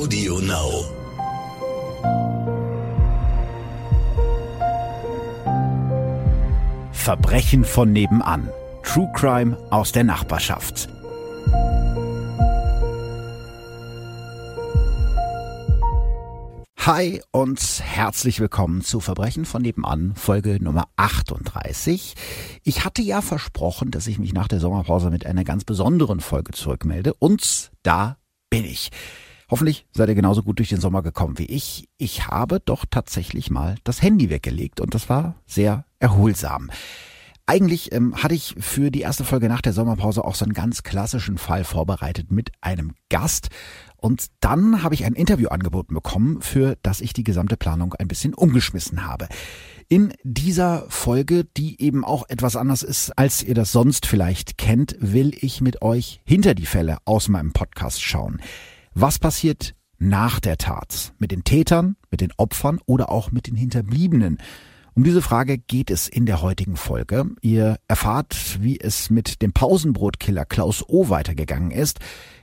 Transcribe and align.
Audio 0.00 0.38
Now. 0.38 0.86
Verbrechen 6.90 7.66
von 7.66 7.92
nebenan. 7.92 8.48
True 8.82 9.12
Crime 9.14 9.58
aus 9.68 9.92
der 9.92 10.04
Nachbarschaft. 10.04 10.88
Hi 16.78 17.20
und 17.30 17.60
herzlich 17.84 18.40
willkommen 18.40 18.80
zu 18.80 19.00
Verbrechen 19.00 19.44
von 19.44 19.60
nebenan, 19.60 20.14
Folge 20.16 20.64
Nummer 20.64 20.84
38. 20.96 22.14
Ich 22.64 22.86
hatte 22.86 23.02
ja 23.02 23.20
versprochen, 23.20 23.90
dass 23.90 24.06
ich 24.06 24.18
mich 24.18 24.32
nach 24.32 24.48
der 24.48 24.60
Sommerpause 24.60 25.10
mit 25.10 25.26
einer 25.26 25.44
ganz 25.44 25.64
besonderen 25.64 26.20
Folge 26.20 26.52
zurückmelde 26.52 27.12
und 27.12 27.70
da 27.82 28.16
bin 28.48 28.64
ich. 28.64 28.90
Hoffentlich 29.50 29.84
seid 29.92 30.08
ihr 30.08 30.14
genauso 30.14 30.44
gut 30.44 30.60
durch 30.60 30.68
den 30.68 30.80
Sommer 30.80 31.02
gekommen 31.02 31.38
wie 31.38 31.46
ich. 31.46 31.88
Ich 31.98 32.28
habe 32.28 32.60
doch 32.60 32.84
tatsächlich 32.88 33.50
mal 33.50 33.74
das 33.82 34.00
Handy 34.00 34.30
weggelegt 34.30 34.80
und 34.80 34.94
das 34.94 35.08
war 35.08 35.34
sehr 35.46 35.84
erholsam. 35.98 36.70
Eigentlich 37.46 37.92
ähm, 37.92 38.14
hatte 38.14 38.36
ich 38.36 38.54
für 38.60 38.92
die 38.92 39.00
erste 39.00 39.24
Folge 39.24 39.48
nach 39.48 39.60
der 39.60 39.72
Sommerpause 39.72 40.24
auch 40.24 40.36
so 40.36 40.44
einen 40.44 40.54
ganz 40.54 40.84
klassischen 40.84 41.36
Fall 41.36 41.64
vorbereitet 41.64 42.30
mit 42.30 42.52
einem 42.60 42.92
Gast. 43.08 43.48
Und 43.96 44.26
dann 44.38 44.84
habe 44.84 44.94
ich 44.94 45.04
ein 45.04 45.14
Interview 45.14 45.48
angeboten 45.48 45.94
bekommen, 45.94 46.40
für 46.42 46.76
das 46.84 47.00
ich 47.00 47.12
die 47.12 47.24
gesamte 47.24 47.56
Planung 47.56 47.94
ein 47.94 48.06
bisschen 48.06 48.34
umgeschmissen 48.34 49.04
habe. 49.04 49.26
In 49.88 50.12
dieser 50.22 50.86
Folge, 50.88 51.44
die 51.56 51.82
eben 51.82 52.04
auch 52.04 52.28
etwas 52.28 52.54
anders 52.54 52.84
ist, 52.84 53.18
als 53.18 53.42
ihr 53.42 53.54
das 53.54 53.72
sonst 53.72 54.06
vielleicht 54.06 54.56
kennt, 54.56 54.96
will 55.00 55.32
ich 55.40 55.60
mit 55.60 55.82
euch 55.82 56.20
hinter 56.24 56.54
die 56.54 56.66
Fälle 56.66 56.98
aus 57.04 57.28
meinem 57.28 57.52
Podcast 57.52 58.00
schauen. 58.00 58.40
Was 58.94 59.20
passiert 59.20 59.74
nach 59.98 60.40
der 60.40 60.58
Tat? 60.58 61.12
Mit 61.18 61.30
den 61.30 61.44
Tätern, 61.44 61.96
mit 62.10 62.20
den 62.20 62.32
Opfern 62.36 62.80
oder 62.86 63.10
auch 63.10 63.30
mit 63.30 63.46
den 63.46 63.54
Hinterbliebenen? 63.54 64.38
Um 64.94 65.04
diese 65.04 65.22
Frage 65.22 65.58
geht 65.58 65.90
es 65.90 66.08
in 66.08 66.26
der 66.26 66.42
heutigen 66.42 66.76
Folge. 66.76 67.26
Ihr 67.40 67.78
erfahrt, 67.86 68.60
wie 68.60 68.80
es 68.80 69.08
mit 69.08 69.42
dem 69.42 69.52
Pausenbrotkiller 69.52 70.44
Klaus 70.44 70.84
O 70.88 71.08
weitergegangen 71.08 71.70
ist. 71.70 72.00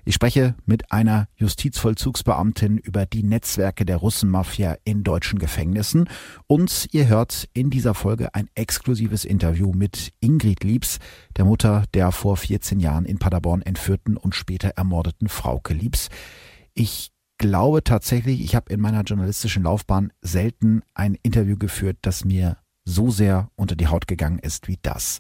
Ich 0.08 0.16
spreche 0.16 0.56
mit 0.66 0.94
einer 0.94 1.28
Justizvollzugsbeamtin 1.36 2.78
über 2.78 3.06
die 3.06 3.24
Netzwerke 3.24 3.84
der 3.84 3.98
Russenmafia 3.98 4.78
in 4.86 5.04
deutschen 5.04 5.38
Gefängnissen 5.38 6.08
und 6.48 6.88
ihr 6.94 7.10
hört 7.10 7.50
in 7.52 7.70
dieser 7.70 7.94
Folge 7.94 8.34
ein 8.34 8.48
exklusives 8.56 9.26
Interview 9.26 9.74
mit 9.74 10.14
Ingrid 10.22 10.64
Liebs, 10.64 11.00
der 11.36 11.44
Mutter 11.44 11.84
der 11.94 12.14
vor 12.14 12.38
14 12.38 12.80
Jahren 12.80 13.04
in 13.04 13.20
Paderborn 13.20 13.62
entführten 13.62 14.16
und 14.16 14.34
später 14.34 14.70
ermordeten 14.78 15.28
Frauke 15.28 15.74
Liebs. 15.74 16.08
Ich 16.74 17.12
glaube 17.38 17.84
tatsächlich, 17.84 18.40
ich 18.40 18.56
habe 18.56 18.72
in 18.72 18.80
meiner 18.80 19.02
journalistischen 19.02 19.64
Laufbahn 19.64 20.14
selten 20.22 20.84
ein 20.94 21.18
Interview 21.22 21.58
geführt, 21.58 21.98
das 22.04 22.24
mir 22.24 22.56
so 22.86 23.12
sehr 23.12 23.52
unter 23.58 23.76
die 23.76 23.88
Haut 23.88 24.08
gegangen 24.08 24.40
ist 24.40 24.70
wie 24.70 24.80
das. 24.82 25.20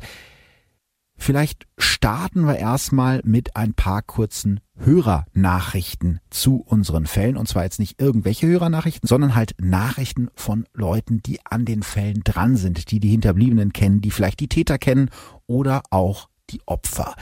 Vielleicht 1.18 1.66
starten 1.78 2.46
wir 2.46 2.58
erstmal 2.58 3.22
mit 3.24 3.56
ein 3.56 3.74
paar 3.74 4.02
kurzen 4.02 4.60
Hörernachrichten 4.78 6.20
zu 6.30 6.62
unseren 6.66 7.08
Fällen. 7.08 7.38
Und 7.38 7.48
zwar 7.48 7.64
jetzt 7.64 7.80
nicht 7.80 8.00
irgendwelche 8.00 8.48
Hörernachrichten, 8.48 9.08
sondern 9.08 9.36
halt 9.36 9.56
Nachrichten 9.60 10.30
von 10.36 10.66
Leuten, 10.74 11.22
die 11.24 11.40
an 11.46 11.66
den 11.66 11.84
Fällen 11.84 12.22
dran 12.24 12.56
sind, 12.56 12.92
die 12.92 13.00
die 13.00 13.10
Hinterbliebenen 13.10 13.74
kennen, 13.74 14.02
die 14.02 14.12
vielleicht 14.12 14.40
die 14.40 14.48
Täter 14.48 14.78
kennen 14.78 15.10
oder 15.48 15.82
auch 15.90 16.30
die 16.50 16.62
Opfer. 16.66 17.16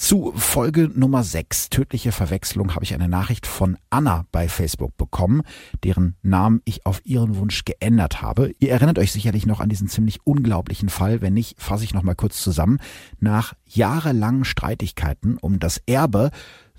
Zu 0.00 0.32
Folge 0.34 0.90
Nummer 0.94 1.22
6, 1.22 1.68
tödliche 1.68 2.10
Verwechslung, 2.10 2.74
habe 2.74 2.84
ich 2.84 2.94
eine 2.94 3.06
Nachricht 3.06 3.46
von 3.46 3.76
Anna 3.90 4.24
bei 4.32 4.48
Facebook 4.48 4.96
bekommen, 4.96 5.42
deren 5.84 6.16
Namen 6.22 6.62
ich 6.64 6.86
auf 6.86 7.02
ihren 7.04 7.36
Wunsch 7.36 7.66
geändert 7.66 8.22
habe. 8.22 8.54
Ihr 8.60 8.70
erinnert 8.70 8.98
euch 8.98 9.12
sicherlich 9.12 9.44
noch 9.44 9.60
an 9.60 9.68
diesen 9.68 9.88
ziemlich 9.88 10.20
unglaublichen 10.24 10.88
Fall. 10.88 11.20
Wenn 11.20 11.34
nicht, 11.34 11.60
fasse 11.60 11.84
ich 11.84 11.92
noch 11.92 12.02
mal 12.02 12.14
kurz 12.14 12.42
zusammen. 12.42 12.78
Nach 13.18 13.52
jahrelangen 13.66 14.46
Streitigkeiten 14.46 15.36
um 15.36 15.58
das 15.58 15.82
Erbe 15.84 16.30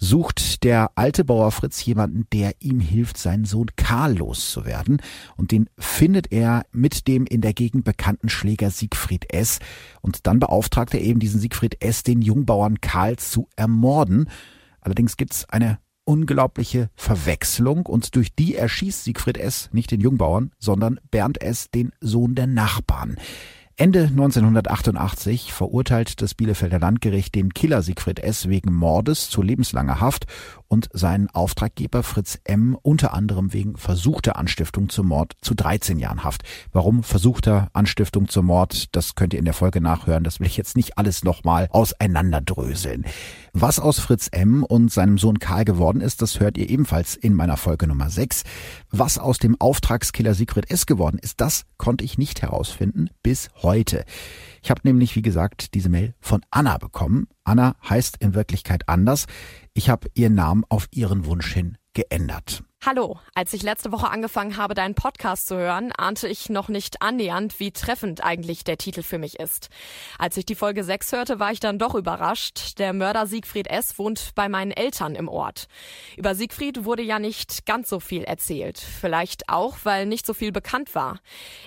sucht 0.01 0.63
der 0.63 0.91
alte 0.95 1.23
Bauer 1.23 1.51
Fritz 1.51 1.85
jemanden, 1.85 2.25
der 2.33 2.55
ihm 2.59 2.79
hilft, 2.79 3.17
seinen 3.17 3.45
Sohn 3.45 3.67
Karl 3.77 4.17
loszuwerden. 4.17 5.01
Und 5.37 5.51
den 5.51 5.69
findet 5.77 6.31
er 6.31 6.65
mit 6.71 7.07
dem 7.07 7.25
in 7.25 7.41
der 7.41 7.53
Gegend 7.53 7.85
bekannten 7.85 8.27
Schläger 8.27 8.71
Siegfried 8.71 9.31
S. 9.31 9.59
Und 10.01 10.25
dann 10.27 10.39
beauftragt 10.39 10.93
er 10.95 11.01
eben 11.01 11.19
diesen 11.19 11.39
Siegfried 11.39 11.81
S., 11.81 12.03
den 12.03 12.21
Jungbauern 12.21 12.81
Karl 12.81 13.17
zu 13.17 13.47
ermorden. 13.55 14.27
Allerdings 14.81 15.17
gibt's 15.17 15.47
eine 15.47 15.77
unglaubliche 16.03 16.89
Verwechslung 16.95 17.85
und 17.85 18.15
durch 18.15 18.33
die 18.35 18.55
erschießt 18.55 19.03
Siegfried 19.03 19.37
S. 19.37 19.69
nicht 19.71 19.91
den 19.91 20.01
Jungbauern, 20.01 20.51
sondern 20.57 20.99
Bernd 21.11 21.41
S., 21.41 21.69
den 21.69 21.91
Sohn 22.01 22.33
der 22.33 22.47
Nachbarn. 22.47 23.17
Ende 23.81 24.03
1988 24.03 25.53
verurteilt 25.53 26.21
das 26.21 26.35
Bielefelder 26.35 26.77
Landgericht 26.77 27.33
den 27.33 27.51
Killer 27.51 27.81
Siegfried 27.81 28.19
S. 28.19 28.47
wegen 28.47 28.71
Mordes 28.71 29.31
zu 29.31 29.41
lebenslanger 29.41 29.99
Haft 29.99 30.27
und 30.71 30.87
seinen 30.93 31.29
Auftraggeber 31.29 32.01
Fritz 32.01 32.39
M. 32.45 32.77
unter 32.81 33.13
anderem 33.13 33.51
wegen 33.51 33.75
versuchter 33.75 34.37
Anstiftung 34.37 34.87
zum 34.87 35.07
Mord 35.07 35.33
zu 35.41 35.53
13 35.53 35.99
Jahren 35.99 36.23
Haft. 36.23 36.43
Warum 36.71 37.03
versuchter 37.03 37.69
Anstiftung 37.73 38.29
zum 38.29 38.45
Mord, 38.45 38.95
das 38.95 39.15
könnt 39.15 39.33
ihr 39.33 39.39
in 39.39 39.45
der 39.45 39.53
Folge 39.53 39.81
nachhören. 39.81 40.23
Das 40.23 40.39
will 40.39 40.47
ich 40.47 40.55
jetzt 40.55 40.77
nicht 40.77 40.97
alles 40.97 41.25
nochmal 41.25 41.67
auseinanderdröseln. 41.71 43.05
Was 43.51 43.79
aus 43.79 43.99
Fritz 43.99 44.29
M. 44.31 44.63
und 44.63 44.93
seinem 44.93 45.17
Sohn 45.17 45.39
Karl 45.39 45.65
geworden 45.65 45.99
ist, 45.99 46.21
das 46.21 46.39
hört 46.39 46.57
ihr 46.57 46.69
ebenfalls 46.69 47.17
in 47.17 47.33
meiner 47.33 47.57
Folge 47.57 47.85
Nummer 47.85 48.09
6. 48.09 48.43
Was 48.91 49.17
aus 49.17 49.39
dem 49.39 49.59
Auftragskiller 49.59 50.33
Siegfried 50.33 50.71
S. 50.71 50.85
geworden 50.85 51.19
ist, 51.21 51.41
das 51.41 51.65
konnte 51.75 52.05
ich 52.05 52.17
nicht 52.17 52.41
herausfinden 52.41 53.09
bis 53.23 53.49
heute. 53.61 54.05
Ich 54.63 54.69
habe 54.69 54.81
nämlich, 54.83 55.17
wie 55.17 55.21
gesagt, 55.21 55.73
diese 55.73 55.89
Mail 55.89 56.13
von 56.21 56.41
Anna 56.49 56.77
bekommen. 56.77 57.27
Anna 57.51 57.75
heißt 57.89 58.17
in 58.21 58.33
Wirklichkeit 58.33 58.87
anders. 58.87 59.25
Ich 59.73 59.89
habe 59.89 60.07
ihren 60.13 60.35
Namen 60.35 60.63
auf 60.69 60.87
ihren 60.91 61.25
Wunsch 61.25 61.53
hin 61.53 61.77
geändert. 61.93 62.63
Hallo, 62.83 63.19
als 63.35 63.53
ich 63.53 63.61
letzte 63.61 63.91
Woche 63.91 64.09
angefangen 64.09 64.57
habe, 64.57 64.73
deinen 64.73 64.95
Podcast 64.95 65.45
zu 65.45 65.55
hören, 65.55 65.91
ahnte 65.91 66.27
ich 66.27 66.49
noch 66.49 66.67
nicht 66.67 67.03
annähernd, 67.03 67.59
wie 67.59 67.69
treffend 67.69 68.23
eigentlich 68.23 68.63
der 68.63 68.79
Titel 68.79 69.03
für 69.03 69.19
mich 69.19 69.39
ist. 69.39 69.69
Als 70.17 70.35
ich 70.35 70.47
die 70.47 70.55
Folge 70.55 70.83
6 70.83 71.11
hörte, 71.11 71.39
war 71.39 71.51
ich 71.51 71.59
dann 71.59 71.77
doch 71.77 71.93
überrascht. 71.93 72.79
Der 72.79 72.93
Mörder 72.93 73.27
Siegfried 73.27 73.67
S. 73.67 73.99
wohnt 73.99 74.31
bei 74.33 74.49
meinen 74.49 74.71
Eltern 74.71 75.13
im 75.13 75.29
Ort. 75.29 75.67
Über 76.17 76.33
Siegfried 76.33 76.83
wurde 76.83 77.03
ja 77.03 77.19
nicht 77.19 77.67
ganz 77.67 77.87
so 77.87 77.99
viel 77.99 78.23
erzählt. 78.23 78.79
Vielleicht 78.79 79.47
auch, 79.47 79.77
weil 79.83 80.07
nicht 80.07 80.25
so 80.25 80.33
viel 80.33 80.51
bekannt 80.51 80.95
war. 80.95 81.19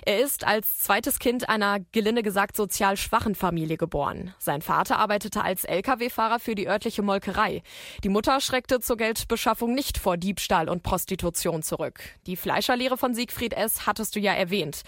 Er 0.05 0.19
ist 0.19 0.45
als 0.45 0.79
zweites 0.79 1.19
Kind 1.19 1.47
einer 1.47 1.79
gelinde 1.93 2.23
gesagt 2.23 2.57
sozial 2.57 2.97
schwachen 2.97 3.35
Familie 3.35 3.77
geboren. 3.77 4.35
Sein 4.37 4.61
Vater 4.61 4.99
arbeitete 4.99 5.41
als 5.41 5.63
Lkw-Fahrer 5.63 6.39
für 6.39 6.55
die 6.55 6.67
örtliche 6.67 7.03
Molkerei. 7.03 7.63
Die 8.03 8.09
Mutter 8.09 8.41
schreckte 8.41 8.81
zur 8.81 8.97
Geldbeschaffung 8.97 9.73
nicht 9.73 9.97
vor 9.97 10.17
Diebstahl 10.17 10.67
und 10.67 10.83
Prostitution 10.83 11.04
Prostitution 11.05 11.61
zurück. 11.61 11.99
Die 12.25 12.35
Fleischerlehre 12.35 12.97
von 12.97 13.13
Siegfried 13.13 13.53
S. 13.53 13.85
hattest 13.85 14.15
du 14.15 14.19
ja 14.19 14.33
erwähnt. 14.33 14.81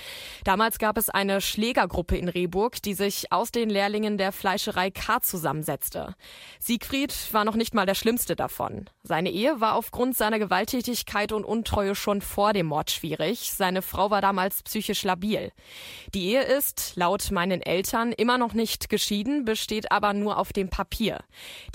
Damals 0.45 0.79
gab 0.79 0.97
es 0.97 1.11
eine 1.11 1.41
Schlägergruppe 1.41 2.17
in 2.17 2.28
Rehburg, 2.28 2.81
die 2.81 2.95
sich 2.95 3.31
aus 3.31 3.51
den 3.51 3.69
Lehrlingen 3.69 4.17
der 4.17 4.31
Fleischerei 4.31 4.89
K 4.89 5.22
zusammensetzte. 5.22 6.16
Siegfried 6.59 7.13
war 7.33 7.45
noch 7.45 7.55
nicht 7.55 7.75
mal 7.75 7.85
der 7.85 7.94
schlimmste 7.94 8.35
davon. 8.35 8.89
Seine 9.03 9.29
Ehe 9.29 9.61
war 9.61 9.75
aufgrund 9.75 10.17
seiner 10.17 10.39
Gewalttätigkeit 10.39 11.31
und 11.31 11.45
Untreue 11.45 11.94
schon 11.94 12.22
vor 12.22 12.51
dem 12.51 12.66
Mord 12.66 12.89
schwierig. 12.89 13.51
Seine 13.51 13.84
Frau 13.84 14.09
war 14.09 14.22
damals 14.22 14.63
psychisch 14.63 15.03
labil. 15.03 15.51
Die 16.16 16.29
Ehe 16.29 16.41
ist, 16.41 16.94
laut 16.95 17.29
meinen 17.29 17.61
Eltern, 17.61 18.11
immer 18.11 18.39
noch 18.39 18.53
nicht 18.53 18.89
geschieden, 18.89 19.45
besteht 19.45 19.91
aber 19.91 20.13
nur 20.13 20.39
auf 20.39 20.51
dem 20.51 20.69
Papier. 20.69 21.19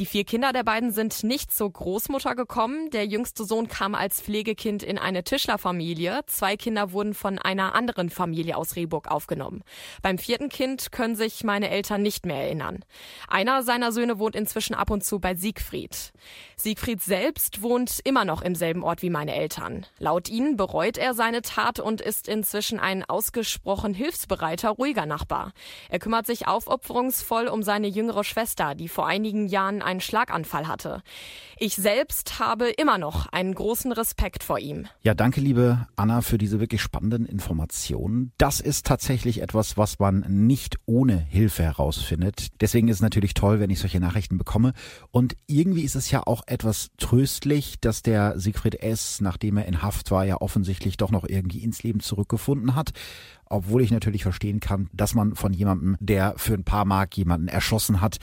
Die 0.01 0.07
vier 0.07 0.25
Kinder 0.25 0.53
der 0.53 0.65
beiden 0.65 0.91
sind 0.91 1.23
nicht 1.23 1.55
zur 1.55 1.73
Großmutter 1.73 2.35
gekommen. 2.35 2.91
Der 2.91 3.07
jüngste 3.07 3.45
Sohn 3.45 3.69
kam 3.69 3.95
als 3.95 4.21
Pflegekind 4.33 4.83
in 4.83 4.97
eine 4.97 5.25
Tischlerfamilie. 5.25 6.21
Zwei 6.27 6.57
Kinder 6.57 6.93
wurden 6.93 7.13
von 7.13 7.39
einer 7.39 7.75
anderen 7.75 8.09
Familie 8.09 8.57
aus 8.57 8.77
Rehburg 8.77 9.11
aufgenommen. 9.11 9.63
Beim 10.01 10.17
vierten 10.17 10.49
Kind 10.49 10.91
können 10.91 11.17
sich 11.17 11.45
meine 11.45 11.69
Eltern 11.69 12.01
nicht 12.01 12.25
mehr 12.25 12.45
erinnern. 12.45 12.83
Einer 13.29 13.63
seiner 13.63 13.93
Söhne 13.93 14.19
wohnt 14.19 14.35
inzwischen 14.35 14.73
ab 14.73 14.89
und 14.89 15.05
zu 15.05 15.19
bei 15.19 15.35
Siegfried. 15.35 16.15
Siegfried 16.57 17.03
selbst 17.03 17.61
wohnt 17.61 18.01
immer 18.05 18.25
noch 18.25 18.41
im 18.41 18.55
selben 18.55 18.83
Ort 18.85 19.03
wie 19.03 19.11
meine 19.11 19.35
Eltern. 19.35 19.85
Laut 19.99 20.31
ihnen 20.31 20.57
bereut 20.57 20.97
er 20.97 21.13
seine 21.13 21.43
Tat 21.43 21.79
und 21.79 22.01
ist 22.01 22.27
inzwischen 22.27 22.81
ein 22.81 23.05
ausgesprochen 23.05 23.93
hilfsbereiter, 23.93 24.71
ruhiger 24.71 25.05
Nachbar. 25.05 25.53
Er 25.91 25.99
kümmert 25.99 26.27
sich 26.27 26.49
aufopferungsvoll 26.49 27.49
um 27.49 27.63
seine 27.63 27.89
jüngere 27.89 28.25
Schwester, 28.25 28.75
die 28.75 28.89
vor 28.89 29.07
einigen 29.07 29.47
Jahren 29.47 29.83
einen 29.83 30.01
Schlaganfall 30.01 30.69
hatte. 30.69 31.03
Ich 31.59 31.77
selbst 31.77 32.39
habe 32.39 32.71
immer 32.71 32.97
noch 32.97 33.27
einen 33.27 33.55
großen 33.55 33.93
Respekt 33.93 34.22
Respekt 34.23 34.45
vor 34.45 34.61
ihm. 34.61 34.87
Ja, 35.03 35.15
danke, 35.15 35.41
liebe 35.41 35.89
Anna, 35.97 36.21
für 36.21 36.39
diese 36.39 36.61
wirklich 36.61 36.81
spannenden 36.81 37.27
Informationen. 37.27 38.31
Das 38.39 38.61
ist 38.61 38.87
tatsächlich 38.87 39.43
etwas, 39.43 39.77
was 39.77 39.99
man 39.99 40.25
nicht 40.29 40.77
ohne 40.87 41.19
Hilfe 41.19 41.65
herausfindet. 41.65 42.47
Deswegen 42.61 42.87
ist 42.87 42.99
es 42.99 43.03
natürlich 43.03 43.35
toll, 43.35 43.59
wenn 43.59 43.71
ich 43.71 43.81
solche 43.81 43.99
Nachrichten 43.99 44.39
bekomme. 44.39 44.75
Und 45.11 45.35
irgendwie 45.49 45.83
ist 45.83 45.97
es 45.97 46.09
ja 46.13 46.23
auch 46.25 46.43
etwas 46.47 46.91
tröstlich, 46.99 47.81
dass 47.81 48.03
der 48.03 48.39
Siegfried 48.39 48.77
S., 48.77 49.21
nachdem 49.21 49.57
er 49.57 49.67
in 49.67 49.83
Haft 49.83 50.13
war, 50.13 50.25
ja 50.25 50.37
offensichtlich 50.41 50.97
doch 50.97 51.11
noch 51.11 51.29
irgendwie 51.29 51.59
ins 51.59 51.83
Leben 51.83 51.99
zurückgefunden 51.99 52.77
hat 52.77 52.93
obwohl 53.47 53.83
ich 53.83 53.91
natürlich 53.91 54.23
verstehen 54.23 54.61
kann, 54.61 54.89
dass 54.95 55.13
man 55.13 55.35
von 55.35 55.53
jemandem, 55.53 55.99
der 56.01 56.33
für 56.39 56.55
ein 56.55 56.65
paar 56.65 56.87
Mark 56.87 57.19
jemanden 57.19 57.49
erschossen 57.49 58.01
hat, 58.01 58.17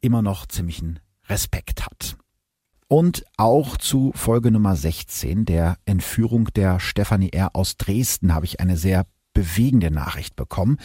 immer 0.00 0.22
noch 0.22 0.46
ziemlichen 0.46 0.98
Respekt 1.28 1.84
hat. 1.84 2.16
Und 2.92 3.24
auch 3.38 3.78
zu 3.78 4.12
Folge 4.14 4.50
Nummer 4.50 4.76
16, 4.76 5.46
der 5.46 5.78
Entführung 5.86 6.50
der 6.54 6.78
Stefanie 6.78 7.30
R. 7.30 7.56
aus 7.56 7.78
Dresden, 7.78 8.34
habe 8.34 8.44
ich 8.44 8.60
eine 8.60 8.76
sehr 8.76 9.06
bewegende 9.32 9.90
Nachricht 9.90 10.36
bekommen. 10.36 10.76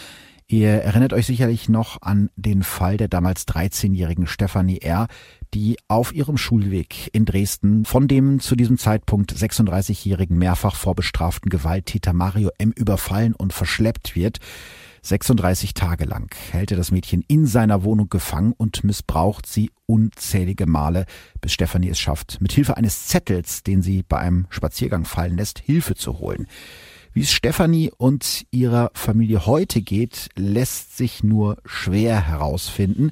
Ihr 0.47 0.69
erinnert 0.69 1.11
euch 1.11 1.25
sicherlich 1.25 1.67
noch 1.67 2.01
an 2.01 2.29
den 2.37 2.63
Fall 2.63 2.95
der 2.95 3.09
damals 3.09 3.45
13-jährigen 3.45 4.25
Stefanie 4.25 4.77
R., 4.77 5.07
die 5.53 5.75
auf 5.89 6.13
ihrem 6.13 6.37
Schulweg 6.37 7.09
in 7.11 7.25
Dresden 7.25 7.83
von 7.83 8.07
dem 8.07 8.39
zu 8.39 8.55
diesem 8.55 8.77
Zeitpunkt 8.77 9.33
36-jährigen 9.33 10.37
mehrfach 10.37 10.77
vorbestraften 10.77 11.49
Gewalttäter 11.49 12.13
Mario 12.13 12.51
M. 12.57 12.71
überfallen 12.71 13.35
und 13.35 13.51
verschleppt 13.51 14.15
wird. 14.15 14.39
36 15.07 15.73
Tage 15.73 16.03
lang 16.03 16.35
hält 16.51 16.71
er 16.71 16.77
das 16.77 16.91
Mädchen 16.91 17.23
in 17.27 17.45
seiner 17.45 17.83
Wohnung 17.83 18.09
gefangen 18.09 18.53
und 18.57 18.83
missbraucht 18.83 19.45
sie 19.45 19.71
unzählige 19.85 20.65
Male, 20.65 21.05
bis 21.39 21.53
Stefanie 21.53 21.89
es 21.89 21.99
schafft, 21.99 22.41
mit 22.41 22.51
Hilfe 22.51 22.75
eines 22.75 23.07
Zettels, 23.07 23.63
den 23.63 23.81
sie 23.81 24.03
bei 24.03 24.17
einem 24.17 24.47
Spaziergang 24.49 25.05
fallen 25.05 25.37
lässt, 25.37 25.59
Hilfe 25.59 25.95
zu 25.95 26.19
holen. 26.19 26.47
Wie 27.13 27.21
es 27.21 27.31
Stefanie 27.31 27.89
und 27.97 28.45
ihrer 28.51 28.91
Familie 28.93 29.45
heute 29.45 29.81
geht, 29.81 30.27
lässt 30.35 30.97
sich 30.97 31.23
nur 31.23 31.57
schwer 31.65 32.27
herausfinden. 32.27 33.11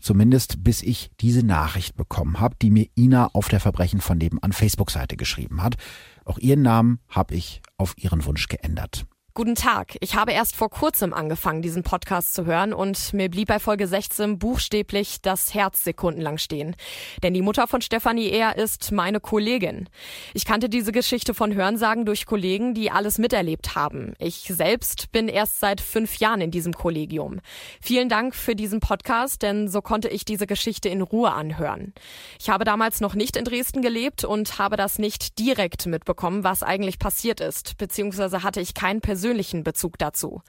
Zumindest 0.00 0.64
bis 0.64 0.82
ich 0.82 1.10
diese 1.20 1.44
Nachricht 1.44 1.94
bekommen 1.96 2.40
habe, 2.40 2.56
die 2.60 2.70
mir 2.70 2.86
Ina 2.96 3.28
auf 3.34 3.48
der 3.48 3.60
Verbrechen 3.60 4.00
von 4.00 4.18
nebenan 4.18 4.52
Facebook-Seite 4.52 5.16
geschrieben 5.16 5.62
hat. 5.62 5.76
Auch 6.24 6.38
ihren 6.38 6.62
Namen 6.62 7.00
habe 7.08 7.34
ich 7.34 7.60
auf 7.76 7.94
ihren 7.98 8.24
Wunsch 8.24 8.48
geändert. 8.48 9.06
Guten 9.36 9.56
Tag. 9.56 9.96
Ich 9.98 10.14
habe 10.14 10.30
erst 10.30 10.54
vor 10.54 10.70
kurzem 10.70 11.12
angefangen, 11.12 11.60
diesen 11.60 11.82
Podcast 11.82 12.34
zu 12.34 12.46
hören 12.46 12.72
und 12.72 13.12
mir 13.12 13.28
blieb 13.28 13.48
bei 13.48 13.58
Folge 13.58 13.88
16 13.88 14.38
buchstäblich 14.38 15.22
das 15.22 15.54
Herz 15.54 15.82
sekundenlang 15.82 16.38
stehen. 16.38 16.76
Denn 17.20 17.34
die 17.34 17.42
Mutter 17.42 17.66
von 17.66 17.80
Stefanie 17.80 18.28
Ehr 18.28 18.56
ist 18.56 18.92
meine 18.92 19.18
Kollegin. 19.18 19.88
Ich 20.34 20.44
kannte 20.44 20.68
diese 20.68 20.92
Geschichte 20.92 21.34
von 21.34 21.52
Hörensagen 21.52 22.04
durch 22.04 22.26
Kollegen, 22.26 22.74
die 22.74 22.92
alles 22.92 23.18
miterlebt 23.18 23.74
haben. 23.74 24.14
Ich 24.20 24.52
selbst 24.54 25.10
bin 25.10 25.26
erst 25.26 25.58
seit 25.58 25.80
fünf 25.80 26.18
Jahren 26.18 26.40
in 26.40 26.52
diesem 26.52 26.72
Kollegium. 26.72 27.40
Vielen 27.80 28.08
Dank 28.08 28.36
für 28.36 28.54
diesen 28.54 28.78
Podcast, 28.78 29.42
denn 29.42 29.66
so 29.66 29.82
konnte 29.82 30.06
ich 30.06 30.24
diese 30.24 30.46
Geschichte 30.46 30.88
in 30.88 31.02
Ruhe 31.02 31.32
anhören. 31.32 31.92
Ich 32.38 32.50
habe 32.50 32.62
damals 32.62 33.00
noch 33.00 33.16
nicht 33.16 33.36
in 33.36 33.44
Dresden 33.44 33.82
gelebt 33.82 34.22
und 34.22 34.60
habe 34.60 34.76
das 34.76 35.00
nicht 35.00 35.40
direkt 35.40 35.86
mitbekommen, 35.86 36.44
was 36.44 36.62
eigentlich 36.62 37.00
passiert 37.00 37.40
ist, 37.40 37.78
beziehungsweise 37.78 38.44
hatte 38.44 38.60
ich 38.60 38.74
keinen 38.74 39.00
persönlichen 39.00 39.23
persönlichen 39.24 39.64
Bezug 39.64 39.96
dazu. 39.96 40.42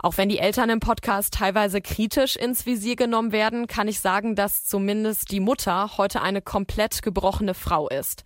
Auch 0.00 0.16
wenn 0.16 0.28
die 0.28 0.40
Eltern 0.40 0.68
im 0.68 0.80
Podcast 0.80 1.34
teilweise 1.34 1.80
kritisch 1.80 2.34
ins 2.34 2.66
Visier 2.66 2.96
genommen 2.96 3.30
werden, 3.30 3.68
kann 3.68 3.86
ich 3.86 4.00
sagen, 4.00 4.34
dass 4.34 4.64
zumindest 4.64 5.30
die 5.30 5.38
Mutter 5.38 5.96
heute 5.96 6.22
eine 6.22 6.42
komplett 6.42 7.02
gebrochene 7.02 7.54
Frau 7.54 7.88
ist. 7.88 8.24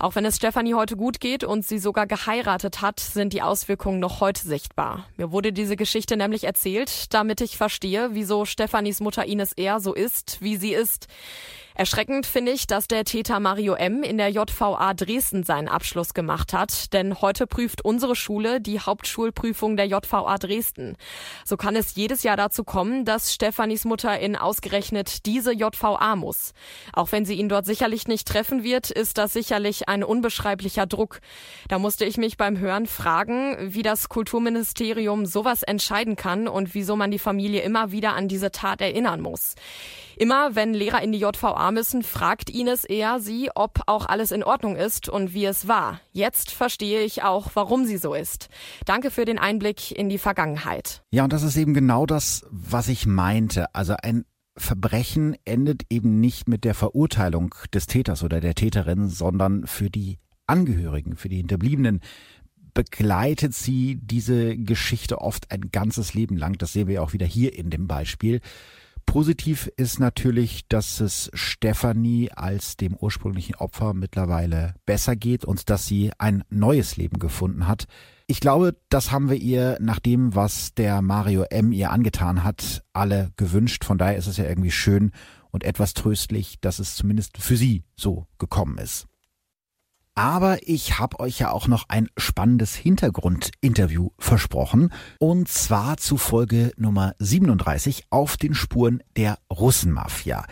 Auch 0.00 0.16
wenn 0.16 0.24
es 0.24 0.38
Stefanie 0.38 0.74
heute 0.74 0.96
gut 0.96 1.20
geht 1.20 1.44
und 1.44 1.64
sie 1.64 1.78
sogar 1.78 2.08
geheiratet 2.08 2.82
hat, 2.82 2.98
sind 2.98 3.32
die 3.32 3.42
Auswirkungen 3.42 4.00
noch 4.00 4.20
heute 4.20 4.42
sichtbar. 4.42 5.06
Mir 5.16 5.30
wurde 5.30 5.52
diese 5.52 5.76
Geschichte 5.76 6.16
nämlich 6.16 6.42
erzählt, 6.42 7.14
damit 7.14 7.40
ich 7.40 7.56
verstehe, 7.56 8.08
wieso 8.14 8.46
Stefanis 8.46 8.98
Mutter 8.98 9.26
Ines 9.26 9.52
eher 9.52 9.78
so 9.78 9.94
ist, 9.94 10.38
wie 10.40 10.56
sie 10.56 10.74
ist. 10.74 11.06
Erschreckend 11.78 12.24
finde 12.24 12.52
ich, 12.52 12.66
dass 12.66 12.88
der 12.88 13.04
Täter 13.04 13.38
Mario 13.38 13.74
M. 13.74 14.02
in 14.02 14.16
der 14.16 14.30
JVA 14.30 14.94
Dresden 14.94 15.42
seinen 15.42 15.68
Abschluss 15.68 16.14
gemacht 16.14 16.54
hat, 16.54 16.94
denn 16.94 17.20
heute 17.20 17.46
prüft 17.46 17.84
unsere 17.84 18.16
Schule 18.16 18.62
die 18.62 18.80
Hauptschulprüfung 18.80 19.76
der 19.76 19.84
JVA 19.84 20.38
Dresden. 20.38 20.96
So 21.44 21.58
kann 21.58 21.76
es 21.76 21.94
jedes 21.94 22.22
Jahr 22.22 22.38
dazu 22.38 22.64
kommen, 22.64 23.04
dass 23.04 23.34
Stefanis 23.34 23.84
Mutter 23.84 24.18
in 24.18 24.36
ausgerechnet 24.36 25.26
diese 25.26 25.52
JVA 25.52 26.16
muss. 26.16 26.54
Auch 26.94 27.12
wenn 27.12 27.26
sie 27.26 27.34
ihn 27.34 27.50
dort 27.50 27.66
sicherlich 27.66 28.08
nicht 28.08 28.26
treffen 28.26 28.62
wird, 28.62 28.90
ist 28.90 29.18
das 29.18 29.34
sicherlich 29.34 29.86
ein 29.86 30.02
unbeschreiblicher 30.02 30.86
Druck. 30.86 31.20
Da 31.68 31.78
musste 31.78 32.06
ich 32.06 32.16
mich 32.16 32.38
beim 32.38 32.58
Hören 32.58 32.86
fragen, 32.86 33.74
wie 33.74 33.82
das 33.82 34.08
Kulturministerium 34.08 35.26
sowas 35.26 35.62
entscheiden 35.62 36.16
kann 36.16 36.48
und 36.48 36.72
wieso 36.72 36.96
man 36.96 37.10
die 37.10 37.18
Familie 37.18 37.60
immer 37.60 37.92
wieder 37.92 38.14
an 38.14 38.28
diese 38.28 38.50
Tat 38.50 38.80
erinnern 38.80 39.20
muss. 39.20 39.56
Immer 40.16 40.54
wenn 40.54 40.72
Lehrer 40.72 41.02
in 41.02 41.12
die 41.12 41.18
JVA 41.18 41.70
müssen, 41.72 42.02
fragt 42.02 42.48
Ines 42.48 42.84
eher 42.84 43.20
sie, 43.20 43.50
ob 43.54 43.82
auch 43.86 44.06
alles 44.06 44.30
in 44.30 44.42
Ordnung 44.42 44.74
ist 44.74 45.10
und 45.10 45.34
wie 45.34 45.44
es 45.44 45.68
war. 45.68 46.00
Jetzt 46.12 46.50
verstehe 46.50 47.02
ich 47.02 47.22
auch, 47.22 47.50
warum 47.54 47.84
sie 47.84 47.98
so 47.98 48.14
ist. 48.14 48.48
Danke 48.86 49.10
für 49.10 49.26
den 49.26 49.38
Einblick 49.38 49.92
in 49.92 50.08
die 50.08 50.18
Vergangenheit. 50.18 51.02
Ja, 51.10 51.24
und 51.24 51.32
das 51.34 51.42
ist 51.42 51.56
eben 51.56 51.74
genau 51.74 52.06
das, 52.06 52.46
was 52.50 52.88
ich 52.88 53.06
meinte. 53.06 53.74
Also 53.74 53.94
ein 54.02 54.24
Verbrechen 54.56 55.36
endet 55.44 55.82
eben 55.90 56.18
nicht 56.18 56.48
mit 56.48 56.64
der 56.64 56.74
Verurteilung 56.74 57.54
des 57.74 57.86
Täters 57.86 58.22
oder 58.22 58.40
der 58.40 58.54
Täterin, 58.54 59.08
sondern 59.08 59.66
für 59.66 59.90
die 59.90 60.18
Angehörigen, 60.46 61.16
für 61.16 61.28
die 61.28 61.36
Hinterbliebenen 61.36 62.00
begleitet 62.72 63.54
sie 63.54 63.98
diese 64.02 64.56
Geschichte 64.56 65.20
oft 65.20 65.50
ein 65.50 65.70
ganzes 65.72 66.14
Leben 66.14 66.36
lang. 66.36 66.58
Das 66.58 66.72
sehen 66.72 66.88
wir 66.88 67.02
auch 67.02 67.12
wieder 67.12 67.26
hier 67.26 67.58
in 67.58 67.70
dem 67.70 67.86
Beispiel. 67.86 68.40
Positiv 69.06 69.70
ist 69.76 69.98
natürlich, 69.98 70.68
dass 70.68 71.00
es 71.00 71.30
Stefanie 71.32 72.30
als 72.32 72.76
dem 72.76 72.94
ursprünglichen 72.94 73.54
Opfer 73.54 73.94
mittlerweile 73.94 74.74
besser 74.84 75.16
geht 75.16 75.44
und 75.44 75.70
dass 75.70 75.86
sie 75.86 76.12
ein 76.18 76.44
neues 76.50 76.96
Leben 76.96 77.18
gefunden 77.18 77.66
hat. 77.66 77.86
Ich 78.26 78.40
glaube, 78.40 78.76
das 78.90 79.12
haben 79.12 79.30
wir 79.30 79.36
ihr 79.36 79.78
nach 79.80 80.00
dem, 80.00 80.34
was 80.34 80.74
der 80.74 81.00
Mario 81.00 81.44
M 81.44 81.72
ihr 81.72 81.92
angetan 81.92 82.44
hat, 82.44 82.82
alle 82.92 83.30
gewünscht. 83.36 83.84
Von 83.84 83.96
daher 83.96 84.16
ist 84.16 84.26
es 84.26 84.36
ja 84.36 84.44
irgendwie 84.44 84.72
schön 84.72 85.12
und 85.50 85.64
etwas 85.64 85.94
tröstlich, 85.94 86.60
dass 86.60 86.78
es 86.78 86.96
zumindest 86.96 87.38
für 87.38 87.56
sie 87.56 87.84
so 87.96 88.26
gekommen 88.38 88.76
ist. 88.78 89.06
Aber 90.18 90.66
ich 90.66 90.98
habe 90.98 91.20
euch 91.20 91.40
ja 91.40 91.50
auch 91.50 91.68
noch 91.68 91.90
ein 91.90 92.08
spannendes 92.16 92.74
Hintergrundinterview 92.74 94.12
versprochen. 94.18 94.90
Und 95.18 95.46
zwar 95.48 95.98
zu 95.98 96.16
Folge 96.16 96.72
Nummer 96.78 97.14
37 97.18 98.06
auf 98.08 98.38
den 98.38 98.54
Spuren 98.54 99.02
der 99.14 99.38
Russenmafia. 99.50 100.46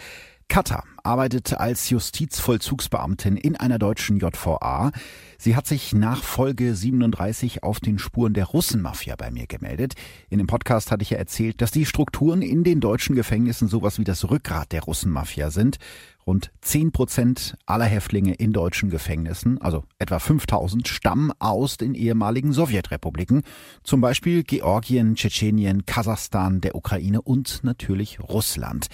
Katha 0.48 0.84
arbeitet 1.02 1.54
als 1.54 1.88
Justizvollzugsbeamtin 1.88 3.38
in 3.38 3.56
einer 3.56 3.78
deutschen 3.78 4.18
JVA. 4.18 4.92
Sie 5.38 5.56
hat 5.56 5.66
sich 5.66 5.94
nach 5.94 6.22
Folge 6.22 6.74
37 6.74 7.62
auf 7.62 7.80
den 7.80 7.98
Spuren 7.98 8.34
der 8.34 8.44
Russenmafia 8.44 9.16
bei 9.16 9.30
mir 9.30 9.46
gemeldet. 9.46 9.94
In 10.30 10.38
dem 10.38 10.46
Podcast 10.46 10.90
hatte 10.90 11.02
ich 11.02 11.10
ja 11.10 11.18
erzählt, 11.18 11.60
dass 11.60 11.70
die 11.70 11.86
Strukturen 11.86 12.42
in 12.42 12.64
den 12.64 12.80
deutschen 12.80 13.16
Gefängnissen 13.16 13.68
sowas 13.68 13.98
wie 13.98 14.04
das 14.04 14.28
Rückgrat 14.30 14.72
der 14.72 14.82
Russenmafia 14.82 15.50
sind. 15.50 15.78
Rund 16.26 16.50
10 16.62 16.92
Prozent 16.92 17.56
aller 17.66 17.84
Häftlinge 17.84 18.34
in 18.34 18.52
deutschen 18.52 18.90
Gefängnissen, 18.90 19.60
also 19.60 19.84
etwa 19.98 20.18
5000, 20.18 20.88
stammen 20.88 21.32
aus 21.38 21.76
den 21.76 21.94
ehemaligen 21.94 22.52
Sowjetrepubliken, 22.52 23.42
zum 23.82 24.00
Beispiel 24.00 24.42
Georgien, 24.42 25.16
Tschetschenien, 25.16 25.84
Kasachstan, 25.86 26.60
der 26.60 26.74
Ukraine 26.74 27.20
und 27.20 27.62
natürlich 27.62 28.20
Russland. 28.20 28.88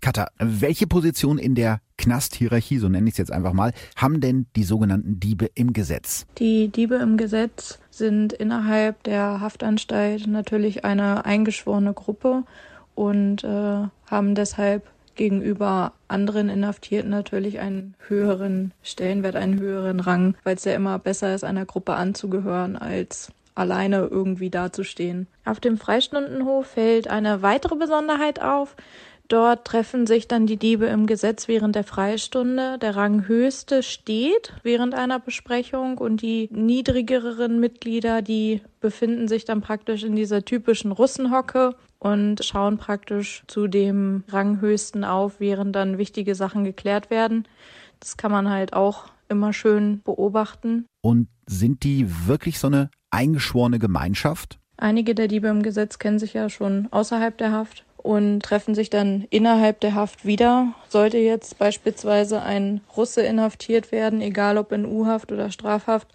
Katha, 0.00 0.28
welche 0.38 0.86
Position 0.86 1.38
in 1.38 1.54
der 1.54 1.80
Knasthierarchie, 1.96 2.78
so 2.78 2.88
nenne 2.88 3.08
ich 3.08 3.14
es 3.14 3.18
jetzt 3.18 3.32
einfach 3.32 3.52
mal, 3.52 3.72
haben 3.96 4.20
denn 4.20 4.46
die 4.54 4.64
sogenannten 4.64 5.18
Diebe 5.18 5.46
im 5.54 5.72
Gesetz? 5.72 6.26
Die 6.38 6.68
Diebe 6.68 6.96
im 6.96 7.16
Gesetz 7.16 7.78
sind 7.90 8.32
innerhalb 8.32 9.02
der 9.04 9.40
Haftanstalt 9.40 10.26
natürlich 10.26 10.84
eine 10.84 11.24
eingeschworene 11.24 11.94
Gruppe 11.94 12.44
und 12.94 13.42
äh, 13.44 13.88
haben 14.06 14.34
deshalb 14.34 14.86
gegenüber 15.16 15.92
anderen 16.08 16.48
Inhaftierten 16.48 17.10
natürlich 17.10 17.58
einen 17.58 17.94
höheren 18.06 18.72
Stellenwert, 18.82 19.36
einen 19.36 19.58
höheren 19.58 20.00
Rang, 20.00 20.36
weil 20.44 20.56
es 20.56 20.64
ja 20.64 20.74
immer 20.74 20.98
besser 20.98 21.34
ist, 21.34 21.44
einer 21.44 21.66
Gruppe 21.66 21.94
anzugehören, 21.94 22.76
als 22.76 23.32
alleine 23.54 24.08
irgendwie 24.10 24.50
dazustehen. 24.50 25.26
Auf 25.44 25.60
dem 25.60 25.78
Freistundenhof 25.78 26.66
fällt 26.66 27.08
eine 27.08 27.42
weitere 27.42 27.76
Besonderheit 27.76 28.40
auf. 28.40 28.76
Dort 29.28 29.64
treffen 29.64 30.06
sich 30.06 30.28
dann 30.28 30.46
die 30.46 30.56
Diebe 30.56 30.86
im 30.86 31.06
Gesetz 31.06 31.48
während 31.48 31.74
der 31.74 31.82
Freistunde. 31.82 32.78
Der 32.78 32.94
Ranghöchste 32.94 33.82
steht 33.82 34.52
während 34.62 34.94
einer 34.94 35.18
Besprechung 35.18 35.98
und 35.98 36.22
die 36.22 36.48
niedrigeren 36.52 37.58
Mitglieder, 37.58 38.22
die 38.22 38.60
befinden 38.80 39.26
sich 39.26 39.44
dann 39.44 39.62
praktisch 39.62 40.04
in 40.04 40.14
dieser 40.14 40.44
typischen 40.44 40.92
Russenhocke 40.92 41.74
und 41.98 42.44
schauen 42.44 42.78
praktisch 42.78 43.42
zu 43.46 43.68
dem 43.68 44.24
Ranghöchsten 44.28 45.04
auf, 45.04 45.40
während 45.40 45.74
dann 45.74 45.98
wichtige 45.98 46.34
Sachen 46.34 46.64
geklärt 46.64 47.10
werden. 47.10 47.46
Das 48.00 48.16
kann 48.16 48.30
man 48.30 48.50
halt 48.50 48.72
auch 48.72 49.06
immer 49.28 49.52
schön 49.52 50.02
beobachten. 50.02 50.86
Und 51.02 51.28
sind 51.46 51.84
die 51.84 52.06
wirklich 52.26 52.58
so 52.58 52.66
eine 52.66 52.90
eingeschworene 53.10 53.78
Gemeinschaft? 53.78 54.58
Einige 54.76 55.14
der 55.14 55.28
Diebe 55.28 55.48
im 55.48 55.62
Gesetz 55.62 55.98
kennen 55.98 56.18
sich 56.18 56.34
ja 56.34 56.50
schon 56.50 56.88
außerhalb 56.90 57.36
der 57.38 57.52
Haft 57.52 57.84
und 57.96 58.40
treffen 58.40 58.74
sich 58.74 58.90
dann 58.90 59.26
innerhalb 59.30 59.80
der 59.80 59.94
Haft 59.94 60.26
wieder. 60.26 60.74
Sollte 60.88 61.18
jetzt 61.18 61.58
beispielsweise 61.58 62.42
ein 62.42 62.82
Russe 62.96 63.22
inhaftiert 63.22 63.90
werden, 63.90 64.20
egal 64.20 64.58
ob 64.58 64.72
in 64.72 64.84
U-Haft 64.84 65.32
oder 65.32 65.50
Strafhaft, 65.50 66.08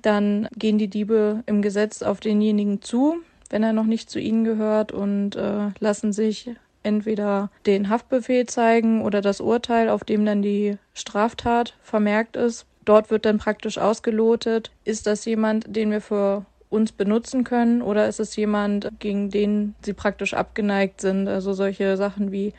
dann 0.00 0.48
gehen 0.56 0.78
die 0.78 0.88
Diebe 0.88 1.44
im 1.46 1.62
Gesetz 1.62 2.02
auf 2.02 2.18
denjenigen 2.18 2.82
zu, 2.82 3.20
wenn 3.52 3.62
er 3.62 3.72
noch 3.72 3.84
nicht 3.84 4.10
zu 4.10 4.18
ihnen 4.18 4.42
gehört 4.42 4.90
und 4.90 5.36
äh, 5.36 5.68
lassen 5.78 6.12
sich 6.12 6.50
entweder 6.82 7.50
den 7.66 7.90
Haftbefehl 7.90 8.46
zeigen 8.46 9.02
oder 9.02 9.20
das 9.20 9.40
Urteil, 9.40 9.88
auf 9.88 10.02
dem 10.02 10.24
dann 10.24 10.42
die 10.42 10.78
Straftat 10.94 11.74
vermerkt 11.82 12.34
ist. 12.34 12.66
Dort 12.84 13.10
wird 13.10 13.26
dann 13.26 13.38
praktisch 13.38 13.78
ausgelotet, 13.78 14.72
ist 14.84 15.06
das 15.06 15.24
jemand, 15.24 15.76
den 15.76 15.92
wir 15.92 16.00
für 16.00 16.44
uns 16.70 16.90
benutzen 16.90 17.44
können 17.44 17.82
oder 17.82 18.08
ist 18.08 18.18
es 18.18 18.34
jemand, 18.34 18.88
gegen 18.98 19.30
den 19.30 19.74
sie 19.84 19.92
praktisch 19.92 20.34
abgeneigt 20.34 21.02
sind? 21.02 21.28
Also 21.28 21.52
solche 21.52 21.96
Sachen 21.98 22.32
wie 22.32 22.54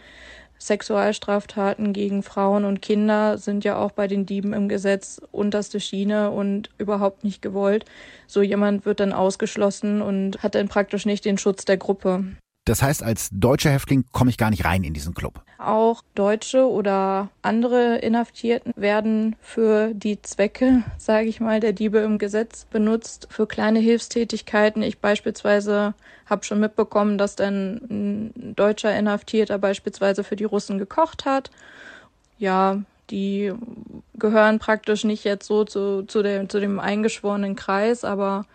Sexualstraftaten 0.66 1.92
gegen 1.92 2.24
Frauen 2.24 2.64
und 2.64 2.82
Kinder 2.82 3.38
sind 3.38 3.64
ja 3.66 3.78
auch 3.78 3.92
bei 3.92 4.08
den 4.08 4.26
Dieben 4.26 4.54
im 4.54 4.70
Gesetz 4.70 5.22
unterste 5.32 5.80
Schiene 5.80 6.32
und 6.32 6.70
überhaupt 6.78 7.24
nicht 7.24 7.42
gewollt. 7.42 7.86
So 8.28 8.42
jemand 8.42 8.86
wird 8.86 9.00
dann 9.00 9.12
ausgeschlossen 9.12 10.02
und 10.02 10.42
hat 10.42 10.56
dann 10.56 10.70
praktisch 10.70 11.06
nicht 11.06 11.26
den 11.26 11.38
Schutz 11.38 11.66
der 11.66 11.78
Gruppe. 11.78 12.24
Das 12.66 12.82
heißt, 12.82 13.04
als 13.04 13.30
deutscher 13.34 13.72
Häftling 13.72 14.06
komme 14.14 14.30
ich 14.30 14.38
gar 14.38 14.50
nicht 14.50 14.64
rein 14.64 14.86
in 14.86 14.94
diesen 14.94 15.14
Club. 15.14 15.42
Auch 15.58 16.02
Deutsche 16.16 16.66
oder 16.70 17.30
andere 17.42 17.98
Inhaftierten 17.98 18.74
werden 18.78 19.36
für 19.42 19.94
die 19.94 20.22
Zwecke, 20.22 20.84
sage 20.98 21.28
ich 21.28 21.42
mal, 21.42 21.60
der 21.60 21.74
Diebe 21.74 22.00
im 22.00 22.18
Gesetz 22.18 22.66
benutzt, 22.66 23.28
für 23.30 23.48
kleine 23.48 23.80
Hilfstätigkeiten. 23.80 24.82
Ich 24.82 25.00
beispielsweise 25.00 25.94
habe 26.26 26.46
schon 26.46 26.62
mitbekommen, 26.62 27.18
dass 27.18 27.36
dann 27.36 27.82
ein 27.90 28.56
deutscher 28.56 28.98
Inhaftierter 28.98 29.58
beispielsweise 29.58 30.24
für 30.24 30.38
die 30.38 30.46
Russen 30.46 30.78
gekocht 30.78 31.26
hat. 31.26 31.52
Ja, 32.38 32.82
die 33.10 33.52
gehören 34.16 34.60
praktisch 34.60 35.04
nicht 35.04 35.26
jetzt 35.26 35.48
so 35.48 35.66
zu, 35.66 36.04
zu, 36.04 36.24
der, 36.24 36.48
zu 36.48 36.62
dem 36.62 36.80
eingeschworenen 36.80 37.58
Kreis, 37.58 38.06
aber 38.06 38.46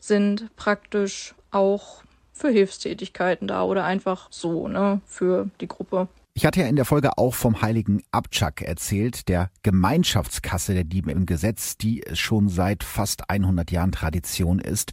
sind 0.00 0.54
praktisch 0.56 1.34
auch 1.50 2.02
für 2.32 2.50
Hilfstätigkeiten 2.50 3.48
da 3.48 3.62
oder 3.62 3.84
einfach 3.84 4.28
so, 4.30 4.68
ne, 4.68 5.00
für 5.06 5.48
die 5.60 5.68
Gruppe. 5.68 6.08
Ich 6.34 6.46
hatte 6.46 6.60
ja 6.60 6.66
in 6.66 6.76
der 6.76 6.86
Folge 6.86 7.18
auch 7.18 7.34
vom 7.34 7.60
heiligen 7.60 8.02
Abchak 8.10 8.62
erzählt, 8.62 9.28
der 9.28 9.50
Gemeinschaftskasse 9.62 10.72
der 10.72 10.84
Dieben 10.84 11.10
im 11.10 11.26
Gesetz, 11.26 11.76
die 11.76 12.02
schon 12.14 12.48
seit 12.48 12.84
fast 12.84 13.28
100 13.28 13.70
Jahren 13.70 13.92
Tradition 13.92 14.58
ist. 14.58 14.92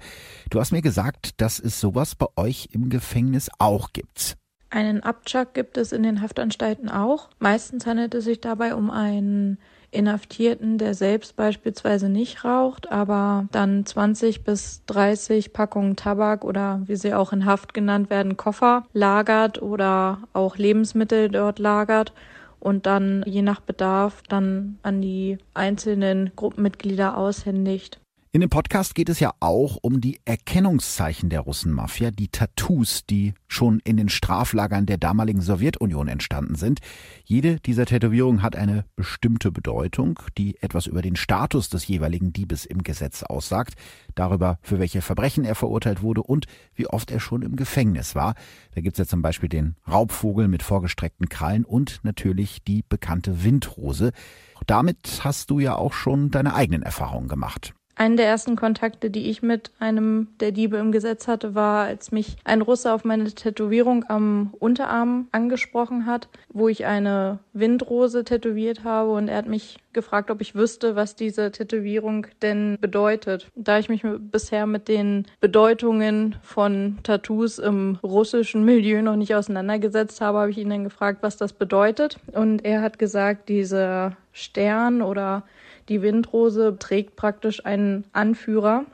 Du 0.49 0.59
hast 0.59 0.73
mir 0.73 0.81
gesagt, 0.81 1.39
dass 1.39 1.59
es 1.59 1.79
sowas 1.79 2.15
bei 2.15 2.25
euch 2.35 2.69
im 2.73 2.89
Gefängnis 2.89 3.49
auch 3.57 3.93
gibt. 3.93 4.35
Einen 4.69 5.01
Abchak 5.01 5.53
gibt 5.53 5.77
es 5.77 5.93
in 5.93 6.03
den 6.03 6.21
Haftanstalten 6.21 6.89
auch. 6.89 7.29
Meistens 7.39 7.85
handelt 7.85 8.13
es 8.15 8.25
sich 8.25 8.41
dabei 8.41 8.75
um 8.75 8.91
einen 8.91 9.59
Inhaftierten, 9.91 10.77
der 10.77 10.93
selbst 10.93 11.35
beispielsweise 11.35 12.09
nicht 12.09 12.43
raucht, 12.45 12.91
aber 12.91 13.47
dann 13.51 13.85
20 13.85 14.43
bis 14.43 14.83
30 14.85 15.53
Packungen 15.53 15.95
Tabak 15.95 16.43
oder 16.43 16.81
wie 16.85 16.95
sie 16.95 17.13
auch 17.13 17.33
in 17.33 17.45
Haft 17.45 17.73
genannt 17.73 18.09
werden, 18.09 18.37
Koffer 18.37 18.83
lagert 18.93 19.61
oder 19.61 20.19
auch 20.33 20.57
Lebensmittel 20.57 21.29
dort 21.29 21.59
lagert 21.59 22.13
und 22.59 22.85
dann 22.85 23.23
je 23.25 23.41
nach 23.41 23.61
Bedarf 23.61 24.21
dann 24.27 24.77
an 24.83 25.01
die 25.01 25.37
einzelnen 25.53 26.31
Gruppenmitglieder 26.35 27.17
aushändigt. 27.17 27.99
In 28.31 28.41
dem 28.41 28.51
Podcast 28.51 28.93
geht 28.93 29.09
es 29.09 29.19
ja 29.19 29.33
auch 29.39 29.79
um 29.81 30.01
die 30.01 30.19
Erkennungszeichen 30.23 31.31
der 31.31 31.39
Russenmafia, 31.39 32.11
die 32.11 32.27
Tattoos, 32.27 33.03
die 33.07 33.33
schon 33.47 33.79
in 33.83 33.97
den 33.97 34.07
Straflagern 34.07 34.85
der 34.85 34.99
damaligen 34.99 35.41
Sowjetunion 35.41 36.07
entstanden 36.07 36.53
sind. 36.53 36.79
Jede 37.23 37.59
dieser 37.59 37.87
Tätowierungen 37.87 38.43
hat 38.43 38.55
eine 38.55 38.85
bestimmte 38.95 39.51
Bedeutung, 39.51 40.19
die 40.37 40.61
etwas 40.61 40.85
über 40.85 41.01
den 41.01 41.15
Status 41.15 41.69
des 41.69 41.87
jeweiligen 41.87 42.31
Diebes 42.31 42.65
im 42.65 42.83
Gesetz 42.83 43.23
aussagt, 43.23 43.73
darüber, 44.13 44.59
für 44.61 44.77
welche 44.77 45.01
Verbrechen 45.01 45.43
er 45.43 45.55
verurteilt 45.55 46.03
wurde 46.03 46.21
und 46.21 46.45
wie 46.75 46.85
oft 46.85 47.09
er 47.09 47.19
schon 47.19 47.41
im 47.41 47.55
Gefängnis 47.55 48.13
war. 48.13 48.35
Da 48.75 48.81
gibt's 48.81 48.99
ja 48.99 49.07
zum 49.07 49.23
Beispiel 49.23 49.49
den 49.49 49.75
Raubvogel 49.89 50.47
mit 50.47 50.61
vorgestreckten 50.61 51.29
Krallen 51.29 51.65
und 51.65 52.01
natürlich 52.03 52.61
die 52.61 52.83
bekannte 52.87 53.43
Windrose. 53.43 54.11
Damit 54.67 55.21
hast 55.23 55.49
du 55.49 55.59
ja 55.59 55.73
auch 55.73 55.93
schon 55.93 56.29
deine 56.29 56.53
eigenen 56.53 56.83
Erfahrungen 56.83 57.27
gemacht. 57.27 57.73
Einen 57.99 58.15
der 58.15 58.27
ersten 58.27 58.55
Kontakte, 58.55 59.09
die 59.09 59.29
ich 59.29 59.41
mit 59.41 59.71
einem 59.77 60.29
der 60.39 60.53
Diebe 60.53 60.77
im 60.77 60.93
Gesetz 60.93 61.27
hatte, 61.27 61.53
war, 61.53 61.83
als 61.83 62.13
mich 62.13 62.37
ein 62.45 62.61
Russe 62.61 62.93
auf 62.93 63.03
meine 63.03 63.25
Tätowierung 63.25 64.05
am 64.07 64.53
Unterarm 64.57 65.27
angesprochen 65.33 66.05
hat, 66.05 66.29
wo 66.47 66.69
ich 66.69 66.85
eine 66.85 67.39
Windrose 67.51 68.23
tätowiert 68.23 68.85
habe 68.85 69.11
und 69.11 69.27
er 69.27 69.35
hat 69.35 69.47
mich 69.47 69.79
gefragt, 69.91 70.31
ob 70.31 70.39
ich 70.39 70.55
wüsste, 70.55 70.95
was 70.95 71.17
diese 71.17 71.51
Tätowierung 71.51 72.27
denn 72.41 72.77
bedeutet. 72.79 73.47
Da 73.55 73.79
ich 73.79 73.89
mich 73.89 74.05
bisher 74.31 74.65
mit 74.65 74.87
den 74.87 75.25
Bedeutungen 75.41 76.37
von 76.41 76.99
Tattoos 77.03 77.59
im 77.59 77.99
russischen 78.01 78.63
Milieu 78.63 79.01
noch 79.01 79.17
nicht 79.17 79.35
auseinandergesetzt 79.35 80.21
habe, 80.21 80.37
habe 80.37 80.51
ich 80.51 80.57
ihn 80.57 80.69
dann 80.69 80.85
gefragt, 80.85 81.17
was 81.21 81.35
das 81.35 81.51
bedeutet. 81.51 82.17
Und 82.31 82.63
er 82.63 82.81
hat 82.81 82.97
gesagt, 82.97 83.49
dieser 83.49 84.15
Stern 84.31 85.01
oder 85.01 85.43
die 85.89 86.01
Windrose 86.01 86.77
trägt 86.79 87.15
praktisch 87.15 87.65
einen 87.65 88.05
Anführer. 88.13 88.85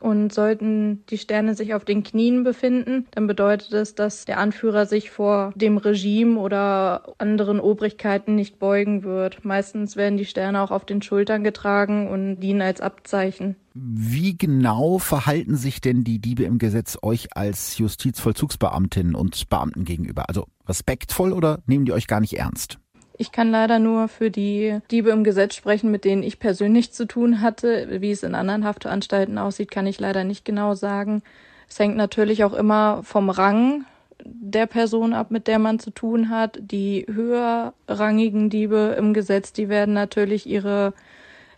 Und 0.00 0.34
sollten 0.34 1.02
die 1.08 1.16
Sterne 1.16 1.54
sich 1.54 1.72
auf 1.72 1.86
den 1.86 2.02
Knien 2.02 2.44
befinden, 2.44 3.06
dann 3.12 3.26
bedeutet 3.26 3.72
es, 3.72 3.94
dass 3.94 4.26
der 4.26 4.36
Anführer 4.36 4.84
sich 4.84 5.10
vor 5.10 5.54
dem 5.54 5.78
Regime 5.78 6.38
oder 6.38 7.14
anderen 7.16 7.58
Obrigkeiten 7.58 8.34
nicht 8.34 8.58
beugen 8.58 9.02
wird. 9.02 9.46
Meistens 9.46 9.96
werden 9.96 10.18
die 10.18 10.26
Sterne 10.26 10.60
auch 10.60 10.70
auf 10.72 10.84
den 10.84 11.00
Schultern 11.00 11.42
getragen 11.42 12.08
und 12.08 12.40
dienen 12.40 12.60
als 12.60 12.82
Abzeichen. 12.82 13.56
Wie 13.72 14.36
genau 14.36 14.98
verhalten 14.98 15.56
sich 15.56 15.80
denn 15.80 16.04
die 16.04 16.18
Diebe 16.18 16.44
im 16.44 16.58
Gesetz 16.58 16.98
euch 17.00 17.34
als 17.34 17.78
Justizvollzugsbeamtinnen 17.78 19.14
und 19.14 19.48
Beamten 19.48 19.84
gegenüber? 19.84 20.28
Also 20.28 20.44
respektvoll 20.68 21.32
oder 21.32 21.60
nehmen 21.66 21.86
die 21.86 21.92
euch 21.92 22.08
gar 22.08 22.20
nicht 22.20 22.36
ernst? 22.36 22.78
Ich 23.16 23.30
kann 23.30 23.50
leider 23.50 23.78
nur 23.78 24.08
für 24.08 24.30
die 24.30 24.80
Diebe 24.90 25.10
im 25.10 25.22
Gesetz 25.22 25.54
sprechen, 25.54 25.90
mit 25.90 26.04
denen 26.04 26.24
ich 26.24 26.40
persönlich 26.40 26.92
zu 26.92 27.06
tun 27.06 27.40
hatte. 27.40 28.00
Wie 28.00 28.10
es 28.10 28.24
in 28.24 28.34
anderen 28.34 28.64
Haftanstalten 28.64 29.38
aussieht, 29.38 29.70
kann 29.70 29.86
ich 29.86 30.00
leider 30.00 30.24
nicht 30.24 30.44
genau 30.44 30.74
sagen. 30.74 31.22
Es 31.68 31.78
hängt 31.78 31.96
natürlich 31.96 32.44
auch 32.44 32.54
immer 32.54 33.02
vom 33.04 33.30
Rang 33.30 33.84
der 34.24 34.66
Person 34.66 35.12
ab, 35.12 35.30
mit 35.30 35.46
der 35.46 35.58
man 35.58 35.78
zu 35.78 35.90
tun 35.90 36.28
hat. 36.28 36.58
Die 36.60 37.06
höherrangigen 37.08 38.50
Diebe 38.50 38.96
im 38.98 39.14
Gesetz, 39.14 39.52
die 39.52 39.68
werden 39.68 39.94
natürlich 39.94 40.46
ihre 40.46 40.92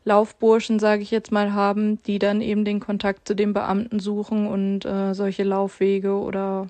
Laufburschen, 0.05 0.79
sage 0.79 1.03
ich 1.03 1.11
jetzt 1.11 1.33
mal, 1.33 1.53
haben, 1.53 2.03
die 2.05 2.19
dann 2.19 2.41
eben 2.41 2.65
den 2.65 2.81
Kontakt 2.81 3.27
zu 3.27 3.35
den 3.35 3.53
Beamten 3.53 3.99
suchen 3.99 4.47
und 4.47 4.85
äh, 4.85 5.15
solche 5.15 5.43
Laufwege 5.43 6.13
oder 6.13 6.69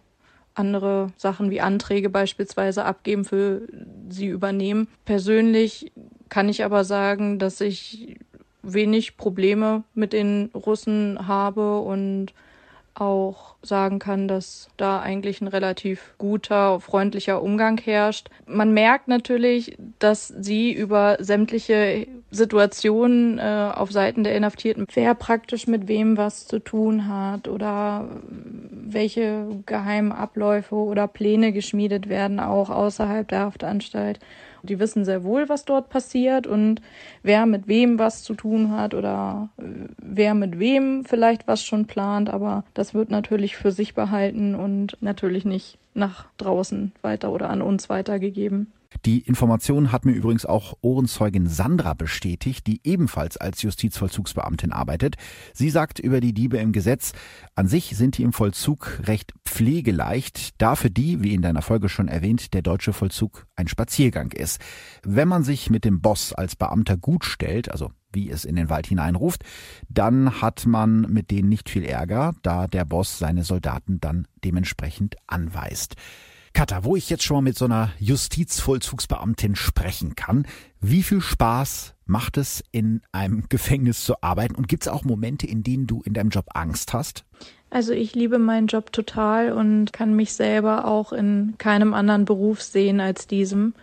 andere 0.57 1.13
Sachen 1.17 1.51
wie 1.51 1.61
Anträge 1.61 2.11
beispielsweise 2.11 2.85
abgeben, 2.85 3.25
für 3.25 3.63
sie 4.09 4.27
übernehmen. 4.27 4.89
Persönlich 5.05 5.93
kann 6.29 6.49
ich 6.49 6.65
aber 6.65 6.85
sagen, 6.85 7.39
dass 7.39 7.61
ich 7.61 8.19
wenig 8.63 9.17
Probleme 9.17 9.85
mit 9.95 10.13
den 10.13 10.51
Russen 10.55 11.29
habe 11.29 11.81
und 11.81 12.33
auch 13.00 13.57
sagen 13.62 13.99
kann, 13.99 14.29
dass 14.29 14.69
da 14.76 15.00
eigentlich 15.00 15.41
ein 15.41 15.49
relativ 15.49 16.15
guter, 16.19 16.81
freundlicher 16.81 17.43
Umgang 17.43 17.79
herrscht. 17.79 18.29
Man 18.47 18.73
merkt 18.73 19.09
natürlich, 19.09 19.76
dass 19.99 20.29
sie 20.29 20.73
über 20.73 21.17
sämtliche 21.21 22.07
Situationen 22.31 23.38
äh, 23.38 23.71
auf 23.75 23.93
Seiten 23.93 24.25
der 24.25 24.37
Inhaftierten, 24.37 24.87
wer 24.95 25.15
praktisch 25.15 25.67
mit 25.67 25.88
wem 25.88 26.17
was 26.17 26.47
zu 26.47 26.59
tun 26.59 27.09
hat 27.09 27.49
oder 27.49 28.09
welche 28.71 29.47
geheimen 29.67 30.12
Abläufe 30.12 30.76
oder 30.76 31.09
Pläne 31.09 31.53
geschmiedet 31.53 32.09
werden, 32.09 32.41
auch 32.41 32.71
außerhalb 32.71 33.29
der 33.29 33.41
Haftanstalt. 33.41 34.21
Die 34.67 34.79
wissen 34.79 35.05
sehr 35.05 35.25
wohl, 35.25 35.49
was 35.49 35.65
dort 35.65 35.89
passiert 35.89 36.47
und 36.47 36.81
wer 37.23 37.47
mit 37.47 37.69
wem 37.69 37.99
was 37.99 38.23
zu 38.23 38.35
tun 38.35 38.71
hat 38.71 38.95
oder 38.95 39.49
äh, 39.59 39.63
wer 39.99 40.35
mit 40.35 40.59
wem 40.59 41.05
vielleicht 41.05 41.49
was 41.49 41.65
schon 41.65 41.87
plant. 41.87 42.31
Aber 42.31 42.65
das 42.75 42.95
wird 42.95 43.11
natürlich 43.11 43.57
für 43.57 43.73
sich 43.73 43.95
behalten 43.95 44.55
und 44.55 44.97
natürlich 45.01 45.45
nicht 45.45 45.79
nach 45.95 46.27
draußen 46.37 46.93
weiter 47.03 47.33
oder 47.33 47.51
an 47.51 47.63
uns 47.63 47.89
weitergegeben. 47.89 48.73
Die 49.05 49.21
Information 49.21 49.93
hat 49.93 50.05
mir 50.05 50.12
übrigens 50.12 50.47
auch 50.47 50.75
Ohrenzeugin 50.81 51.47
Sandra 51.47 51.95
bestätigt, 51.95 52.66
die 52.66 52.81
ebenfalls 52.85 53.37
als 53.37 53.62
Justizvollzugsbeamtin 53.62 54.73
arbeitet. 54.73 55.16
Sie 55.52 55.71
sagt 55.71 55.99
über 55.99 56.21
die 56.21 56.33
Diebe 56.33 56.59
im 56.59 56.73
Gesetz, 56.73 57.12
an 57.55 57.69
sich 57.69 57.97
sind 57.97 58.19
die 58.19 58.23
im 58.23 58.33
Vollzug 58.33 59.00
recht 59.05 59.33
pflegeleicht, 59.45 60.61
da 60.61 60.76
für 60.76 60.90
die, 60.90 61.23
wie 61.23 61.35
in 61.35 61.43
deiner 61.43 61.62
Folge 61.62 61.88
schon 61.88 62.09
erwähnt, 62.09 62.55
der 62.55 62.62
deutsche 62.62 62.93
Vollzug 62.93 63.47
ein 63.57 63.69
Spaziergang 63.69 64.33
ist. 64.33 64.61
Wenn 65.02 65.28
man 65.28 65.43
sich 65.43 65.71
mit 65.71 65.85
dem 65.85 66.00
Boss 66.00 66.33
als 66.33 66.57
Beamter 66.57 66.97
gut 66.97 67.25
stellt, 67.25 67.71
also 67.71 67.90
wie 68.12 68.31
es 68.31 68.45
in 68.45 68.57
den 68.57 68.71
Wald 68.71 68.87
hineinruft, 68.87 69.45
dann 69.88 70.40
hat 70.40 70.66
man 70.66 71.02
mit 71.02 71.31
denen 71.31 71.49
nicht 71.49 71.69
viel 71.69 71.85
Ärger, 71.85 72.35
da 72.43 72.66
der 72.66 72.85
Boss 72.85 73.19
seine 73.19 73.45
Soldaten 73.45 74.00
dann 74.00 74.26
dementsprechend 74.45 75.16
anweist. 75.26 75.97
Katha, 76.57 76.85
wo 76.85 76.97
ich 76.97 77.11
jetzt 77.11 77.23
schon 77.23 77.35
mal 77.35 77.43
mit 77.43 77.59
so 77.59 77.67
einer 77.67 77.91
Justizvollzugsbeamtin 77.99 79.57
sprechen 79.57 80.17
kann, 80.17 80.47
wie 80.81 81.03
viel 81.03 81.21
Spaß 81.21 81.95
macht 82.07 82.39
es, 82.39 82.65
in 82.73 83.03
einem 83.13 83.45
Gefängnis 83.51 84.03
zu 84.03 84.23
arbeiten? 84.23 84.55
Und 84.55 84.67
gibt 84.67 84.85
es 84.85 84.89
auch 84.89 85.05
Momente, 85.05 85.47
in 85.47 85.63
denen 85.63 85.87
du 85.87 86.01
in 86.01 86.15
deinem 86.15 86.31
Job 86.31 86.47
Angst 86.55 86.95
hast? 86.95 87.27
Also 87.69 87.93
ich 87.93 88.15
liebe 88.15 88.39
meinen 88.39 88.69
Job 88.69 88.91
total 88.91 89.53
und 89.53 89.93
kann 89.93 90.17
mich 90.17 90.33
selber 90.33 90.87
auch 90.87 91.13
in 91.13 91.57
keinem 91.59 91.93
anderen 91.93 92.25
Beruf 92.25 92.63
sehen 92.63 93.01
als 93.01 93.27
diesem. 93.27 93.75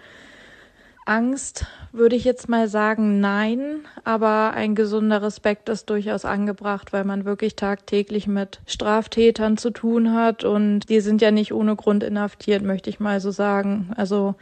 Angst 1.06 1.66
würde 1.92 2.16
ich 2.16 2.24
jetzt 2.24 2.48
mal 2.50 2.68
sagen, 2.68 3.20
nein, 3.20 3.80
aber 4.04 4.54
ein 4.54 4.76
gesunder 4.76 5.22
Respekt 5.22 5.70
ist 5.70 5.90
durchaus 5.90 6.26
angebracht, 6.26 6.94
weil 6.94 7.04
man 7.04 7.26
wirklich 7.26 7.56
tagtäglich 7.56 8.28
mit 8.28 8.62
Straftätern 8.66 9.58
zu 9.58 9.72
tun 9.72 10.14
hat 10.14 10.44
und 10.44 10.90
die 10.90 11.02
sind 11.02 11.22
ja 11.22 11.32
nicht 11.32 11.54
ohne 11.54 11.76
Grund 11.76 12.04
inhaftiert, 12.04 12.64
möchte 12.64 12.90
ich 12.90 13.00
mal 13.00 13.20
so 13.20 13.32
sagen. 13.32 13.92
Also 13.98 14.36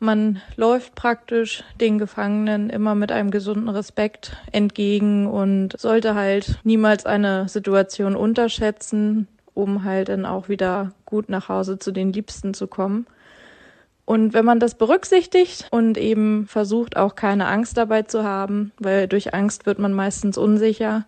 man 0.00 0.40
läuft 0.56 0.94
praktisch 0.94 1.64
den 1.80 1.98
Gefangenen 1.98 2.70
immer 2.70 2.94
mit 2.94 3.12
einem 3.12 3.30
gesunden 3.30 3.68
Respekt 3.68 4.36
entgegen 4.52 5.26
und 5.26 5.78
sollte 5.78 6.14
halt 6.14 6.58
niemals 6.64 7.04
eine 7.04 7.48
Situation 7.48 8.16
unterschätzen, 8.16 9.26
um 9.54 9.84
halt 9.84 10.08
dann 10.08 10.24
auch 10.24 10.48
wieder 10.48 10.92
gut 11.04 11.28
nach 11.28 11.48
Hause 11.48 11.78
zu 11.78 11.90
den 11.90 12.12
Liebsten 12.12 12.54
zu 12.54 12.66
kommen. 12.66 13.06
Und 14.08 14.32
wenn 14.32 14.46
man 14.46 14.58
das 14.58 14.74
berücksichtigt 14.74 15.68
und 15.70 15.98
eben 15.98 16.46
versucht, 16.46 16.96
auch 16.96 17.14
keine 17.14 17.46
Angst 17.46 17.76
dabei 17.76 18.04
zu 18.04 18.24
haben, 18.24 18.72
weil 18.78 19.06
durch 19.06 19.34
Angst 19.34 19.66
wird 19.66 19.78
man 19.78 19.92
meistens 19.92 20.38
unsicher, 20.38 21.04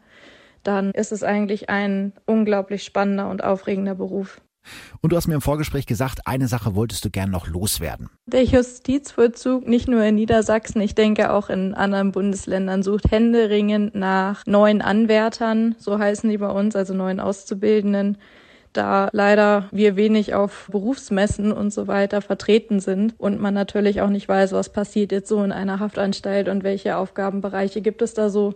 dann 0.65 0.91
ist 0.91 1.11
es 1.11 1.23
eigentlich 1.23 1.71
ein 1.71 2.13
unglaublich 2.27 2.85
spannender 2.85 3.31
und 3.31 3.43
aufregender 3.43 3.95
Beruf. 3.95 4.43
Und 5.01 5.13
du 5.13 5.17
hast 5.17 5.29
mir 5.29 5.35
im 5.35 5.41
Vorgespräch 5.41 5.87
gesagt, 5.87 6.27
eine 6.27 6.47
Sache 6.47 6.75
wolltest 6.75 7.03
du 7.03 7.09
gern 7.09 7.31
noch 7.31 7.47
loswerden. 7.47 8.11
Der 8.27 8.45
Justizvollzug, 8.45 9.67
nicht 9.67 9.89
nur 9.89 10.05
in 10.05 10.17
Niedersachsen, 10.17 10.83
ich 10.83 10.95
denke 10.95 11.33
auch 11.33 11.49
in 11.49 11.73
anderen 11.73 12.13
Bundesländern, 12.13 12.83
sucht 12.83 13.11
händeringend 13.11 13.95
nach 13.95 14.45
neuen 14.45 14.83
Anwärtern, 14.83 15.75
so 15.79 15.99
heißen 15.99 16.29
die 16.29 16.37
bei 16.37 16.51
uns, 16.51 16.77
also 16.77 16.93
neuen 16.93 17.19
Auszubildenden, 17.19 18.19
da 18.73 19.09
leider 19.13 19.69
wir 19.73 19.97
wenig 19.97 20.35
auf 20.35 20.69
Berufsmessen 20.71 21.53
und 21.53 21.73
so 21.73 21.87
weiter 21.89 22.23
vertreten 22.23 22.81
sind 22.81 23.15
und 23.19 23.41
man 23.41 23.55
natürlich 23.55 24.01
auch 24.01 24.11
nicht 24.11 24.29
weiß, 24.29 24.53
was 24.53 24.69
passiert 24.71 25.13
jetzt 25.13 25.29
so 25.29 25.43
in 25.43 25.53
einer 25.53 25.81
Haftanstalt 25.81 26.49
und 26.49 26.63
welche 26.63 26.97
Aufgabenbereiche 26.97 27.81
gibt 27.81 28.03
es 28.03 28.15
da 28.15 28.31
so. 28.31 28.55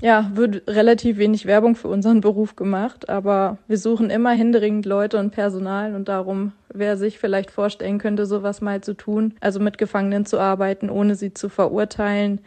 Ja, 0.00 0.30
wird 0.34 0.68
relativ 0.68 1.16
wenig 1.18 1.46
Werbung 1.46 1.76
für 1.76 1.86
unseren 1.86 2.20
Beruf 2.20 2.56
gemacht, 2.56 3.08
aber 3.08 3.58
wir 3.68 3.78
suchen 3.78 4.10
immer 4.10 4.32
händeringend 4.32 4.84
Leute 4.84 5.18
und 5.18 5.30
Personal 5.30 5.94
und 5.94 6.08
darum, 6.08 6.52
wer 6.72 6.96
sich 6.96 7.20
vielleicht 7.20 7.52
vorstellen 7.52 7.98
könnte, 7.98 8.26
sowas 8.26 8.60
mal 8.60 8.80
zu 8.80 8.94
tun, 8.94 9.34
also 9.40 9.60
mit 9.60 9.78
Gefangenen 9.78 10.26
zu 10.26 10.40
arbeiten, 10.40 10.90
ohne 10.90 11.14
sie 11.14 11.34
zu 11.34 11.48
verurteilen, 11.48 12.40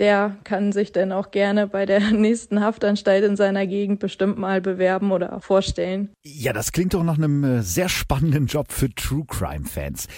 der 0.00 0.38
kann 0.44 0.72
sich 0.72 0.92
dann 0.92 1.12
auch 1.12 1.30
gerne 1.30 1.66
bei 1.66 1.86
der 1.86 2.00
nächsten 2.10 2.60
Haftanstalt 2.60 3.22
in 3.24 3.36
seiner 3.36 3.66
Gegend 3.66 4.00
bestimmt 4.00 4.38
mal 4.38 4.60
bewerben 4.60 5.12
oder 5.12 5.40
vorstellen. 5.40 6.10
Ja, 6.24 6.52
das 6.52 6.72
klingt 6.72 6.94
doch 6.94 7.04
nach 7.04 7.18
einem 7.18 7.44
äh, 7.44 7.62
sehr 7.62 7.88
spannenden 7.88 8.46
Job 8.46 8.72
für 8.72 8.88
True 8.90 9.24
Crime 9.28 9.66
Fans. 9.66 10.08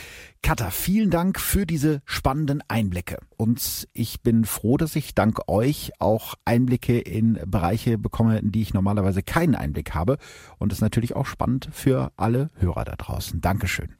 Katha, 0.41 0.71
vielen 0.71 1.11
Dank 1.11 1.39
für 1.39 1.67
diese 1.67 2.01
spannenden 2.05 2.63
Einblicke. 2.67 3.19
Und 3.37 3.89
ich 3.93 4.23
bin 4.23 4.45
froh, 4.45 4.77
dass 4.77 4.97
ich 4.97 5.15
dank 5.15 5.49
euch 5.49 5.93
auch 5.99 6.35
Einblicke 6.45 6.99
in 6.99 7.39
Bereiche 7.47 7.99
bekomme, 7.99 8.39
in 8.39 8.51
die 8.51 8.63
ich 8.63 8.75
normalerweise 8.75 9.23
keinen 9.23 9.55
Einblick 9.55 9.95
habe. 9.95 10.17
Und 10.59 10.73
das 10.73 10.79
ist 10.79 10.83
natürlich 10.83 11.15
auch 11.15 11.27
spannend 11.27 11.69
für 11.73 12.13
alle 12.17 12.51
Hörer 12.57 12.85
da 12.85 12.97
draußen. 12.97 13.41
Dankeschön. 13.41 13.95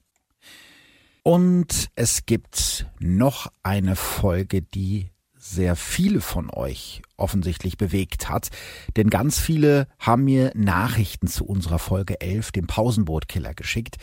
Und 1.23 1.89
es 1.95 2.27
gibt 2.27 2.87
noch 2.99 3.53
eine 3.63 3.95
Folge, 3.95 4.63
die 4.63 5.12
sehr 5.43 5.75
viele 5.75 6.21
von 6.21 6.51
euch 6.51 7.03
offensichtlich 7.17 7.77
bewegt 7.77 8.29
hat. 8.29 8.51
Denn 8.97 9.11
ganz 9.11 9.41
viele 9.41 9.89
haben 9.99 10.25
mir 10.25 10.53
Nachrichten 10.55 11.27
zu 11.27 11.45
unserer 11.45 11.81
Folge 11.81 12.21
11, 12.21 12.53
dem 12.53 12.69
Pausenbootkiller, 12.69 13.53
geschickt. 13.53 13.97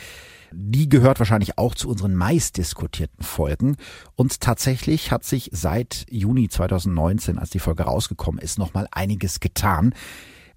Die 0.52 0.90
gehört 0.90 1.20
wahrscheinlich 1.20 1.58
auch 1.58 1.76
zu 1.76 1.90
unseren 1.90 2.14
meist 2.14 2.58
diskutierten 2.58 3.24
Folgen. 3.24 3.78
Und 4.16 4.42
tatsächlich 4.42 5.12
hat 5.12 5.24
sich 5.24 5.50
seit 5.54 6.06
Juni 6.10 6.50
2019, 6.50 7.38
als 7.38 7.52
die 7.52 7.60
Folge 7.60 7.84
rausgekommen 7.84 8.42
ist, 8.42 8.60
nochmal 8.60 8.88
einiges 8.92 9.40
getan. 9.40 9.94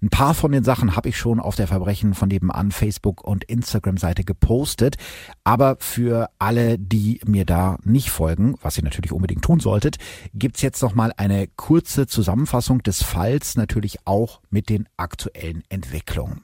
Ein 0.03 0.09
paar 0.09 0.33
von 0.33 0.51
den 0.51 0.65
Sachen 0.65 0.97
habe 0.97 1.07
ich 1.07 1.17
schon 1.17 1.39
auf 1.39 1.55
der 1.55 1.67
Verbrechen 1.67 2.13
von 2.13 2.27
nebenan 2.27 2.73
Facebook 2.73 3.23
und 3.23 3.45
Instagram-Seite 3.45 4.25
gepostet. 4.25 4.97
Aber 5.45 5.77
für 5.79 6.29
alle, 6.39 6.77
die 6.77 7.21
mir 7.25 7.45
da 7.45 7.77
nicht 7.85 8.09
folgen, 8.09 8.55
was 8.61 8.77
ihr 8.77 8.83
natürlich 8.83 9.13
unbedingt 9.13 9.45
tun 9.45 9.61
solltet, 9.61 9.95
gibt's 10.33 10.61
jetzt 10.61 10.81
noch 10.81 10.93
mal 10.93 11.13
eine 11.15 11.47
kurze 11.55 12.05
Zusammenfassung 12.05 12.83
des 12.83 13.01
Falls, 13.01 13.55
natürlich 13.55 13.99
auch 14.03 14.41
mit 14.49 14.67
den 14.67 14.89
aktuellen 14.97 15.63
Entwicklungen. 15.69 16.43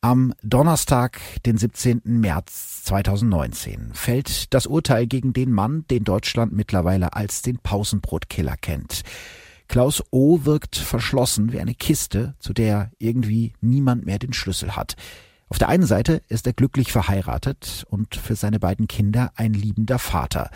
Am 0.00 0.34
Donnerstag, 0.42 1.20
den 1.46 1.56
17. 1.56 2.02
März 2.04 2.82
2019, 2.82 3.90
fällt 3.92 4.52
das 4.52 4.66
Urteil 4.66 5.06
gegen 5.06 5.32
den 5.32 5.52
Mann, 5.52 5.84
den 5.88 6.02
Deutschland 6.02 6.52
mittlerweile 6.52 7.12
als 7.12 7.42
den 7.42 7.58
Pausenbrotkiller 7.58 8.56
kennt. 8.56 9.04
Klaus 9.70 10.02
O. 10.10 10.40
wirkt 10.42 10.74
verschlossen 10.74 11.52
wie 11.52 11.60
eine 11.60 11.74
Kiste, 11.74 12.34
zu 12.40 12.52
der 12.52 12.90
irgendwie 12.98 13.52
niemand 13.60 14.04
mehr 14.04 14.18
den 14.18 14.32
Schlüssel 14.32 14.74
hat. 14.74 14.96
Auf 15.48 15.58
der 15.58 15.68
einen 15.68 15.86
Seite 15.86 16.22
ist 16.26 16.44
er 16.48 16.54
glücklich 16.54 16.90
verheiratet 16.90 17.86
und 17.88 18.16
für 18.16 18.34
seine 18.34 18.58
beiden 18.58 18.88
Kinder 18.88 19.30
ein 19.36 19.54
liebender 19.54 20.00
Vater. 20.00 20.50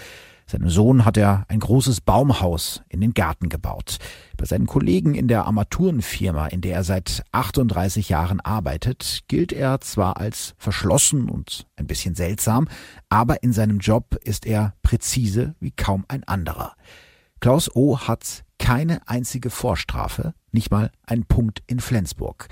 Seinem 0.48 0.68
Sohn 0.68 1.05
hat 1.05 1.16
er 1.16 1.44
ein 1.46 1.61
großes 1.61 2.00
Baumhaus 2.00 2.83
in 2.88 3.00
den 3.00 3.14
Garten 3.14 3.50
gebaut. 3.50 3.98
Bei 4.37 4.46
seinen 4.46 4.66
Kollegen 4.66 5.14
in 5.14 5.29
der 5.29 5.44
Armaturenfirma, 5.44 6.48
in 6.48 6.61
der 6.61 6.74
er 6.74 6.85
seit 6.85 7.22
38 7.31 8.09
Jahren 8.09 8.40
arbeitet, 8.40 9.20
gilt 9.29 9.53
er 9.53 9.81
zwar 9.81 10.16
als 10.16 10.55
verschlossen 10.59 11.31
und 11.31 11.68
ein 11.77 11.87
bisschen 11.87 12.16
seltsam, 12.16 12.66
aber 13.11 13.44
in 13.44 13.53
seinem 13.53 13.79
Job 13.79 14.16
ist 14.24 14.44
er 14.44 14.74
präzise 14.83 15.55
wie 15.61 15.70
kaum 15.70 16.05
ein 16.09 16.24
anderer. 16.24 16.72
Klaus 17.38 17.70
O. 17.77 17.98
hat 17.98 18.43
keine 18.59 19.07
einzige 19.09 19.51
Vorstrafe, 19.51 20.35
nicht 20.53 20.71
mal 20.71 20.90
ein 21.03 21.25
Punkt 21.25 21.62
in 21.67 21.81
Flensburg. 21.81 22.49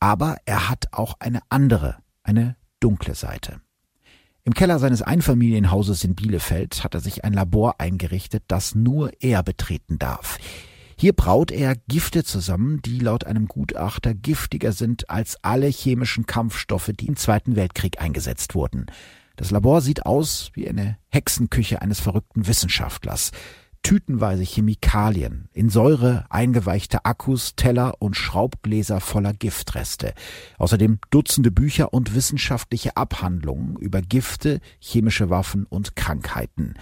Aber 0.00 0.36
er 0.44 0.68
hat 0.68 0.86
auch 0.92 1.14
eine 1.20 1.40
andere, 1.48 1.96
eine 2.22 2.56
dunkle 2.80 3.14
Seite. 3.14 3.60
Im 4.44 4.54
Keller 4.54 4.78
seines 4.78 5.02
Einfamilienhauses 5.02 6.04
in 6.04 6.14
Bielefeld 6.14 6.84
hat 6.84 6.94
er 6.94 7.00
sich 7.00 7.24
ein 7.24 7.32
Labor 7.32 7.80
eingerichtet, 7.80 8.44
das 8.46 8.76
nur 8.76 9.10
er 9.20 9.42
betreten 9.42 9.98
darf. 9.98 10.38
Hier 10.98 11.12
braut 11.12 11.50
er 11.50 11.74
Gifte 11.88 12.24
zusammen, 12.24 12.80
die 12.80 13.00
laut 13.00 13.24
einem 13.24 13.48
Gutachter 13.48 14.14
giftiger 14.14 14.72
sind 14.72 15.10
als 15.10 15.36
alle 15.42 15.66
chemischen 15.66 16.26
Kampfstoffe, 16.26 16.92
die 16.98 17.06
im 17.06 17.16
Zweiten 17.16 17.56
Weltkrieg 17.56 18.00
eingesetzt 18.00 18.54
wurden. 18.54 18.86
Das 19.36 19.50
Labor 19.50 19.82
sieht 19.82 20.06
aus 20.06 20.50
wie 20.54 20.68
eine 20.68 20.96
Hexenküche 21.08 21.82
eines 21.82 22.00
verrückten 22.00 22.46
Wissenschaftlers 22.46 23.32
tütenweise 23.86 24.42
Chemikalien, 24.42 25.48
in 25.52 25.70
Säure 25.70 26.24
eingeweichte 26.28 27.04
Akkus, 27.04 27.54
Teller 27.54 27.94
und 28.00 28.16
Schraubgläser 28.16 28.98
voller 28.98 29.32
Giftreste. 29.32 30.12
Außerdem 30.58 30.98
Dutzende 31.10 31.52
Bücher 31.52 31.94
und 31.94 32.12
wissenschaftliche 32.16 32.96
Abhandlungen 32.96 33.76
über 33.76 34.02
Gifte, 34.02 34.58
chemische 34.80 35.30
Waffen 35.30 35.66
und 35.66 35.94
Krankheiten. 35.94 36.74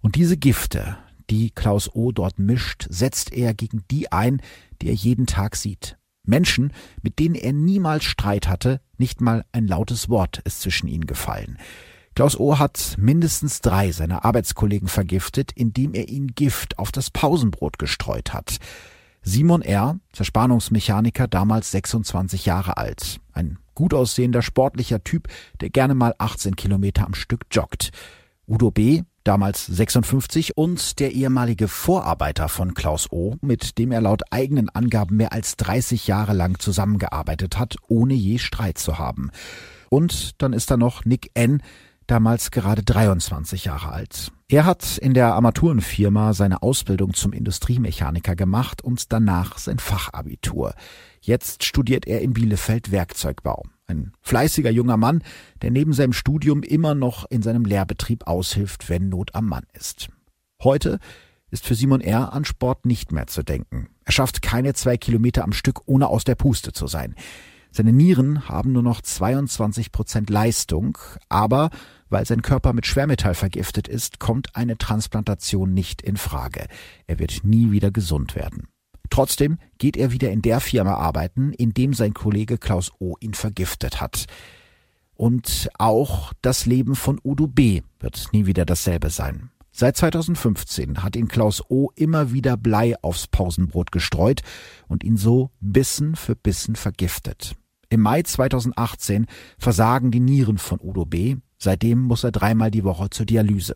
Und 0.00 0.16
diese 0.16 0.36
Gifte, 0.36 0.96
die 1.30 1.50
Klaus 1.50 1.94
O. 1.94 2.10
dort 2.10 2.40
mischt, 2.40 2.88
setzt 2.90 3.32
er 3.32 3.54
gegen 3.54 3.84
die 3.92 4.10
ein, 4.10 4.42
die 4.80 4.88
er 4.88 4.94
jeden 4.94 5.26
Tag 5.26 5.54
sieht. 5.54 5.96
Menschen, 6.24 6.72
mit 7.02 7.20
denen 7.20 7.36
er 7.36 7.52
niemals 7.52 8.02
Streit 8.02 8.48
hatte, 8.48 8.80
nicht 8.98 9.20
mal 9.20 9.44
ein 9.52 9.68
lautes 9.68 10.08
Wort 10.08 10.40
ist 10.44 10.60
zwischen 10.60 10.88
ihnen 10.88 11.06
gefallen. 11.06 11.56
Klaus 12.14 12.38
O. 12.38 12.58
hat 12.58 12.94
mindestens 12.98 13.62
drei 13.62 13.90
seiner 13.90 14.24
Arbeitskollegen 14.24 14.88
vergiftet, 14.88 15.50
indem 15.54 15.94
er 15.94 16.08
ihnen 16.08 16.34
Gift 16.34 16.78
auf 16.78 16.92
das 16.92 17.10
Pausenbrot 17.10 17.78
gestreut 17.78 18.34
hat. 18.34 18.58
Simon 19.22 19.62
R., 19.62 19.98
Zerspannungsmechaniker, 20.12 21.26
damals 21.26 21.70
26 21.70 22.44
Jahre 22.44 22.76
alt. 22.76 23.20
Ein 23.32 23.58
gut 23.74 23.94
aussehender, 23.94 24.42
sportlicher 24.42 25.02
Typ, 25.04 25.28
der 25.60 25.70
gerne 25.70 25.94
mal 25.94 26.14
18 26.18 26.56
Kilometer 26.56 27.06
am 27.06 27.14
Stück 27.14 27.46
joggt. 27.50 27.92
Udo 28.46 28.70
B., 28.70 29.02
damals 29.24 29.64
56, 29.64 30.56
und 30.56 30.98
der 30.98 31.12
ehemalige 31.12 31.68
Vorarbeiter 31.68 32.48
von 32.48 32.74
Klaus 32.74 33.10
O., 33.10 33.36
mit 33.40 33.78
dem 33.78 33.92
er 33.92 34.00
laut 34.02 34.22
eigenen 34.30 34.68
Angaben 34.68 35.16
mehr 35.16 35.32
als 35.32 35.56
30 35.56 36.08
Jahre 36.08 36.34
lang 36.34 36.58
zusammengearbeitet 36.58 37.58
hat, 37.58 37.76
ohne 37.88 38.14
je 38.14 38.38
Streit 38.38 38.76
zu 38.76 38.98
haben. 38.98 39.30
Und 39.88 40.42
dann 40.42 40.52
ist 40.52 40.70
da 40.70 40.76
noch 40.76 41.04
Nick 41.04 41.30
N., 41.34 41.62
damals 42.06 42.50
gerade 42.50 42.82
23 42.82 43.64
Jahre 43.64 43.92
alt. 43.92 44.32
Er 44.48 44.64
hat 44.64 44.98
in 44.98 45.14
der 45.14 45.34
Armaturenfirma 45.34 46.34
seine 46.34 46.62
Ausbildung 46.62 47.14
zum 47.14 47.32
Industriemechaniker 47.32 48.36
gemacht 48.36 48.82
und 48.82 49.12
danach 49.12 49.58
sein 49.58 49.78
Fachabitur. 49.78 50.74
Jetzt 51.20 51.64
studiert 51.64 52.06
er 52.06 52.20
in 52.20 52.32
Bielefeld 52.34 52.90
Werkzeugbau. 52.90 53.64
Ein 53.86 54.12
fleißiger 54.20 54.70
junger 54.70 54.96
Mann, 54.96 55.22
der 55.62 55.70
neben 55.70 55.92
seinem 55.92 56.12
Studium 56.12 56.62
immer 56.62 56.94
noch 56.94 57.30
in 57.30 57.42
seinem 57.42 57.64
Lehrbetrieb 57.64 58.26
aushilft, 58.26 58.88
wenn 58.88 59.08
Not 59.08 59.34
am 59.34 59.46
Mann 59.46 59.64
ist. 59.72 60.08
Heute 60.62 60.98
ist 61.50 61.66
für 61.66 61.74
Simon 61.74 62.00
R. 62.00 62.32
an 62.32 62.44
Sport 62.44 62.86
nicht 62.86 63.12
mehr 63.12 63.26
zu 63.26 63.42
denken. 63.42 63.88
Er 64.04 64.12
schafft 64.12 64.42
keine 64.42 64.74
zwei 64.74 64.96
Kilometer 64.96 65.44
am 65.44 65.52
Stück, 65.52 65.82
ohne 65.86 66.08
aus 66.08 66.24
der 66.24 66.34
Puste 66.34 66.72
zu 66.72 66.86
sein. 66.86 67.14
Seine 67.74 67.94
Nieren 67.94 68.50
haben 68.50 68.72
nur 68.72 68.82
noch 68.82 69.00
22 69.00 69.92
Prozent 69.92 70.28
Leistung, 70.28 70.98
aber 71.30 71.70
weil 72.10 72.26
sein 72.26 72.42
Körper 72.42 72.74
mit 72.74 72.86
Schwermetall 72.86 73.34
vergiftet 73.34 73.88
ist, 73.88 74.20
kommt 74.20 74.54
eine 74.54 74.76
Transplantation 74.76 75.72
nicht 75.72 76.02
in 76.02 76.18
Frage. 76.18 76.66
Er 77.06 77.18
wird 77.18 77.44
nie 77.44 77.72
wieder 77.72 77.90
gesund 77.90 78.36
werden. 78.36 78.68
Trotzdem 79.08 79.56
geht 79.78 79.96
er 79.96 80.12
wieder 80.12 80.30
in 80.30 80.42
der 80.42 80.60
Firma 80.60 80.94
arbeiten, 80.94 81.54
in 81.54 81.72
dem 81.72 81.94
sein 81.94 82.12
Kollege 82.12 82.58
Klaus 82.58 82.92
O. 82.98 83.16
ihn 83.20 83.32
vergiftet 83.32 84.02
hat. 84.02 84.26
Und 85.14 85.70
auch 85.78 86.34
das 86.42 86.66
Leben 86.66 86.94
von 86.94 87.18
Udo 87.24 87.46
B. 87.46 87.80
wird 88.00 88.28
nie 88.32 88.44
wieder 88.44 88.66
dasselbe 88.66 89.08
sein. 89.08 89.50
Seit 89.70 89.96
2015 89.96 91.02
hat 91.02 91.16
ihn 91.16 91.28
Klaus 91.28 91.62
O. 91.70 91.90
immer 91.94 92.32
wieder 92.32 92.58
Blei 92.58 92.94
aufs 93.00 93.26
Pausenbrot 93.28 93.92
gestreut 93.92 94.42
und 94.88 95.02
ihn 95.02 95.16
so 95.16 95.50
Bissen 95.60 96.16
für 96.16 96.36
Bissen 96.36 96.76
vergiftet. 96.76 97.56
Im 97.92 98.00
Mai 98.00 98.22
2018 98.22 99.26
versagen 99.58 100.10
die 100.10 100.20
Nieren 100.20 100.56
von 100.56 100.80
Udo 100.80 101.04
B. 101.04 101.36
Seitdem 101.58 102.00
muss 102.00 102.24
er 102.24 102.32
dreimal 102.32 102.70
die 102.70 102.84
Woche 102.84 103.10
zur 103.10 103.26
Dialyse. 103.26 103.74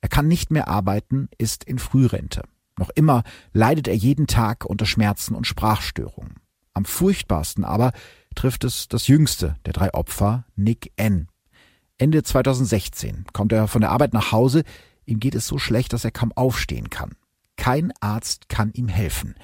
Er 0.00 0.08
kann 0.08 0.26
nicht 0.26 0.50
mehr 0.50 0.68
arbeiten, 0.68 1.28
ist 1.36 1.62
in 1.62 1.78
Frührente. 1.78 2.44
Noch 2.78 2.88
immer 2.94 3.24
leidet 3.52 3.88
er 3.88 3.94
jeden 3.94 4.26
Tag 4.26 4.64
unter 4.64 4.86
Schmerzen 4.86 5.34
und 5.34 5.46
Sprachstörungen. 5.46 6.36
Am 6.72 6.86
furchtbarsten 6.86 7.66
aber 7.66 7.92
trifft 8.34 8.64
es 8.64 8.88
das 8.88 9.06
jüngste 9.06 9.56
der 9.66 9.74
drei 9.74 9.92
Opfer, 9.92 10.46
Nick 10.56 10.92
N. 10.96 11.28
Ende 11.98 12.22
2016 12.22 13.26
kommt 13.34 13.52
er 13.52 13.68
von 13.68 13.82
der 13.82 13.90
Arbeit 13.90 14.14
nach 14.14 14.32
Hause, 14.32 14.62
ihm 15.04 15.20
geht 15.20 15.34
es 15.34 15.46
so 15.46 15.58
schlecht, 15.58 15.92
dass 15.92 16.06
er 16.06 16.10
kaum 16.10 16.32
aufstehen 16.32 16.88
kann. 16.88 17.16
Kein 17.56 17.92
Arzt 18.00 18.48
kann 18.48 18.72
ihm 18.72 18.88
helfen. 18.88 19.34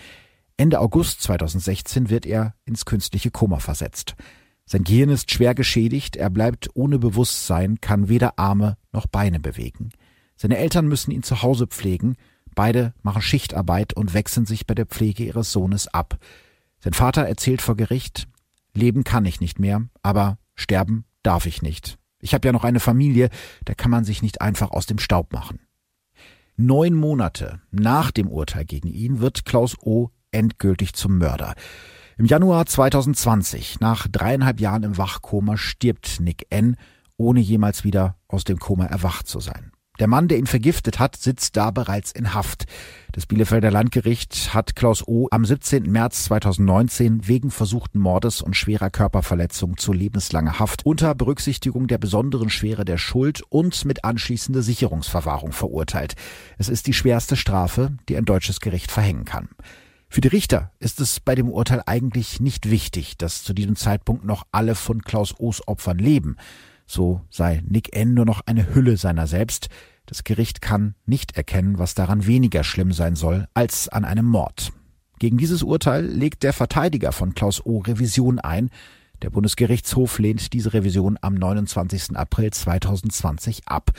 Ende 0.57 0.81
August 0.81 1.23
2016 1.23 2.11
wird 2.11 2.27
er 2.27 2.55
ins 2.65 2.85
künstliche 2.85 3.31
Koma 3.31 3.59
versetzt. 3.59 4.15
Sein 4.65 4.85
Gehirn 4.85 5.11
ist 5.11 5.31
schwer 5.31 5.55
geschädigt, 5.55 6.17
er 6.17 6.31
bleibt 6.31 6.71
ohne 6.75 6.99
Bewusstsein, 6.99 7.81
kann 7.81 8.09
weder 8.09 8.39
Arme 8.39 8.77
noch 8.93 9.07
Beine 9.07 9.41
bewegen. 9.41 9.91
Seine 10.37 10.59
Eltern 10.59 10.89
müssen 10.89 11.11
ihn 11.11 11.23
zu 11.23 11.43
Hause 11.43 11.67
pflegen, 11.67 12.17
beide 12.55 12.95
machen 13.03 13.23
Schichtarbeit 13.23 13.95
und 13.95 14.15
wechseln 14.15 14.47
sich 14.47 14.67
bei 14.67 14.75
der 14.75 14.87
Pflege 14.87 15.25
ihres 15.25 15.53
Sohnes 15.53 15.89
ab. 15.89 16.19
Sein 16.81 16.93
Vater 16.93 17.23
erzählt 17.23 17.63
vor 17.63 17.77
Gericht, 17.77 18.29
Leben 18.75 19.05
kann 19.05 19.25
ich 19.25 19.41
nicht 19.41 19.59
mehr, 19.59 19.89
aber 20.03 20.39
sterben 20.55 21.05
darf 21.23 21.47
ich 21.47 21.63
nicht. 21.63 21.99
Ich 22.21 22.35
habe 22.35 22.47
ja 22.47 22.53
noch 22.53 22.65
eine 22.65 22.81
Familie, 22.81 23.29
da 23.65 23.75
kann 23.75 23.91
man 23.91 24.05
sich 24.05 24.23
nicht 24.23 24.41
einfach 24.41 24.71
aus 24.71 24.87
dem 24.87 24.99
Staub 24.99 25.33
machen. 25.33 25.61
Neun 26.57 26.95
Monate 26.95 27.61
nach 27.71 28.11
dem 28.11 28.29
Urteil 28.29 28.65
gegen 28.65 28.89
ihn 28.89 29.21
wird 29.21 29.45
Klaus 29.45 29.77
O 29.81 30.11
endgültig 30.33 30.95
zum 30.95 31.19
Mörder. 31.19 31.55
Im 32.19 32.27
Januar 32.27 32.67
2020, 32.67 33.81
nach 33.81 34.07
dreieinhalb 34.09 34.61
Jahren 34.61 34.83
im 34.83 34.99
Wachkoma, 34.99 35.57
stirbt 35.57 36.21
Nick 36.21 36.47
N., 36.51 36.77
ohne 37.17 37.41
jemals 37.41 37.85
wieder 37.85 38.17
aus 38.29 38.45
dem 38.45 38.59
Koma 38.59 38.87
erwacht 38.87 39.29
zu 39.29 39.39
sein. 39.39 39.73
Der 39.99 40.09
Mann, 40.09 40.27
der 40.27 40.39
ihn 40.39 40.47
vergiftet 40.47 40.99
hat, 40.99 41.17
sitzt 41.17 41.57
da 41.57 41.71
bereits 41.71 42.13
in 42.13 42.33
Haft. 42.33 42.65
Das 43.13 43.27
Bielefelder 43.27 43.71
Landgericht 43.71 44.55
hat 44.55 44.75
Klaus 44.75 45.07
O. 45.07 45.29
am 45.31 45.45
17. 45.45 45.83
März 45.85 46.25
2019 46.25 47.29
wegen 47.29 47.51
versuchten 47.51 48.01
Mordes 48.01 48.41
und 48.41 48.57
schwerer 48.57 48.89
Körperverletzung 48.89 49.77
zu 49.77 49.93
lebenslanger 49.93 50.59
Haft 50.59 50.87
unter 50.87 51.15
Berücksichtigung 51.15 51.89
der 51.89 51.99
besonderen 51.99 52.49
Schwere 52.49 52.87
der 52.87 52.97
Schuld 52.97 53.43
und 53.51 53.85
mit 53.85 54.03
anschließender 54.03 54.63
Sicherungsverwahrung 54.63 55.53
verurteilt. 55.53 56.15
Es 56.57 56.71
ist 56.71 56.87
die 56.87 56.95
schwerste 56.95 57.37
Strafe, 57.37 57.97
die 58.09 58.17
ein 58.17 58.25
deutsches 58.25 58.61
Gericht 58.61 58.91
verhängen 58.91 59.27
kann. 59.27 59.51
Für 60.13 60.21
die 60.21 60.29
Richter 60.29 60.71
ist 60.79 61.01
es 61.01 61.21
bei 61.21 61.35
dem 61.35 61.49
Urteil 61.49 61.83
eigentlich 61.87 62.39
nicht 62.39 62.69
wichtig, 62.69 63.17
dass 63.17 63.43
zu 63.43 63.55
diesem 63.55 63.77
Zeitpunkt 63.77 64.27
noch 64.27 64.47
alle 64.53 64.75
von 64.75 65.01
Klaus 65.01 65.35
O's 65.41 65.67
Opfern 65.67 65.97
leben. 65.97 66.37
So 66.87 67.23
sei 67.31 67.63
Nick 67.67 67.97
N. 67.97 68.13
nur 68.13 68.27
noch 68.27 68.43
eine 68.45 68.75
Hülle 68.75 68.99
seiner 68.99 69.27
selbst. 69.27 69.71
Das 70.05 70.23
Gericht 70.23 70.61
kann 70.61 70.97
nicht 71.07 71.39
erkennen, 71.39 71.79
was 71.79 71.95
daran 71.95 72.27
weniger 72.27 72.63
schlimm 72.63 72.93
sein 72.93 73.17
soll 73.17 73.49
als 73.55 73.89
an 73.89 74.05
einem 74.05 74.27
Mord. 74.27 74.75
Gegen 75.19 75.39
dieses 75.39 75.63
Urteil 75.63 76.05
legt 76.05 76.43
der 76.43 76.53
Verteidiger 76.53 77.13
von 77.13 77.33
Klaus 77.33 77.65
O. 77.65 77.79
Revision 77.79 78.39
ein. 78.39 78.69
Der 79.23 79.31
Bundesgerichtshof 79.31 80.19
lehnt 80.19 80.53
diese 80.53 80.75
Revision 80.75 81.17
am 81.23 81.33
29. 81.33 82.19
April 82.19 82.51
2020 82.51 83.63
ab. 83.65 83.93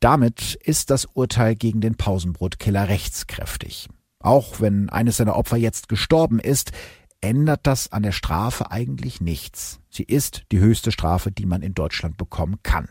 Damit 0.00 0.58
ist 0.64 0.90
das 0.90 1.04
Urteil 1.04 1.54
gegen 1.54 1.80
den 1.80 1.94
Pausenbrotkiller 1.94 2.88
rechtskräftig. 2.88 3.88
Auch 4.22 4.60
wenn 4.60 4.88
eines 4.88 5.18
seiner 5.18 5.36
Opfer 5.36 5.56
jetzt 5.56 5.88
gestorben 5.88 6.38
ist, 6.38 6.72
ändert 7.20 7.60
das 7.64 7.92
an 7.92 8.02
der 8.02 8.12
Strafe 8.12 8.70
eigentlich 8.70 9.20
nichts. 9.20 9.80
Sie 9.90 10.02
ist 10.02 10.44
die 10.52 10.58
höchste 10.58 10.92
Strafe, 10.92 11.30
die 11.30 11.46
man 11.46 11.62
in 11.62 11.74
Deutschland 11.74 12.16
bekommen 12.16 12.56
kann. 12.62 12.88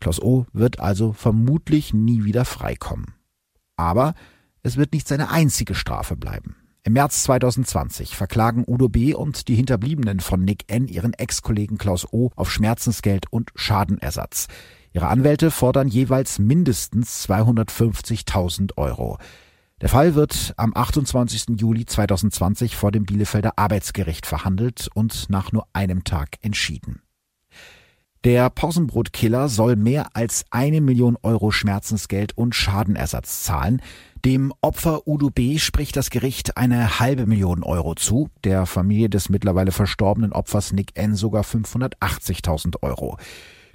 Klaus 0.00 0.20
O. 0.20 0.46
wird 0.52 0.80
also 0.80 1.12
vermutlich 1.12 1.94
nie 1.94 2.24
wieder 2.24 2.44
freikommen. 2.44 3.14
Aber 3.76 4.14
es 4.62 4.76
wird 4.76 4.92
nicht 4.92 5.08
seine 5.08 5.30
einzige 5.30 5.74
Strafe 5.74 6.16
bleiben. 6.16 6.56
Im 6.84 6.92
März 6.92 7.24
2020 7.24 8.14
verklagen 8.14 8.64
Udo 8.66 8.88
B. 8.88 9.12
und 9.12 9.48
die 9.48 9.56
Hinterbliebenen 9.56 10.20
von 10.20 10.44
Nick 10.44 10.64
N. 10.68 10.86
ihren 10.86 11.14
Ex-Kollegen 11.14 11.78
Klaus 11.78 12.06
O. 12.12 12.30
auf 12.36 12.52
Schmerzensgeld 12.52 13.26
und 13.30 13.50
Schadenersatz. 13.56 14.46
Ihre 14.92 15.08
Anwälte 15.08 15.50
fordern 15.50 15.88
jeweils 15.88 16.38
mindestens 16.38 17.28
250.000 17.28 18.76
Euro. 18.76 19.18
Der 19.82 19.90
Fall 19.90 20.14
wird 20.14 20.54
am 20.56 20.72
28. 20.74 21.60
Juli 21.60 21.84
2020 21.84 22.76
vor 22.76 22.92
dem 22.92 23.04
Bielefelder 23.04 23.58
Arbeitsgericht 23.58 24.24
verhandelt 24.24 24.88
und 24.94 25.28
nach 25.28 25.52
nur 25.52 25.66
einem 25.74 26.02
Tag 26.02 26.38
entschieden. 26.40 27.02
Der 28.24 28.48
Pausenbrotkiller 28.48 29.50
soll 29.50 29.76
mehr 29.76 30.16
als 30.16 30.46
eine 30.50 30.80
Million 30.80 31.18
Euro 31.22 31.50
Schmerzensgeld 31.50 32.36
und 32.38 32.54
Schadenersatz 32.54 33.44
zahlen. 33.44 33.82
Dem 34.24 34.50
Opfer 34.62 35.06
Udo 35.06 35.28
B. 35.28 35.58
spricht 35.58 35.94
das 35.94 36.08
Gericht 36.08 36.56
eine 36.56 36.98
halbe 36.98 37.26
Million 37.26 37.62
Euro 37.62 37.94
zu, 37.94 38.30
der 38.44 38.64
Familie 38.64 39.10
des 39.10 39.28
mittlerweile 39.28 39.72
verstorbenen 39.72 40.32
Opfers 40.32 40.72
Nick 40.72 40.92
N. 40.94 41.14
sogar 41.14 41.44
580.000 41.44 42.82
Euro. 42.82 43.18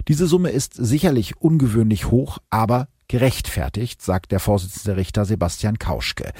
Diese 0.08 0.26
Summe 0.26 0.50
ist 0.50 0.74
sicherlich 0.74 1.36
ungewöhnlich 1.40 2.10
hoch, 2.10 2.38
aber 2.50 2.88
gerechtfertigt, 3.12 4.00
sagt 4.00 4.32
der 4.32 4.40
Vorsitzende 4.40 4.96
Richter 4.96 5.26
Sebastian 5.26 5.78
Kauschke. 5.78 6.32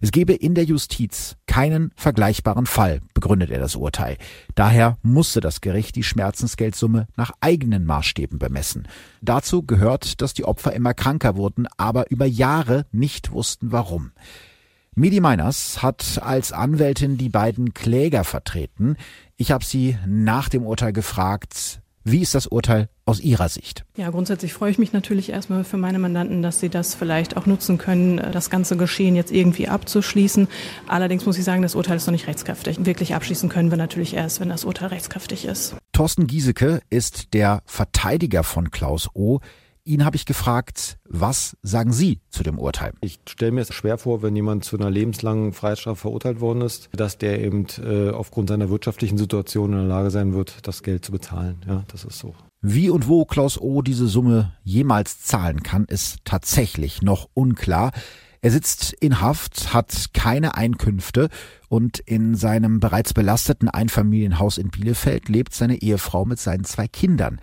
Es 0.00 0.12
gebe 0.12 0.32
in 0.32 0.54
der 0.54 0.62
Justiz 0.62 1.34
keinen 1.48 1.90
vergleichbaren 1.96 2.66
Fall, 2.66 3.00
begründet 3.14 3.50
er 3.50 3.58
das 3.58 3.74
Urteil. 3.74 4.16
Daher 4.54 4.96
musste 5.02 5.40
das 5.40 5.60
Gericht 5.60 5.96
die 5.96 6.04
Schmerzensgeldsumme 6.04 7.08
nach 7.16 7.32
eigenen 7.40 7.84
Maßstäben 7.84 8.38
bemessen. 8.38 8.86
Dazu 9.20 9.64
gehört, 9.64 10.20
dass 10.22 10.32
die 10.32 10.44
Opfer 10.44 10.72
immer 10.72 10.94
kranker 10.94 11.34
wurden, 11.34 11.66
aber 11.76 12.12
über 12.12 12.26
Jahre 12.26 12.86
nicht 12.92 13.32
wussten 13.32 13.72
warum. 13.72 14.12
Midi 14.94 15.18
Meiners 15.18 15.82
hat 15.82 16.20
als 16.22 16.52
Anwältin 16.52 17.18
die 17.18 17.28
beiden 17.28 17.74
Kläger 17.74 18.22
vertreten. 18.22 18.96
Ich 19.36 19.50
habe 19.50 19.64
sie 19.64 19.98
nach 20.06 20.48
dem 20.48 20.62
Urteil 20.64 20.92
gefragt, 20.92 21.80
wie 22.04 22.20
ist 22.20 22.34
das 22.34 22.46
Urteil 22.46 22.88
aus 23.04 23.20
Ihrer 23.20 23.48
Sicht? 23.48 23.84
Ja, 23.96 24.10
grundsätzlich 24.10 24.54
freue 24.54 24.70
ich 24.70 24.78
mich 24.78 24.92
natürlich 24.92 25.30
erstmal 25.30 25.64
für 25.64 25.76
meine 25.76 25.98
Mandanten, 25.98 26.42
dass 26.42 26.60
sie 26.60 26.70
das 26.70 26.94
vielleicht 26.94 27.36
auch 27.36 27.46
nutzen 27.46 27.76
können, 27.76 28.16
das 28.32 28.48
ganze 28.48 28.76
Geschehen 28.76 29.16
jetzt 29.16 29.30
irgendwie 29.30 29.68
abzuschließen. 29.68 30.48
Allerdings 30.86 31.26
muss 31.26 31.36
ich 31.36 31.44
sagen, 31.44 31.62
das 31.62 31.74
Urteil 31.74 31.96
ist 31.96 32.06
noch 32.06 32.12
nicht 32.12 32.26
rechtskräftig. 32.26 32.84
Wirklich 32.86 33.14
abschließen 33.14 33.48
können 33.48 33.70
wir 33.70 33.76
natürlich 33.76 34.14
erst, 34.14 34.40
wenn 34.40 34.48
das 34.48 34.64
Urteil 34.64 34.88
rechtskräftig 34.88 35.44
ist. 35.44 35.76
Thorsten 35.92 36.26
Giesecke 36.26 36.80
ist 36.88 37.34
der 37.34 37.62
Verteidiger 37.66 38.44
von 38.44 38.70
Klaus 38.70 39.08
O. 39.14 39.40
ihn 39.90 40.04
habe 40.04 40.16
ich 40.16 40.24
gefragt, 40.24 40.98
was 41.08 41.56
sagen 41.62 41.92
Sie 41.92 42.20
zu 42.30 42.42
dem 42.42 42.58
Urteil? 42.58 42.92
Ich 43.00 43.18
stelle 43.28 43.52
mir 43.52 43.62
es 43.62 43.74
schwer 43.74 43.98
vor, 43.98 44.22
wenn 44.22 44.36
jemand 44.36 44.64
zu 44.64 44.78
einer 44.78 44.90
lebenslangen 44.90 45.52
Freiheitsstrafe 45.52 46.00
verurteilt 46.00 46.40
worden 46.40 46.62
ist, 46.62 46.88
dass 46.92 47.18
der 47.18 47.40
eben 47.40 47.66
äh, 47.82 48.10
aufgrund 48.10 48.48
seiner 48.48 48.70
wirtschaftlichen 48.70 49.18
Situation 49.18 49.72
in 49.72 49.78
der 49.78 49.86
Lage 49.86 50.10
sein 50.10 50.32
wird, 50.32 50.66
das 50.66 50.82
Geld 50.82 51.04
zu 51.04 51.12
bezahlen. 51.12 51.60
Ja, 51.66 51.84
das 51.88 52.04
ist 52.04 52.18
so. 52.18 52.34
Wie 52.62 52.88
und 52.90 53.08
wo 53.08 53.24
Klaus 53.24 53.60
O. 53.60 53.82
diese 53.82 54.06
Summe 54.06 54.52
jemals 54.62 55.22
zahlen 55.22 55.62
kann, 55.62 55.86
ist 55.86 56.18
tatsächlich 56.24 57.02
noch 57.02 57.28
unklar. 57.34 57.90
Er 58.42 58.50
sitzt 58.50 58.92
in 58.92 59.20
Haft, 59.20 59.74
hat 59.74 60.10
keine 60.14 60.54
Einkünfte 60.54 61.28
und 61.68 61.98
in 61.98 62.34
seinem 62.34 62.80
bereits 62.80 63.12
belasteten 63.12 63.68
Einfamilienhaus 63.68 64.56
in 64.56 64.70
Bielefeld 64.70 65.28
lebt 65.28 65.52
seine 65.52 65.82
Ehefrau 65.82 66.24
mit 66.24 66.38
seinen 66.38 66.64
zwei 66.64 66.86
Kindern. 66.86 67.40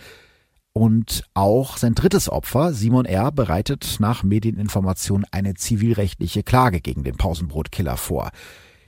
Und 0.77 1.23
auch 1.33 1.75
sein 1.77 1.95
drittes 1.95 2.29
Opfer, 2.29 2.71
Simon 2.71 3.05
R., 3.05 3.31
bereitet 3.31 3.95
nach 3.97 4.21
Medieninformation 4.21 5.25
eine 5.31 5.55
zivilrechtliche 5.55 6.43
Klage 6.43 6.81
gegen 6.81 7.03
den 7.03 7.17
Pausenbrotkiller 7.17 7.97
vor. 7.97 8.29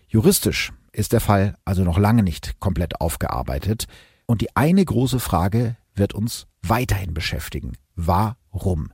Juristisch 0.07 0.71
ist 0.91 1.13
der 1.13 1.19
Fall 1.19 1.55
also 1.65 1.83
noch 1.83 1.97
lange 1.97 2.21
nicht 2.21 2.59
komplett 2.59 3.01
aufgearbeitet. 3.01 3.85
Und 4.27 4.41
die 4.41 4.55
eine 4.55 4.85
große 4.85 5.19
Frage 5.19 5.77
wird 5.95 6.13
uns 6.13 6.45
weiterhin 6.61 7.15
beschäftigen. 7.15 7.73
Warum? 7.95 8.93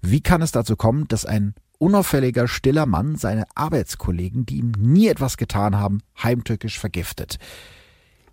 Wie 0.00 0.22
kann 0.22 0.40
es 0.40 0.50
dazu 0.50 0.76
kommen, 0.76 1.08
dass 1.08 1.26
ein 1.26 1.52
unauffälliger, 1.76 2.48
stiller 2.48 2.86
Mann 2.86 3.16
seine 3.16 3.44
Arbeitskollegen, 3.54 4.46
die 4.46 4.60
ihm 4.60 4.72
nie 4.78 5.08
etwas 5.08 5.36
getan 5.36 5.76
haben, 5.76 6.00
heimtückisch 6.22 6.78
vergiftet. 6.78 7.36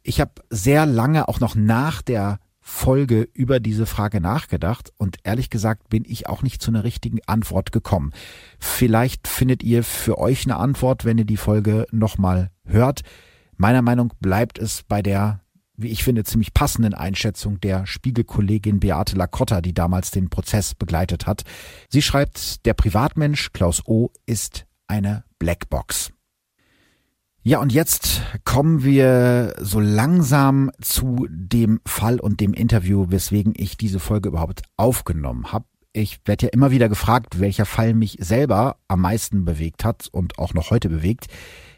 Ich 0.02 0.22
habe 0.22 0.32
sehr 0.50 0.86
lange, 0.86 1.28
auch 1.28 1.41
noch 1.41 1.56
nach 1.56 2.02
der 2.02 2.39
Folge 2.70 3.30
über 3.34 3.62
diese 3.62 3.86
Frage 3.86 4.20
nachgedacht 4.20 4.92
und 4.98 5.18
ehrlich 5.24 5.50
gesagt 5.50 5.88
bin 5.88 6.04
ich 6.06 6.28
auch 6.28 6.44
nicht 6.44 6.62
zu 6.62 6.70
einer 6.70 6.84
richtigen 6.84 7.20
Antwort 7.26 7.72
gekommen. 7.72 8.12
Vielleicht 8.60 9.30
findet 9.30 9.64
ihr 9.64 9.86
für 9.86 10.18
euch 10.18 10.46
eine 10.46 10.58
Antwort, 10.58 11.06
wenn 11.06 11.18
ihr 11.18 11.26
die 11.26 11.38
Folge 11.38 11.88
nochmal 11.92 12.52
hört. 12.66 13.02
Meiner 13.56 13.82
Meinung 13.82 14.14
bleibt 14.20 14.60
es 14.60 14.84
bei 14.84 15.02
der 15.02 15.40
wie 15.80 15.90
ich 15.90 16.04
finde, 16.04 16.24
ziemlich 16.24 16.56
passenden 16.56 16.96
Einschätzung 16.96 17.62
der 17.62 17.86
Spiegelkollegin 17.86 18.80
Beate 18.80 19.16
Lacotta, 19.16 19.62
die 19.62 19.76
damals 19.76 20.10
den 20.10 20.30
Prozess 20.30 20.74
begleitet 20.74 21.28
hat. 21.28 21.44
Sie 21.88 22.02
schreibt, 22.02 22.66
der 22.66 22.74
Privatmensch 22.74 23.54
Klaus 23.54 23.86
O. 23.86 24.10
ist 24.26 24.66
eine 24.88 25.24
Blackbox. 25.38 26.12
Ja, 27.48 27.62
und 27.62 27.72
jetzt 27.72 28.24
kommen 28.44 28.84
wir 28.84 29.56
so 29.62 29.80
langsam 29.80 30.70
zu 30.82 31.28
dem 31.30 31.80
Fall 31.86 32.20
und 32.20 32.42
dem 32.42 32.54
Interview, 32.54 33.06
weswegen 33.08 33.54
ich 33.56 33.78
diese 33.78 34.02
Folge 34.02 34.28
überhaupt 34.28 34.64
aufgenommen 34.76 35.54
habe. 35.54 35.64
Ich 35.94 36.20
werde 36.26 36.48
ja 36.48 36.52
immer 36.52 36.72
wieder 36.72 36.90
gefragt, 36.90 37.40
welcher 37.40 37.66
Fall 37.66 37.94
mich 37.94 38.18
selber 38.20 38.76
am 38.90 39.00
meisten 39.00 39.46
bewegt 39.46 39.86
hat 39.86 40.10
und 40.12 40.40
auch 40.40 40.54
noch 40.54 40.72
heute 40.72 40.90
bewegt. 40.90 41.28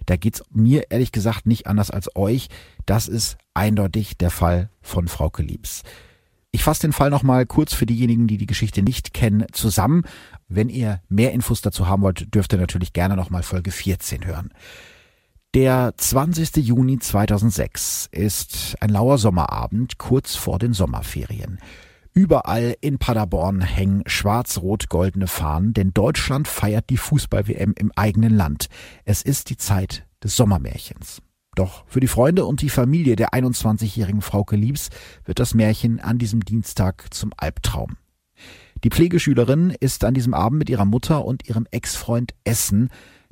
Da 0.07 0.15
geht's 0.15 0.41
mir 0.49 0.89
ehrlich 0.89 1.11
gesagt 1.11 1.45
nicht 1.45 1.67
anders 1.67 1.91
als 1.91 2.15
euch. 2.15 2.47
Das 2.87 3.07
ist 3.07 3.37
eindeutig 3.53 4.17
der 4.17 4.31
Fall 4.31 4.71
von 4.81 5.07
Frauke 5.07 5.43
Liebs. 5.43 5.83
Ich 6.49 6.63
fasse 6.63 6.81
den 6.81 6.93
Fall 6.93 7.11
nochmal 7.11 7.45
kurz 7.45 7.75
für 7.75 7.85
diejenigen, 7.85 8.25
die 8.25 8.37
die 8.37 8.47
Geschichte 8.47 8.81
nicht 8.81 9.13
kennen, 9.13 9.45
zusammen. 9.51 10.01
Wenn 10.47 10.67
ihr 10.67 11.03
mehr 11.09 11.31
Infos 11.31 11.61
dazu 11.61 11.87
haben 11.87 12.01
wollt, 12.01 12.33
dürft 12.33 12.53
ihr 12.53 12.59
natürlich 12.59 12.91
gerne 12.91 13.15
nochmal 13.15 13.43
Folge 13.43 13.69
14 13.69 14.25
hören. 14.25 14.51
Der 15.55 15.95
20. 15.97 16.57
Juni 16.57 16.99
2006 16.99 18.09
ist 18.11 18.75
ein 18.81 18.91
lauer 18.91 19.17
Sommerabend 19.17 19.97
kurz 19.97 20.35
vor 20.35 20.59
den 20.59 20.73
Sommerferien. 20.73 21.57
Überall 22.13 22.75
in 22.81 22.99
Paderborn 22.99 23.61
hängen 23.61 24.03
schwarz-rot-goldene 24.05 25.25
Fahnen, 25.25 25.73
denn 25.73 25.91
Deutschland 25.91 26.47
feiert 26.47 26.91
die 26.91 26.97
Fußball-WM 26.97 27.73
im 27.75 27.91
eigenen 27.95 28.35
Land. 28.35 28.67
Es 29.05 29.23
ist 29.23 29.49
die 29.49 29.57
Zeit 29.57 30.05
des 30.23 30.35
Sommermärchens. 30.35 31.23
Doch 31.55 31.83
für 31.87 31.99
die 31.99 32.05
Freunde 32.05 32.45
und 32.45 32.61
die 32.61 32.69
Familie 32.69 33.15
der 33.15 33.29
21-jährigen 33.29 34.21
Frauke 34.21 34.55
Liebs 34.55 34.89
wird 35.25 35.39
das 35.39 35.55
Märchen 35.55 35.99
an 35.99 36.19
diesem 36.19 36.45
Dienstag 36.45 37.11
zum 37.11 37.33
Albtraum. 37.37 37.97
Die 38.83 38.89
Pflegeschülerin 38.89 39.71
ist 39.71 40.03
an 40.03 40.13
diesem 40.13 40.35
Abend 40.35 40.59
mit 40.59 40.69
ihrer 40.69 40.85
Mutter 40.85 41.25
und 41.25 41.49
ihrem 41.49 41.65
Ex-Freund 41.71 42.35
essen. 42.43 42.89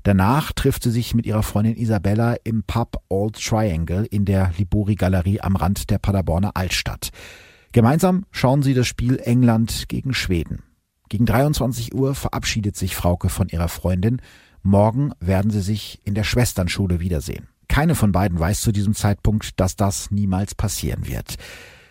Danach 0.08 0.54
trifft 0.54 0.84
sie 0.84 0.92
sich 0.92 1.16
mit 1.16 1.26
ihrer 1.26 1.44
Freundin 1.44 1.76
Isabella 1.76 2.38
im 2.46 2.64
Pub 2.64 3.04
Old 3.10 3.44
Triangle 3.44 4.06
in 4.06 4.24
der 4.24 4.54
Libori 4.58 4.96
Galerie 4.96 5.42
am 5.42 5.58
Rand 5.58 5.90
der 5.90 5.98
Paderborner 5.98 6.56
Altstadt. 6.56 7.10
Gemeinsam 7.74 8.24
schauen 8.32 8.64
sie 8.64 8.74
das 8.74 8.88
Spiel 8.88 9.20
England 9.22 9.90
gegen 9.90 10.14
Schweden. 10.14 10.64
Gegen 11.10 11.26
23 11.26 11.94
Uhr 11.94 12.16
verabschiedet 12.16 12.78
sich 12.78 12.96
Frauke 12.96 13.28
von 13.28 13.50
ihrer 13.50 13.68
Freundin. 13.68 14.22
Morgen 14.64 15.12
werden 15.20 15.52
sie 15.52 15.60
sich 15.60 16.00
in 16.06 16.16
der 16.16 16.24
Schwesternschule 16.24 17.02
wiedersehen. 17.02 17.50
Keine 17.68 17.94
von 17.94 18.14
beiden 18.14 18.40
weiß 18.40 18.62
zu 18.62 18.72
diesem 18.72 18.96
Zeitpunkt, 18.96 19.60
dass 19.60 19.76
das 19.76 20.10
niemals 20.10 20.56
passieren 20.56 21.06
wird. 21.06 21.36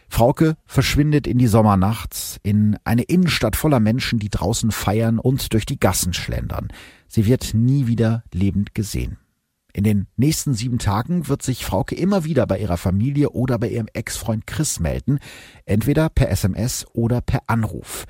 Frauke 0.09 0.57
verschwindet 0.65 1.27
in 1.27 1.37
die 1.37 1.49
Sommernacht 1.49 2.41
in 2.43 2.79
eine 2.83 3.03
Innenstadt 3.03 3.57
voller 3.57 3.81
Menschen, 3.81 4.19
die 4.19 4.31
draußen 4.31 4.71
feiern 4.71 5.19
und 5.19 5.53
durch 5.53 5.67
die 5.67 5.79
Gassen 5.79 6.15
schlendern. 6.15 6.69
Sie 7.09 7.27
wird 7.27 7.55
nie 7.55 7.87
wieder 7.87 8.25
lebend 8.33 8.75
gesehen. 8.75 9.19
In 9.73 9.85
den 9.85 10.07
nächsten 10.17 10.55
sieben 10.55 10.79
Tagen 10.79 11.29
wird 11.29 11.43
sich 11.43 11.67
Frauke 11.67 11.95
immer 11.95 12.25
wieder 12.25 12.47
bei 12.47 12.59
ihrer 12.59 12.79
Familie 12.79 13.31
oder 13.31 13.59
bei 13.59 13.69
ihrem 13.69 13.89
Ex-Freund 13.93 14.47
Chris 14.47 14.81
melden, 14.81 15.19
entweder 15.67 16.09
per 16.09 16.31
SMS 16.31 16.87
oder 16.95 17.21
per 17.21 17.43
Anruf. 17.47 18.07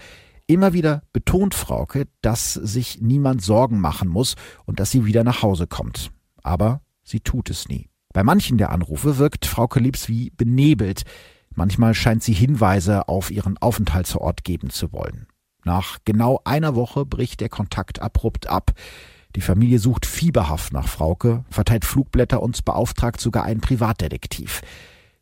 Immer 0.46 0.74
wieder 0.74 1.02
betont 1.12 1.56
Frauke, 1.56 2.06
dass 2.22 2.54
sich 2.54 3.00
niemand 3.00 3.42
Sorgen 3.42 3.80
machen 3.80 4.08
muss 4.08 4.36
und 4.64 4.78
dass 4.78 4.92
sie 4.92 5.06
wieder 5.06 5.24
nach 5.24 5.42
Hause 5.42 5.66
kommt. 5.66 6.12
Aber 6.44 6.82
sie 7.02 7.18
tut 7.18 7.50
es 7.50 7.68
nie. 7.68 7.88
Bei 8.12 8.22
manchen 8.22 8.58
der 8.58 8.70
Anrufe 8.70 9.18
wirkt 9.18 9.44
Frauke 9.44 9.80
Liebs 9.80 10.08
wie 10.08 10.30
benebelt. 10.30 11.02
Manchmal 11.52 11.94
scheint 11.94 12.22
sie 12.22 12.32
Hinweise 12.32 13.08
auf 13.08 13.32
ihren 13.32 13.58
Aufenthaltsort 13.58 14.44
geben 14.44 14.70
zu 14.70 14.92
wollen. 14.92 15.26
Nach 15.66 15.98
genau 16.04 16.40
einer 16.44 16.76
Woche 16.76 17.04
bricht 17.04 17.40
der 17.40 17.48
Kontakt 17.48 18.00
abrupt 18.00 18.46
ab. 18.46 18.70
Die 19.34 19.40
Familie 19.40 19.80
sucht 19.80 20.06
fieberhaft 20.06 20.72
nach 20.72 20.86
Frauke, 20.86 21.44
verteilt 21.50 21.84
Flugblätter 21.84 22.40
und 22.40 22.64
beauftragt 22.64 23.20
sogar 23.20 23.42
einen 23.42 23.60
Privatdetektiv. 23.60 24.62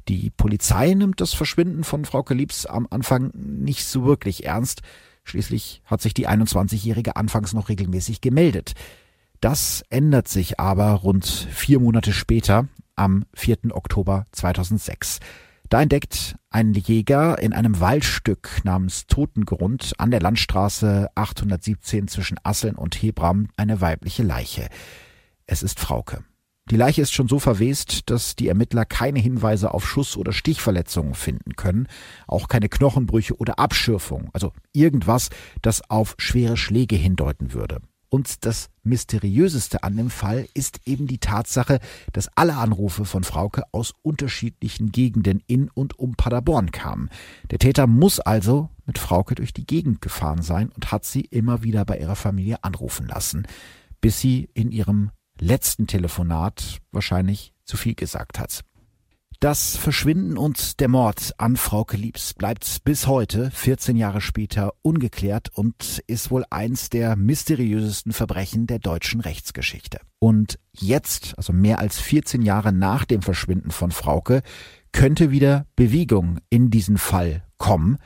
Die 0.07 0.28
Polizei 0.28 0.92
nimmt 0.92 1.22
das 1.22 1.33
Verschwinden 1.33 1.83
von 1.83 2.04
Frauke 2.04 2.35
Liebs 2.35 2.66
am 2.66 2.87
Anfang 2.90 3.30
nicht 3.33 3.87
so 3.87 4.04
wirklich 4.04 4.44
ernst. 4.44 4.83
Schließlich 5.24 5.80
hat 5.87 6.02
sich 6.02 6.12
die 6.12 6.28
21-Jährige 6.28 7.16
anfangs 7.16 7.54
noch 7.54 7.70
regelmäßig 7.70 8.20
gemeldet. 8.20 8.74
Das 9.40 9.83
ändert 9.88 10.28
sich 10.28 10.61
aber 10.61 10.90
rund 10.90 11.24
vier 11.24 11.80
Monate 11.80 12.12
später, 12.12 12.68
am 12.96 13.24
4. 13.33 13.57
Oktober 13.70 14.26
2006. 14.33 15.20
Da 15.68 15.83
entdeckt 15.83 16.37
ein 16.50 16.74
Jäger 16.74 17.38
in 17.38 17.53
einem 17.53 17.81
Waldstück 17.81 18.61
namens 18.64 19.07
Totengrund 19.07 19.92
an 19.98 20.11
der 20.11 20.20
Landstraße 20.20 21.09
817 21.14 22.07
zwischen 22.07 22.38
Asseln 22.42 22.77
und 22.77 22.94
Hebram 22.94 23.48
eine 23.57 23.81
weibliche 23.81 24.22
Leiche. 24.22 24.68
Es 25.46 25.62
ist 25.62 25.81
Frauke. 25.81 26.22
Die 26.70 26.77
Leiche 26.77 27.03
ist 27.03 27.12
schon 27.12 27.29
so 27.29 27.38
verwest, 27.38 28.09
dass 28.09 28.37
die 28.37 28.48
Ermittler 28.48 28.87
keine 28.87 29.18
Hinweise 29.18 29.74
auf 29.74 29.87
Schuss- 29.87 30.16
oder 30.16 30.33
Stichverletzungen 30.33 31.14
finden 31.14 31.57
können, 31.57 31.88
auch 32.27 32.48
keine 32.48 32.70
Knochenbrüche 32.70 33.37
oder 33.37 33.59
Abschürfung, 33.59 34.31
also 34.33 34.53
irgendwas, 34.72 35.29
das 35.61 35.90
auf 35.90 36.14
schwere 36.18 36.57
Schläge 36.57 36.96
hindeuten 36.96 37.53
würde. 37.53 37.81
Und 38.14 38.44
das 38.46 38.70
Mysteriöseste 38.85 39.83
an 39.83 39.96
dem 39.96 40.09
Fall 40.09 40.46
ist 40.55 40.79
eben 40.87 41.09
die 41.09 41.18
Tatsache, 41.18 41.81
dass 42.12 42.31
alle 42.37 42.55
Anrufe 42.55 43.05
von 43.07 43.24
Frauke 43.24 43.64
aus 43.72 43.92
unterschiedlichen 44.03 44.92
Gegenden 44.92 45.42
in 45.48 45.68
und 45.68 45.98
um 45.98 46.14
Paderborn 46.14 46.70
kamen. 46.70 47.11
Der 47.50 47.59
Täter 47.59 47.88
muss 47.88 48.20
also 48.20 48.70
mit 48.87 49.00
Frauke 49.00 49.35
durch 49.35 49.53
die 49.53 49.66
Gegend 49.66 50.00
gefahren 50.00 50.42
sein 50.42 50.68
und 50.68 50.92
hat 50.92 51.05
sie 51.05 51.22
immer 51.22 51.64
wieder 51.64 51.85
bei 51.85 51.98
ihrer 51.98 52.14
Familie 52.14 52.62
anrufen 52.62 53.09
lassen, 53.09 53.48
bis 54.00 54.20
sie 54.20 54.48
in 54.55 54.70
ihrem 54.70 55.11
letzten 55.40 55.88
Telefonat 55.88 56.79
wahrscheinlich 56.92 57.53
zu 57.64 57.77
viel 57.77 57.96
gesagt 57.96 58.38
hat. 58.38 58.61
Das 59.44 59.76
Verschwinden 59.76 60.38
und 60.38 60.80
der 60.80 60.88
Mord 60.88 61.35
an 61.37 61.59
Frauke 61.59 61.98
Liebs 61.98 62.33
bleibt 62.33 62.83
bis 62.83 63.07
heute, 63.07 63.50
14 63.50 63.94
Jahre 63.94 64.22
später, 64.22 64.72
ungeklärt 64.80 65.50
und 65.52 66.02
ist 66.07 66.30
wohl 66.30 66.46
eins 66.48 66.88
der 66.88 67.14
mysteriösesten 67.14 68.14
Verbrechen 68.14 68.66
der 68.66 68.78
deutschen 68.78 69.20
Rechtsgeschichte. 69.20 70.00
Und 70.18 70.59
jetzt, 70.72 71.37
also 71.37 71.52
mehr 71.52 71.78
als 71.78 72.00
14 72.00 72.40
Jahre 72.40 72.72
nach 72.72 73.04
dem 73.04 73.20
Verschwinden 73.20 73.70
von 73.70 73.90
Frauke, 73.90 74.40
könnte 74.92 75.30
wieder 75.30 75.66
Bewegung 75.76 76.38
in 76.48 76.70
diesen 76.70 76.96
Fall 76.96 77.44
kommen. 77.59 77.98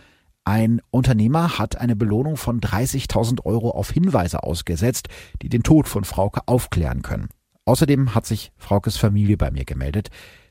Ein 0.42 0.80
Unternehmer 0.90 1.56
hat 1.56 1.76
eine 1.76 1.94
Belohnung 1.94 2.36
von 2.36 2.60
30.000 2.60 3.44
Euro 3.44 3.70
auf 3.70 3.92
Hinweise 3.92 4.42
ausgesetzt, 4.42 5.06
die 5.40 5.48
den 5.48 5.62
Tod 5.62 5.86
von 5.86 6.02
Frauke 6.02 6.40
aufklären 6.46 7.02
können. 7.02 7.28
Außerdem 7.68 8.14
hat 8.14 8.24
sich 8.24 8.50
Fraukes 8.56 8.96
Familie 8.96 9.36
bei 9.36 9.50
mir 9.50 9.66
gemeldet. 9.66 10.08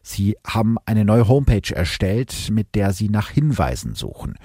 Sie 0.10 0.38
haben 0.48 0.78
eine 0.86 1.04
neue 1.04 1.28
Homepage 1.28 1.76
erstellt, 1.76 2.50
mit 2.50 2.76
der 2.76 2.94
sie 2.94 3.10
nach 3.10 3.30
Hinweisen 3.30 3.94
suchen. 3.94 4.36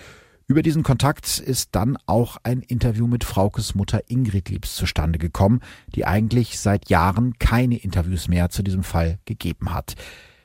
Über 0.48 0.61
diesen 0.61 0.83
Kontakt 0.83 1.38
ist 1.38 1.68
dann 1.77 1.96
auch 2.07 2.37
ein 2.42 2.62
Interview 2.62 3.07
mit 3.07 3.22
Fraukes 3.22 3.77
Mutter 3.77 4.03
Ingrid 4.09 4.48
Liebs 4.48 4.75
zustande 4.75 5.20
gekommen, 5.20 5.61
die 5.94 6.05
eigentlich 6.05 6.59
seit 6.59 6.90
Jahren 6.90 7.38
keine 7.38 7.77
Interviews 7.77 8.27
mehr 8.27 8.51
zu 8.51 8.64
diesem 8.64 8.83
Fall 8.83 9.20
gegeben 9.25 9.72
hat. 9.72 9.94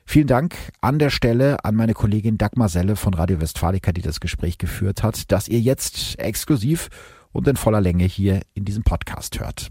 Vielen 0.05 0.27
Dank 0.27 0.55
an 0.81 0.99
der 0.99 1.09
Stelle 1.09 1.65
an 1.65 1.73
meine 1.73 1.95
Kollegin 1.95 2.37
Dagmar 2.37 2.69
Selle 2.69 2.95
von 2.95 3.15
Radio 3.15 3.41
Westfalica, 3.41 3.91
die 3.91 4.03
das 4.03 4.19
Gespräch 4.19 4.59
geführt 4.59 5.01
hat, 5.01 5.31
dass 5.31 5.47
ihr 5.47 5.59
jetzt 5.59 6.19
exklusiv 6.19 6.89
und 7.31 7.47
in 7.47 7.57
voller 7.57 7.81
Länge 7.81 8.05
hier 8.05 8.41
in 8.53 8.65
diesem 8.65 8.83
Podcast 8.83 9.39
hört. 9.39 9.69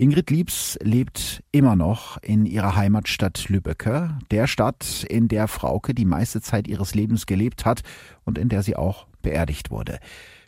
Ingrid 0.00 0.30
Liebs 0.30 0.78
lebt 0.82 1.42
immer 1.52 1.76
noch 1.76 2.16
in 2.22 2.46
ihrer 2.46 2.74
Heimatstadt 2.74 3.50
Lübbecke, 3.50 4.16
der 4.30 4.46
Stadt, 4.46 5.04
in 5.06 5.28
der 5.28 5.46
Frauke 5.46 5.92
die 5.92 6.06
meiste 6.06 6.40
Zeit 6.40 6.68
ihres 6.68 6.94
Lebens 6.94 7.26
gelebt 7.26 7.66
hat 7.66 7.82
und 8.24 8.38
in 8.38 8.48
der 8.48 8.62
sie 8.62 8.76
auch 8.76 9.08
beerdigt 9.20 9.70
wurde. 9.70 9.98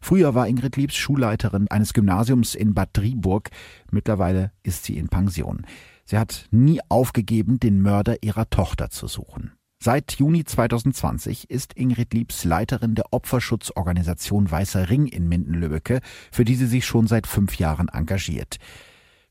Früher 0.00 0.34
war 0.34 0.48
Ingrid 0.48 0.78
Liebs 0.78 0.96
Schulleiterin 0.96 1.68
eines 1.70 1.92
Gymnasiums 1.92 2.54
in 2.54 2.72
Bad 2.72 2.88
Driburg, 2.94 3.50
mittlerweile 3.90 4.52
ist 4.62 4.84
sie 4.84 4.96
in 4.96 5.10
Pension. 5.10 5.66
Sie 6.06 6.16
hat 6.16 6.46
nie 6.50 6.80
aufgegeben, 6.88 7.60
den 7.60 7.82
Mörder 7.82 8.22
ihrer 8.22 8.48
Tochter 8.48 8.88
zu 8.88 9.06
suchen. 9.06 9.52
Seit 9.84 10.12
Juni 10.12 10.44
2020 10.44 11.50
ist 11.50 11.74
Ingrid 11.74 12.14
Liebs 12.14 12.44
Leiterin 12.44 12.94
der 12.94 13.12
Opferschutzorganisation 13.12 14.50
Weißer 14.50 14.88
Ring 14.88 15.04
in 15.04 15.28
Minden-Lübbecke, 15.28 16.00
für 16.30 16.46
die 16.46 16.54
sie 16.54 16.66
sich 16.66 16.86
schon 16.86 17.06
seit 17.06 17.26
fünf 17.26 17.58
Jahren 17.58 17.90
engagiert. 17.90 18.56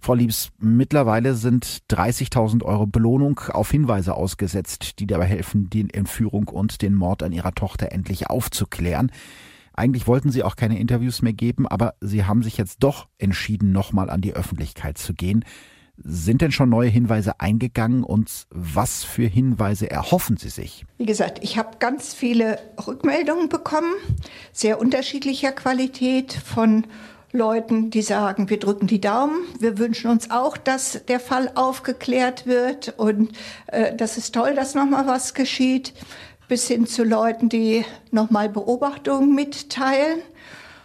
Frau 0.04 0.16
Liebs, 0.16 0.50
mittlerweile 0.58 1.36
sind 1.36 1.84
30.000 1.92 2.64
Euro 2.64 2.88
Belohnung 2.88 3.40
auf 3.50 3.70
Hinweise 3.70 4.16
ausgesetzt, 4.16 4.98
die 4.98 5.06
dabei 5.06 5.26
helfen, 5.26 5.70
die 5.70 5.94
Entführung 5.94 6.48
und 6.48 6.82
den 6.82 6.96
Mord 6.96 7.22
an 7.22 7.32
ihrer 7.32 7.54
Tochter 7.54 7.92
endlich 7.92 8.28
aufzuklären. 8.28 9.12
Eigentlich 9.74 10.08
wollten 10.08 10.32
Sie 10.32 10.42
auch 10.42 10.56
keine 10.56 10.80
Interviews 10.80 11.22
mehr 11.22 11.34
geben, 11.34 11.68
aber 11.68 11.94
Sie 12.02 12.26
haben 12.26 12.42
sich 12.42 12.58
jetzt 12.58 12.78
doch 12.80 13.10
entschieden, 13.20 13.72
nochmal 13.72 14.10
an 14.10 14.22
die 14.22 14.34
Öffentlichkeit 14.34 14.98
zu 14.98 15.14
gehen. 15.14 15.46
Sind 15.98 16.42
denn 16.42 16.52
schon 16.52 16.70
neue 16.70 16.90
Hinweise 16.90 17.40
eingegangen 17.40 18.04
und 18.04 18.48
was 18.50 19.04
für 19.04 19.28
Hinweise 19.28 19.92
erhoffen 19.92 20.36
Sie 20.38 20.50
sich? 20.50 20.84
Wie 20.98 21.06
gesagt, 21.06 21.44
ich 21.44 21.60
habe 21.60 21.78
ganz 21.78 22.16
viele 22.16 22.58
Rückmeldungen 22.88 23.50
bekommen, 23.50 23.94
sehr 24.52 24.80
unterschiedlicher 24.80 25.52
Qualität 25.52 26.34
von 26.34 26.88
Leuten, 27.34 27.89
die 27.91 28.02
sagen, 28.02 28.50
wir 28.50 28.60
drücken 28.60 28.88
die 28.88 29.00
Daumen, 29.00 29.46
wir 29.60 29.78
wünschen 29.78 30.12
uns 30.12 30.32
auch, 30.32 30.58
dass 30.58 31.06
der 31.08 31.20
Fall 31.20 31.52
aufgeklärt 31.56 32.46
wird 32.46 32.94
und 32.98 33.32
äh, 33.67 33.96
das 33.96 34.17
ist 34.17 34.36
toll, 34.36 34.54
dass 34.54 34.76
nochmal 34.76 35.08
was 35.08 35.34
geschieht, 35.34 35.94
bis 36.50 36.67
hin 36.67 36.86
zu 36.86 37.06
Leuten, 37.06 37.48
die 37.48 37.86
nochmal 38.12 38.50
Beobachtungen 38.50 39.34
mitteilen. 39.34 40.20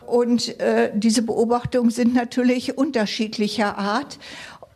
Und 0.07 0.61
äh, 0.61 0.93
diese 0.95 1.23
Beobachtungen 1.23 1.91
sind 1.91 2.15
natürlich 2.15 2.79
unterschiedlicher 2.79 3.77
Art. 3.77 4.21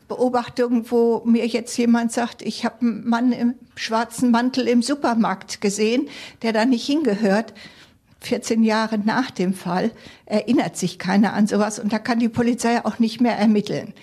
Beobachtungen, 0.08 0.90
wo 0.90 1.22
mir 1.24 1.46
jetzt 1.46 1.76
jemand 1.76 2.10
sagt, 2.10 2.42
ich 2.42 2.64
habe 2.64 2.80
einen 2.80 3.08
Mann 3.08 3.30
im 3.30 3.54
schwarzen 3.76 4.32
Mantel 4.32 4.66
im 4.66 4.82
Supermarkt 4.82 5.60
gesehen, 5.60 6.08
der 6.42 6.52
da 6.52 6.64
nicht 6.64 6.84
hingehört 6.84 7.54
14 8.20 8.62
Jahre 8.62 8.98
nach 8.98 9.30
dem 9.30 9.54
Fall 9.54 9.92
erinnert 10.26 10.76
sich 10.76 10.98
keiner 10.98 11.32
an 11.32 11.46
sowas 11.46 11.78
und 11.78 11.92
da 11.92 11.98
kann 11.98 12.18
die 12.18 12.28
Polizei 12.28 12.84
auch 12.84 12.98
nicht 12.98 13.20
mehr 13.20 13.36
ermitteln. 13.36 13.94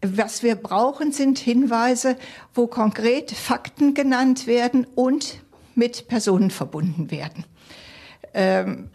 Was 0.00 0.44
wir 0.44 0.54
brauchen, 0.54 1.10
sind 1.10 1.40
Hinweise, 1.40 2.16
wo 2.54 2.68
konkret 2.68 3.32
Fakten 3.32 3.94
genannt 3.94 4.46
werden 4.46 4.86
und 4.94 5.40
mit 5.74 6.06
Personen 6.06 6.50
verbunden 6.50 7.10
werden. 7.10 7.44
Ähm, 8.32 8.90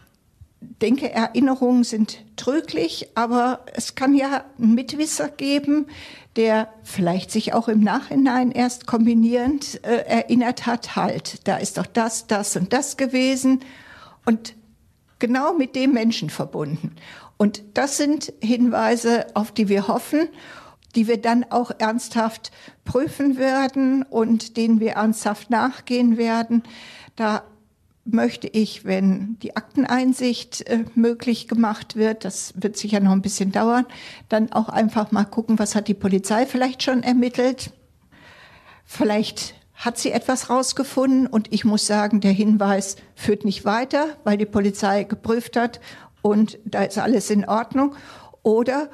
denke, 0.80 1.10
Erinnerungen 1.10 1.84
sind 1.84 2.24
trüglich, 2.36 3.08
aber 3.14 3.66
es 3.74 3.94
kann 3.94 4.14
ja 4.14 4.44
einen 4.58 4.74
Mitwisser 4.74 5.28
geben, 5.28 5.86
der 6.36 6.68
vielleicht 6.82 7.30
sich 7.30 7.52
auch 7.52 7.68
im 7.68 7.80
Nachhinein 7.80 8.50
erst 8.50 8.86
kombinierend 8.86 9.84
äh, 9.84 10.04
erinnert 10.06 10.64
hat, 10.64 10.96
halt, 10.96 11.46
da 11.46 11.58
ist 11.58 11.76
doch 11.76 11.86
das, 11.86 12.26
das 12.26 12.56
und 12.56 12.72
das 12.72 12.96
gewesen 12.96 13.60
und 14.24 14.54
genau 15.18 15.54
mit 15.54 15.76
dem 15.76 15.92
Menschen 15.92 16.30
verbunden. 16.30 16.96
Und 17.36 17.62
das 17.74 17.96
sind 17.96 18.32
Hinweise, 18.40 19.26
auf 19.34 19.52
die 19.52 19.68
wir 19.68 19.88
hoffen, 19.88 20.28
die 20.94 21.08
wir 21.08 21.20
dann 21.20 21.44
auch 21.50 21.72
ernsthaft 21.78 22.52
prüfen 22.84 23.36
werden 23.36 24.02
und 24.02 24.56
denen 24.56 24.80
wir 24.80 24.92
ernsthaft 24.92 25.50
nachgehen 25.50 26.16
werden. 26.16 26.62
Da 27.16 27.42
möchte 28.04 28.46
ich, 28.48 28.84
wenn 28.84 29.38
die 29.40 29.56
Akteneinsicht 29.56 30.68
äh, 30.68 30.84
möglich 30.94 31.48
gemacht 31.48 31.96
wird, 31.96 32.24
das 32.24 32.52
wird 32.56 32.76
sicher 32.76 33.00
noch 33.00 33.12
ein 33.12 33.22
bisschen 33.22 33.50
dauern, 33.50 33.86
dann 34.28 34.52
auch 34.52 34.68
einfach 34.68 35.10
mal 35.10 35.24
gucken, 35.24 35.58
was 35.58 35.74
hat 35.74 35.88
die 35.88 35.94
Polizei 35.94 36.46
vielleicht 36.46 36.82
schon 36.82 37.02
ermittelt. 37.02 37.72
Vielleicht 38.84 39.54
hat 39.74 39.98
sie 39.98 40.12
etwas 40.12 40.50
rausgefunden 40.50 41.26
und 41.26 41.52
ich 41.52 41.64
muss 41.64 41.86
sagen, 41.86 42.20
der 42.20 42.32
Hinweis 42.32 42.96
führt 43.14 43.44
nicht 43.44 43.64
weiter, 43.64 44.16
weil 44.24 44.36
die 44.38 44.46
Polizei 44.46 45.04
geprüft 45.04 45.56
hat 45.56 45.80
und 46.22 46.58
da 46.64 46.84
ist 46.84 46.98
alles 46.98 47.28
in 47.28 47.44
Ordnung. 47.44 47.94
Oder, 48.42 48.88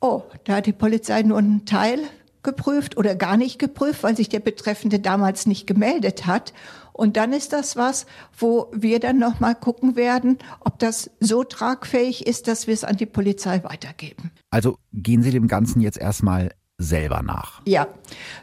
oh, 0.00 0.22
da 0.44 0.56
hat 0.56 0.66
die 0.66 0.72
Polizei 0.72 1.22
nur 1.22 1.38
einen 1.38 1.66
Teil 1.66 1.98
geprüft 2.42 2.96
oder 2.96 3.14
gar 3.14 3.36
nicht 3.36 3.58
geprüft, 3.58 4.02
weil 4.02 4.16
sich 4.16 4.28
der 4.28 4.40
Betreffende 4.40 4.98
damals 4.98 5.46
nicht 5.46 5.66
gemeldet 5.66 6.26
hat. 6.26 6.52
Und 6.92 7.16
dann 7.16 7.32
ist 7.32 7.52
das 7.52 7.76
was, 7.76 8.06
wo 8.36 8.70
wir 8.72 9.00
dann 9.00 9.18
noch 9.18 9.40
mal 9.40 9.54
gucken 9.54 9.96
werden, 9.96 10.38
ob 10.60 10.78
das 10.78 11.10
so 11.20 11.42
tragfähig 11.44 12.26
ist, 12.26 12.48
dass 12.48 12.66
wir 12.66 12.74
es 12.74 12.84
an 12.84 12.96
die 12.96 13.06
Polizei 13.06 13.62
weitergeben. 13.64 14.30
Also 14.50 14.76
gehen 14.92 15.22
Sie 15.22 15.30
dem 15.30 15.48
Ganzen 15.48 15.80
jetzt 15.80 15.98
erstmal 15.98 16.52
selber 16.78 17.22
nach. 17.22 17.60
Ja, 17.64 17.86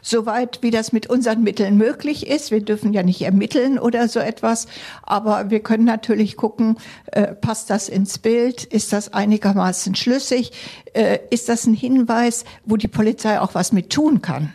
soweit 0.02 0.62
wie 0.62 0.70
das 0.70 0.92
mit 0.92 1.08
unseren 1.08 1.42
Mitteln 1.42 1.76
möglich 1.76 2.26
ist. 2.26 2.50
Wir 2.50 2.62
dürfen 2.62 2.92
ja 2.92 3.02
nicht 3.02 3.22
ermitteln 3.22 3.78
oder 3.78 4.08
so 4.08 4.18
etwas, 4.18 4.66
aber 5.02 5.50
wir 5.50 5.60
können 5.60 5.84
natürlich 5.84 6.36
gucken, 6.36 6.76
äh, 7.06 7.34
passt 7.34 7.70
das 7.70 7.88
ins 7.88 8.18
Bild, 8.18 8.64
ist 8.64 8.92
das 8.92 9.12
einigermaßen 9.12 9.94
schlüssig, 9.94 10.52
äh, 10.94 11.18
ist 11.30 11.48
das 11.48 11.66
ein 11.66 11.74
Hinweis, 11.74 12.44
wo 12.64 12.76
die 12.76 12.88
Polizei 12.88 13.40
auch 13.40 13.54
was 13.54 13.72
mit 13.72 13.90
tun 13.90 14.22
kann. 14.22 14.52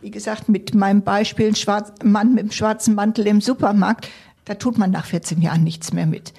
Wie 0.00 0.10
gesagt, 0.10 0.48
mit 0.48 0.74
meinem 0.74 1.02
Beispiel, 1.02 1.52
ein 1.52 1.84
Mann 2.10 2.34
mit 2.34 2.44
dem 2.44 2.50
schwarzen 2.50 2.94
Mantel 2.94 3.26
im 3.26 3.40
Supermarkt, 3.40 4.08
da 4.44 4.54
tut 4.54 4.78
man 4.78 4.90
nach 4.90 5.04
14 5.04 5.42
Jahren 5.42 5.62
nichts 5.62 5.92
mehr 5.92 6.06
mit. 6.06 6.32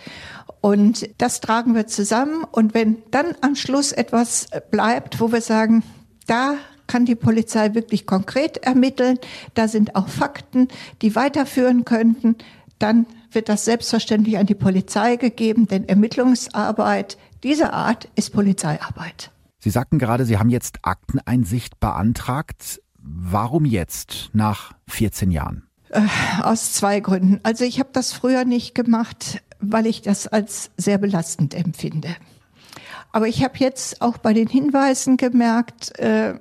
Und 0.61 1.09
das 1.19 1.39
tragen 1.39 1.75
wir 1.75 1.87
zusammen. 1.87 2.43
Und 2.51 2.73
wenn 2.73 2.97
dann 3.11 3.35
am 3.41 3.55
Schluss 3.55 3.91
etwas 3.91 4.47
bleibt, 4.71 5.21
wo 5.21 5.31
wir 5.31 5.41
sagen, 5.41 5.83
da 6.29 6.57
kann 6.87 7.05
die 7.05 7.15
Polizei 7.15 7.75
wirklich 7.75 8.05
konkret 8.05 8.57
ermitteln. 8.57 9.19
Da 9.53 9.67
sind 9.67 9.95
auch 9.95 10.07
Fakten, 10.07 10.67
die 11.01 11.15
weiterführen 11.15 11.85
könnten. 11.85 12.35
Dann 12.79 13.05
wird 13.31 13.49
das 13.49 13.65
selbstverständlich 13.65 14.37
an 14.37 14.45
die 14.45 14.55
Polizei 14.55 15.15
gegeben, 15.15 15.67
denn 15.67 15.87
Ermittlungsarbeit 15.87 17.17
dieser 17.43 17.73
Art 17.73 18.09
ist 18.15 18.31
Polizeiarbeit. 18.31 19.31
Sie 19.59 19.69
sagten 19.69 19.99
gerade, 19.99 20.25
Sie 20.25 20.37
haben 20.37 20.49
jetzt 20.49 20.79
Akteneinsicht 20.83 21.79
beantragt. 21.79 22.81
Warum 22.97 23.65
jetzt, 23.65 24.29
nach 24.33 24.73
14 24.87 25.31
Jahren? 25.31 25.63
Äh, 25.89 26.01
aus 26.41 26.73
zwei 26.73 26.99
Gründen. 26.99 27.39
Also 27.43 27.65
ich 27.65 27.79
habe 27.79 27.89
das 27.93 28.13
früher 28.13 28.45
nicht 28.45 28.75
gemacht, 28.75 29.41
weil 29.59 29.85
ich 29.85 30.01
das 30.01 30.27
als 30.27 30.71
sehr 30.77 30.97
belastend 30.97 31.53
empfinde. 31.53 32.15
Aber 33.11 33.27
ich 33.27 33.43
habe 33.43 33.57
jetzt 33.57 34.01
auch 34.01 34.17
bei 34.17 34.33
den 34.33 34.47
Hinweisen 34.47 35.17
gemerkt, 35.17 35.97
äh, 35.99 36.35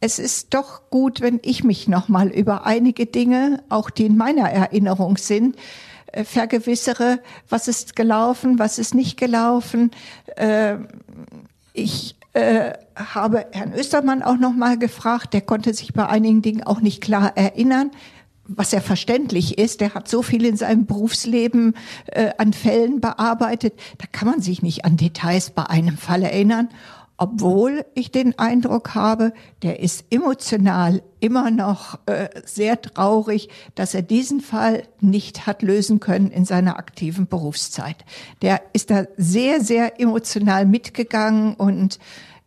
es 0.00 0.18
ist 0.18 0.54
doch 0.54 0.90
gut, 0.90 1.20
wenn 1.20 1.40
ich 1.42 1.64
mich 1.64 1.88
nochmal 1.88 2.28
über 2.28 2.66
einige 2.66 3.06
Dinge, 3.06 3.64
auch 3.68 3.90
die 3.90 4.06
in 4.06 4.16
meiner 4.16 4.48
Erinnerung 4.48 5.16
sind, 5.16 5.56
äh, 6.12 6.24
vergewissere, 6.24 7.20
was 7.48 7.66
ist 7.66 7.96
gelaufen, 7.96 8.58
was 8.58 8.78
ist 8.78 8.94
nicht 8.94 9.18
gelaufen. 9.18 9.90
Äh, 10.36 10.76
ich 11.72 12.16
äh, 12.34 12.74
habe 12.94 13.46
Herrn 13.52 13.72
Östermann 13.72 14.22
auch 14.22 14.36
nochmal 14.36 14.78
gefragt, 14.78 15.32
der 15.34 15.40
konnte 15.40 15.74
sich 15.74 15.94
bei 15.94 16.06
einigen 16.06 16.42
Dingen 16.42 16.62
auch 16.62 16.80
nicht 16.80 17.00
klar 17.00 17.36
erinnern 17.36 17.90
was 18.48 18.72
ja 18.72 18.80
verständlich 18.80 19.58
ist, 19.58 19.80
der 19.80 19.94
hat 19.94 20.08
so 20.08 20.22
viel 20.22 20.44
in 20.44 20.56
seinem 20.56 20.86
Berufsleben 20.86 21.74
äh, 22.06 22.30
an 22.38 22.52
Fällen 22.52 23.00
bearbeitet, 23.00 23.74
da 23.98 24.06
kann 24.10 24.28
man 24.28 24.40
sich 24.40 24.62
nicht 24.62 24.84
an 24.84 24.96
Details 24.96 25.50
bei 25.50 25.64
einem 25.64 25.96
Fall 25.96 26.22
erinnern 26.22 26.68
obwohl 27.20 27.84
ich 27.94 28.12
den 28.12 28.38
Eindruck 28.38 28.94
habe, 28.94 29.32
der 29.62 29.80
ist 29.80 30.04
emotional 30.10 31.02
immer 31.18 31.50
noch 31.50 31.98
äh, 32.06 32.28
sehr 32.44 32.80
traurig, 32.80 33.48
dass 33.74 33.92
er 33.92 34.02
diesen 34.02 34.40
Fall 34.40 34.84
nicht 35.00 35.44
hat 35.44 35.62
lösen 35.62 35.98
können 35.98 36.30
in 36.30 36.44
seiner 36.44 36.78
aktiven 36.78 37.26
Berufszeit. 37.26 37.96
Der 38.40 38.62
ist 38.72 38.90
da 38.90 39.02
sehr, 39.16 39.60
sehr 39.60 40.00
emotional 40.00 40.64
mitgegangen 40.64 41.54
und 41.54 41.98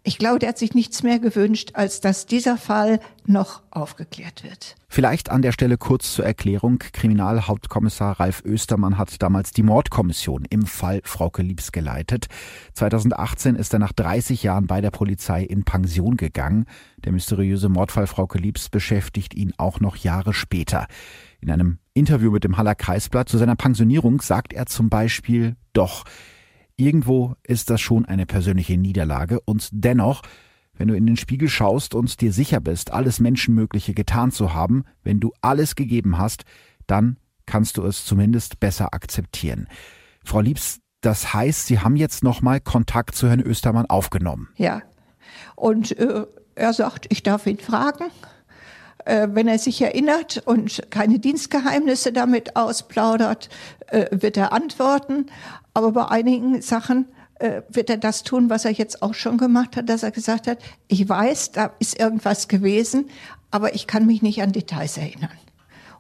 Ich 0.03 0.17
glaube, 0.17 0.39
der 0.39 0.49
hat 0.49 0.57
sich 0.57 0.73
nichts 0.73 1.03
mehr 1.03 1.19
gewünscht, 1.19 1.71
als 1.73 2.01
dass 2.01 2.25
dieser 2.25 2.57
Fall 2.57 2.99
noch 3.27 3.61
aufgeklärt 3.69 4.43
wird. 4.43 4.75
Vielleicht 4.87 5.29
an 5.29 5.43
der 5.43 5.51
Stelle 5.51 5.77
kurz 5.77 6.13
zur 6.15 6.25
Erklärung. 6.25 6.79
Kriminalhauptkommissar 6.79 8.19
Ralf 8.19 8.41
Östermann 8.43 8.97
hat 8.97 9.21
damals 9.21 9.51
die 9.51 9.61
Mordkommission 9.61 10.45
im 10.49 10.65
Fall 10.65 11.01
Frauke 11.03 11.43
Liebs 11.43 11.71
geleitet. 11.71 12.25
2018 12.73 13.55
ist 13.55 13.73
er 13.73 13.79
nach 13.79 13.93
30 13.93 14.41
Jahren 14.41 14.65
bei 14.65 14.81
der 14.81 14.89
Polizei 14.89 15.43
in 15.43 15.65
Pension 15.65 16.17
gegangen. 16.17 16.65
Der 17.05 17.11
mysteriöse 17.11 17.69
Mordfall 17.69 18.07
Frauke 18.07 18.39
Liebs 18.39 18.69
beschäftigt 18.69 19.35
ihn 19.35 19.53
auch 19.57 19.79
noch 19.81 19.97
Jahre 19.97 20.33
später. 20.33 20.87
In 21.41 21.51
einem 21.51 21.77
Interview 21.93 22.31
mit 22.31 22.43
dem 22.43 22.57
Haller 22.57 22.75
Kreisblatt 22.75 23.29
zu 23.29 23.37
seiner 23.37 23.55
Pensionierung 23.55 24.19
sagt 24.21 24.51
er 24.51 24.65
zum 24.65 24.89
Beispiel, 24.89 25.57
doch, 25.73 26.05
Irgendwo 26.81 27.35
ist 27.43 27.69
das 27.69 27.79
schon 27.79 28.05
eine 28.05 28.25
persönliche 28.25 28.75
Niederlage 28.75 29.39
und 29.41 29.69
dennoch, 29.71 30.23
wenn 30.73 30.87
du 30.87 30.95
in 30.95 31.05
den 31.05 31.15
Spiegel 31.15 31.47
schaust 31.47 31.93
und 31.93 32.21
dir 32.21 32.33
sicher 32.33 32.59
bist, 32.59 32.91
alles 32.91 33.19
Menschenmögliche 33.19 33.93
getan 33.93 34.31
zu 34.31 34.55
haben, 34.55 34.85
wenn 35.03 35.19
du 35.19 35.31
alles 35.41 35.75
gegeben 35.75 36.17
hast, 36.17 36.43
dann 36.87 37.17
kannst 37.45 37.77
du 37.77 37.85
es 37.85 38.03
zumindest 38.03 38.59
besser 38.59 38.95
akzeptieren. 38.95 39.67
Frau 40.23 40.41
Liebs, 40.41 40.79
das 41.01 41.35
heißt, 41.35 41.67
Sie 41.67 41.77
haben 41.77 41.97
jetzt 41.97 42.23
nochmal 42.23 42.59
Kontakt 42.59 43.13
zu 43.13 43.29
Herrn 43.29 43.41
Östermann 43.41 43.85
aufgenommen. 43.85 44.49
Ja. 44.55 44.81
Und 45.55 45.95
äh, 45.99 46.25
er 46.55 46.73
sagt, 46.73 47.05
ich 47.09 47.21
darf 47.21 47.45
ihn 47.45 47.59
fragen. 47.59 48.05
Äh, 49.05 49.29
wenn 49.31 49.47
er 49.47 49.59
sich 49.59 49.81
erinnert 49.81 50.41
und 50.45 50.81
keine 50.89 51.19
Dienstgeheimnisse 51.19 52.11
damit 52.11 52.55
ausplaudert, 52.55 53.49
äh, 53.87 54.05
wird 54.11 54.37
er 54.37 54.53
antworten. 54.53 55.27
Aber 55.73 55.91
bei 55.91 56.07
einigen 56.07 56.61
Sachen 56.61 57.07
äh, 57.39 57.61
wird 57.69 57.89
er 57.89 57.97
das 57.97 58.23
tun, 58.23 58.49
was 58.49 58.65
er 58.65 58.71
jetzt 58.71 59.01
auch 59.01 59.13
schon 59.13 59.37
gemacht 59.37 59.75
hat, 59.75 59.89
dass 59.89 60.03
er 60.03 60.11
gesagt 60.11 60.47
hat, 60.47 60.59
ich 60.87 61.07
weiß, 61.07 61.53
da 61.53 61.71
ist 61.79 61.99
irgendwas 61.99 62.47
gewesen, 62.47 63.09
aber 63.49 63.73
ich 63.73 63.87
kann 63.87 64.05
mich 64.05 64.21
nicht 64.21 64.41
an 64.41 64.51
Details 64.51 64.97
erinnern. 64.97 65.31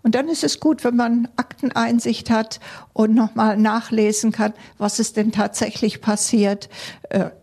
Und 0.03 0.15
dann 0.15 0.27
ist 0.29 0.43
es 0.43 0.59
gut, 0.59 0.83
wenn 0.83 0.95
man 0.95 1.27
Akteneinsicht 1.35 2.31
hat 2.31 2.59
und 2.93 3.13
nochmal 3.13 3.55
nachlesen 3.55 4.31
kann, 4.31 4.53
was 4.79 4.97
ist 4.97 5.15
denn 5.15 5.31
tatsächlich 5.31 6.01
passiert. 6.01 6.69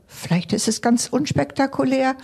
Vielleicht 0.09 0.53
ist 0.53 0.67
es 0.67 0.83
ganz 0.83 1.07
unspektakulär 1.07 2.17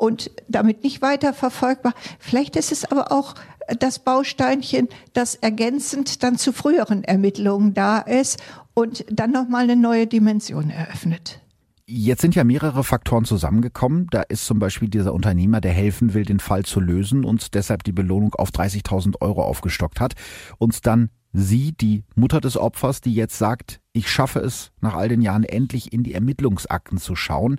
und 0.00 0.30
damit 0.48 0.82
nicht 0.82 1.02
weiter 1.02 1.34
verfolgbar. 1.34 1.92
Vielleicht 2.18 2.56
ist 2.56 2.72
es 2.72 2.90
aber 2.90 3.12
auch 3.12 3.34
das 3.78 3.98
Bausteinchen, 3.98 4.88
das 5.12 5.34
ergänzend 5.34 6.22
dann 6.22 6.38
zu 6.38 6.52
früheren 6.52 7.04
Ermittlungen 7.04 7.74
da 7.74 7.98
ist 7.98 8.42
und 8.72 9.04
dann 9.10 9.30
nochmal 9.30 9.64
eine 9.64 9.76
neue 9.76 10.06
Dimension 10.06 10.70
eröffnet. 10.70 11.40
Jetzt 11.86 12.22
sind 12.22 12.34
ja 12.34 12.44
mehrere 12.44 12.82
Faktoren 12.82 13.24
zusammengekommen. 13.24 14.06
Da 14.10 14.22
ist 14.22 14.46
zum 14.46 14.58
Beispiel 14.58 14.88
dieser 14.88 15.12
Unternehmer, 15.12 15.60
der 15.60 15.72
helfen 15.72 16.14
will, 16.14 16.24
den 16.24 16.40
Fall 16.40 16.64
zu 16.64 16.80
lösen 16.80 17.24
und 17.24 17.54
deshalb 17.54 17.82
die 17.82 17.92
Belohnung 17.92 18.34
auf 18.34 18.50
30.000 18.50 19.20
Euro 19.20 19.42
aufgestockt 19.42 20.00
hat. 20.00 20.14
Und 20.58 20.86
dann 20.86 21.10
sie, 21.32 21.72
die 21.72 22.04
Mutter 22.14 22.40
des 22.40 22.56
Opfers, 22.56 23.00
die 23.00 23.12
jetzt 23.12 23.38
sagt, 23.38 23.80
ich 23.92 24.08
schaffe 24.08 24.38
es, 24.38 24.70
nach 24.80 24.94
all 24.94 25.08
den 25.08 25.20
Jahren 25.20 25.44
endlich 25.44 25.92
in 25.92 26.04
die 26.04 26.14
Ermittlungsakten 26.14 26.98
zu 26.98 27.16
schauen. 27.16 27.58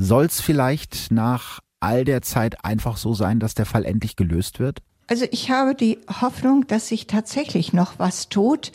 Soll 0.00 0.26
es 0.26 0.40
vielleicht 0.40 1.10
nach 1.10 1.58
all 1.80 2.04
der 2.04 2.22
Zeit 2.22 2.64
einfach 2.64 2.96
so 2.96 3.14
sein, 3.14 3.40
dass 3.40 3.54
der 3.54 3.66
Fall 3.66 3.84
endlich 3.84 4.14
gelöst 4.14 4.60
wird? 4.60 4.78
Also 5.08 5.26
ich 5.32 5.50
habe 5.50 5.74
die 5.74 5.98
Hoffnung, 6.20 6.68
dass 6.68 6.88
sich 6.88 7.08
tatsächlich 7.08 7.72
noch 7.72 7.98
was 7.98 8.28
tut. 8.28 8.70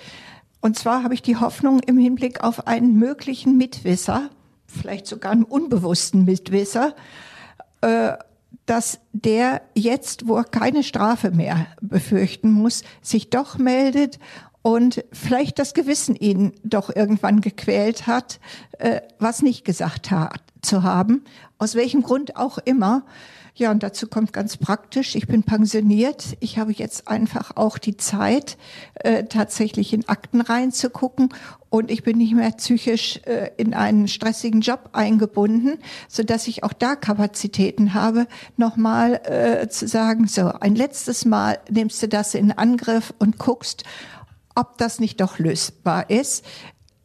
Und 0.59 0.77
zwar 0.77 1.01
habe 1.03 1.13
ich 1.13 1.21
die 1.21 1.37
Hoffnung 1.37 1.79
im 1.79 1.97
Hinblick 1.97 2.43
auf 2.43 2.67
einen 2.67 2.95
möglichen 2.95 3.57
Mitwisser, 3.57 4.29
vielleicht 4.67 5.07
sogar 5.07 5.31
einen 5.31 5.43
unbewussten 5.43 6.25
Mitwisser, 6.25 6.93
äh, 7.79 8.13
dass 8.65 8.99
der 9.13 9.61
jetzt, 9.75 10.27
wo 10.27 10.35
er 10.35 10.43
keine 10.43 10.83
Strafe 10.83 11.31
mehr 11.31 11.67
befürchten 11.81 12.51
muss, 12.51 12.83
sich 13.01 13.29
doch 13.29 13.57
meldet 13.57 14.19
und 14.63 15.03
vielleicht 15.11 15.59
das 15.59 15.75
Gewissen 15.75 16.15
ihn 16.15 16.53
doch 16.63 16.89
irgendwann 16.93 17.41
gequält 17.41 18.07
hat, 18.07 18.39
äh, 18.79 19.01
was 19.19 19.43
nicht 19.43 19.65
gesagt 19.65 20.09
hat, 20.09 20.41
zu 20.61 20.81
haben, 20.81 21.23
aus 21.59 21.75
welchem 21.75 22.01
Grund 22.01 22.37
auch 22.37 22.57
immer. 22.57 23.05
Ja, 23.55 23.69
und 23.69 23.83
dazu 23.83 24.07
kommt 24.07 24.33
ganz 24.33 24.57
praktisch, 24.57 25.15
ich 25.15 25.27
bin 25.27 25.43
pensioniert. 25.43 26.37
Ich 26.39 26.57
habe 26.57 26.71
jetzt 26.71 27.07
einfach 27.07 27.55
auch 27.55 27.77
die 27.77 27.97
Zeit, 27.97 28.57
äh, 28.95 29.25
tatsächlich 29.25 29.93
in 29.93 30.09
Akten 30.09 30.41
reinzugucken. 30.41 31.29
Und 31.69 31.91
ich 31.91 32.01
bin 32.01 32.17
nicht 32.17 32.33
mehr 32.33 32.49
psychisch 32.51 33.19
äh, 33.25 33.51
in 33.57 33.75
einen 33.75 34.07
stressigen 34.07 34.61
Job 34.61 34.89
eingebunden, 34.93 35.77
so 36.07 36.23
dass 36.23 36.47
ich 36.47 36.63
auch 36.63 36.73
da 36.73 36.95
Kapazitäten 36.95 37.93
habe, 37.93 38.27
nochmal 38.57 39.21
äh, 39.25 39.67
zu 39.67 39.87
sagen, 39.87 40.27
so, 40.27 40.47
ein 40.47 40.73
letztes 40.73 41.23
Mal 41.23 41.59
nimmst 41.69 42.01
du 42.01 42.07
das 42.07 42.33
in 42.33 42.51
Angriff 42.51 43.13
und 43.19 43.37
guckst, 43.37 43.83
ob 44.55 44.77
das 44.77 44.99
nicht 44.99 45.21
doch 45.21 45.39
lösbar 45.39 46.09
ist. 46.09 46.45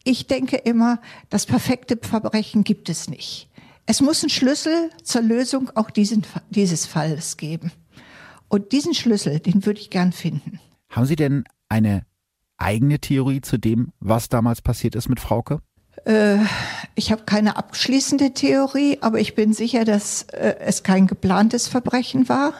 Ich 0.03 0.27
denke 0.27 0.57
immer, 0.57 0.99
das 1.29 1.45
perfekte 1.45 1.97
Verbrechen 2.01 2.63
gibt 2.63 2.89
es 2.89 3.09
nicht. 3.09 3.49
Es 3.85 4.01
muss 4.01 4.23
einen 4.23 4.29
Schlüssel 4.29 4.91
zur 5.03 5.21
Lösung 5.21 5.71
auch 5.75 5.89
diesen, 5.89 6.25
dieses 6.49 6.85
Falles 6.85 7.37
geben. 7.37 7.71
Und 8.47 8.71
diesen 8.71 8.93
Schlüssel, 8.93 9.39
den 9.39 9.65
würde 9.65 9.79
ich 9.79 9.89
gern 9.89 10.11
finden. 10.11 10.59
Haben 10.89 11.05
Sie 11.05 11.15
denn 11.15 11.43
eine 11.69 12.05
eigene 12.57 12.99
Theorie 12.99 13.41
zu 13.41 13.57
dem, 13.57 13.93
was 13.99 14.29
damals 14.29 14.61
passiert 14.61 14.95
ist 14.95 15.09
mit 15.09 15.19
Frauke? 15.19 15.61
Äh, 16.05 16.37
ich 16.95 17.11
habe 17.11 17.23
keine 17.23 17.57
abschließende 17.57 18.33
Theorie, 18.33 18.97
aber 19.01 19.19
ich 19.19 19.35
bin 19.35 19.53
sicher, 19.53 19.85
dass 19.85 20.23
äh, 20.23 20.55
es 20.59 20.83
kein 20.83 21.07
geplantes 21.07 21.67
Verbrechen 21.67 22.29
war. 22.29 22.53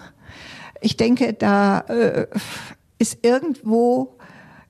Ich 0.82 0.98
denke, 0.98 1.34
da 1.34 1.80
äh, 1.82 2.28
ist 2.98 3.20
irgendwo 3.24 4.18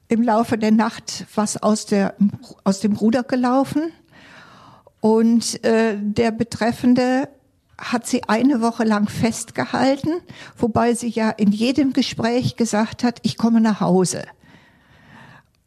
im 0.10 0.24
Laufe 0.24 0.57
der 0.57 0.72
Nacht 0.72 1.26
was 1.36 1.62
aus, 1.62 1.86
der, 1.86 2.16
aus 2.64 2.82
dem 2.82 2.93
Ruder 2.93 3.24
gelaufen. 3.24 3.93
Und 4.99 5.64
äh, 5.64 5.95
der 5.97 6.32
Betreffende 6.32 7.30
hat 7.78 8.05
sie 8.05 8.24
eine 8.28 8.60
Woche 8.60 8.84
lang 8.84 9.07
festgehalten, 9.07 10.12
wobei 10.57 10.93
sie 10.93 11.10
ja 11.10 11.30
in 11.30 11.53
jedem 11.53 11.93
Gespräch 11.93 12.57
gesagt 12.57 13.03
hat, 13.03 13.20
ich 13.22 13.38
komme 13.38 13.62
nach 13.62 13.80
Hause. 13.80 14.24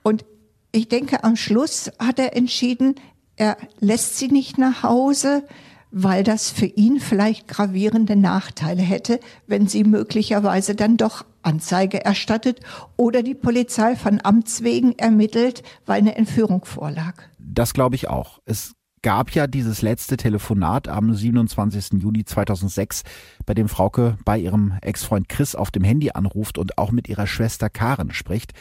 Und 0.03 0.26
ich 0.72 0.88
denke, 0.88 1.24
am 1.24 1.36
Schluss 1.36 1.90
hat 1.99 2.18
er 2.18 2.36
entschieden, 2.36 2.97
er 3.36 3.57
lässt 3.80 4.18
sie 4.18 4.28
nicht 4.28 4.59
nach 4.59 4.82
Hause, 4.82 5.45
weil 5.93 6.24
das 6.24 6.51
für 6.51 6.66
ihn 6.66 6.99
vielleicht 6.99 7.47
gravierende 7.47 8.16
Nachteile 8.16 8.82
hätte, 8.82 9.20
wenn 9.47 9.68
sie 9.68 9.84
möglicherweise 9.84 10.74
dann 10.74 10.97
doch 10.97 11.24
Anzeige 11.43 12.05
erstattet 12.05 12.61
oder 12.97 13.22
die 13.22 13.34
Polizei 13.34 13.95
von 13.95 14.20
Amts 14.22 14.62
wegen 14.62 14.99
ermittelt, 14.99 15.62
weil 15.86 15.99
eine 15.99 16.16
Entführung 16.16 16.64
vorlag. 16.64 17.22
Das 17.38 17.74
glaube 17.74 17.97
ich 17.97 18.09
auch. 18.09 18.40
Es 18.47 18.74
gab 19.03 19.32
ja 19.32 19.47
dieses 19.47 19.82
letzte 19.82 20.16
Telefonat 20.16 20.88
am 20.88 21.12
27. 21.12 22.01
Juli 22.01 22.24
2006, 22.24 23.03
bei 23.45 23.53
dem 23.53 23.68
Frauke 23.68 24.16
bei 24.24 24.38
ihrem 24.38 24.78
Ex-Freund 24.80 25.28
Chris 25.28 25.55
auf 25.55 25.70
dem 25.70 25.84
Handy 25.84 26.12
anruft 26.12 26.57
und 26.57 26.78
auch 26.78 26.93
mit 26.93 27.09
ihrer 27.09 27.26
Schwester 27.26 27.68
Karen 27.68 28.12
spricht. 28.12 28.53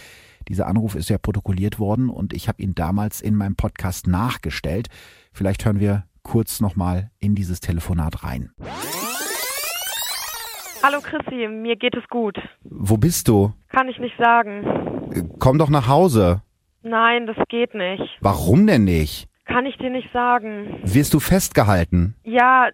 Dieser 0.48 0.68
Anruf 0.68 0.96
ist 0.96 1.10
ja 1.10 1.20
protokolliert 1.20 1.78
worden 1.80 2.10
und 2.10 2.34
ich 2.34 2.48
habe 2.48 2.62
ihn 2.62 2.74
damals 2.74 3.22
in 3.22 3.36
meinem 3.36 3.56
Podcast 3.56 4.08
nachgestellt. 4.08 4.88
Vielleicht 5.32 5.64
hören 5.64 5.80
wir 5.80 6.06
kurz 6.24 6.60
nochmal 6.62 7.12
in 7.20 7.36
dieses 7.36 7.60
Telefonat 7.60 8.24
rein. 8.24 8.52
Hallo 10.84 11.00
Chrissy, 11.02 11.48
mir 11.48 11.76
geht 11.76 11.96
es 11.96 12.08
gut. 12.10 12.38
Wo 12.64 12.98
bist 12.98 13.28
du? 13.28 13.54
Kann 13.70 13.88
ich 13.88 14.00
nicht 14.00 14.18
sagen. 14.18 15.38
Komm 15.40 15.58
doch 15.60 15.70
nach 15.70 15.88
Hause. 15.88 16.42
Nein, 16.82 17.28
das 17.28 17.38
geht 17.50 17.76
nicht. 17.76 18.18
Warum 18.22 18.66
denn 18.66 18.86
nicht? 18.86 19.28
Kann 19.46 19.66
ich 19.66 19.78
dir 19.78 19.90
nicht 19.90 20.10
sagen. 20.14 20.80
Wirst 20.84 21.14
du 21.14 21.20
festgehalten? 21.20 22.16
Ja, 22.24 22.70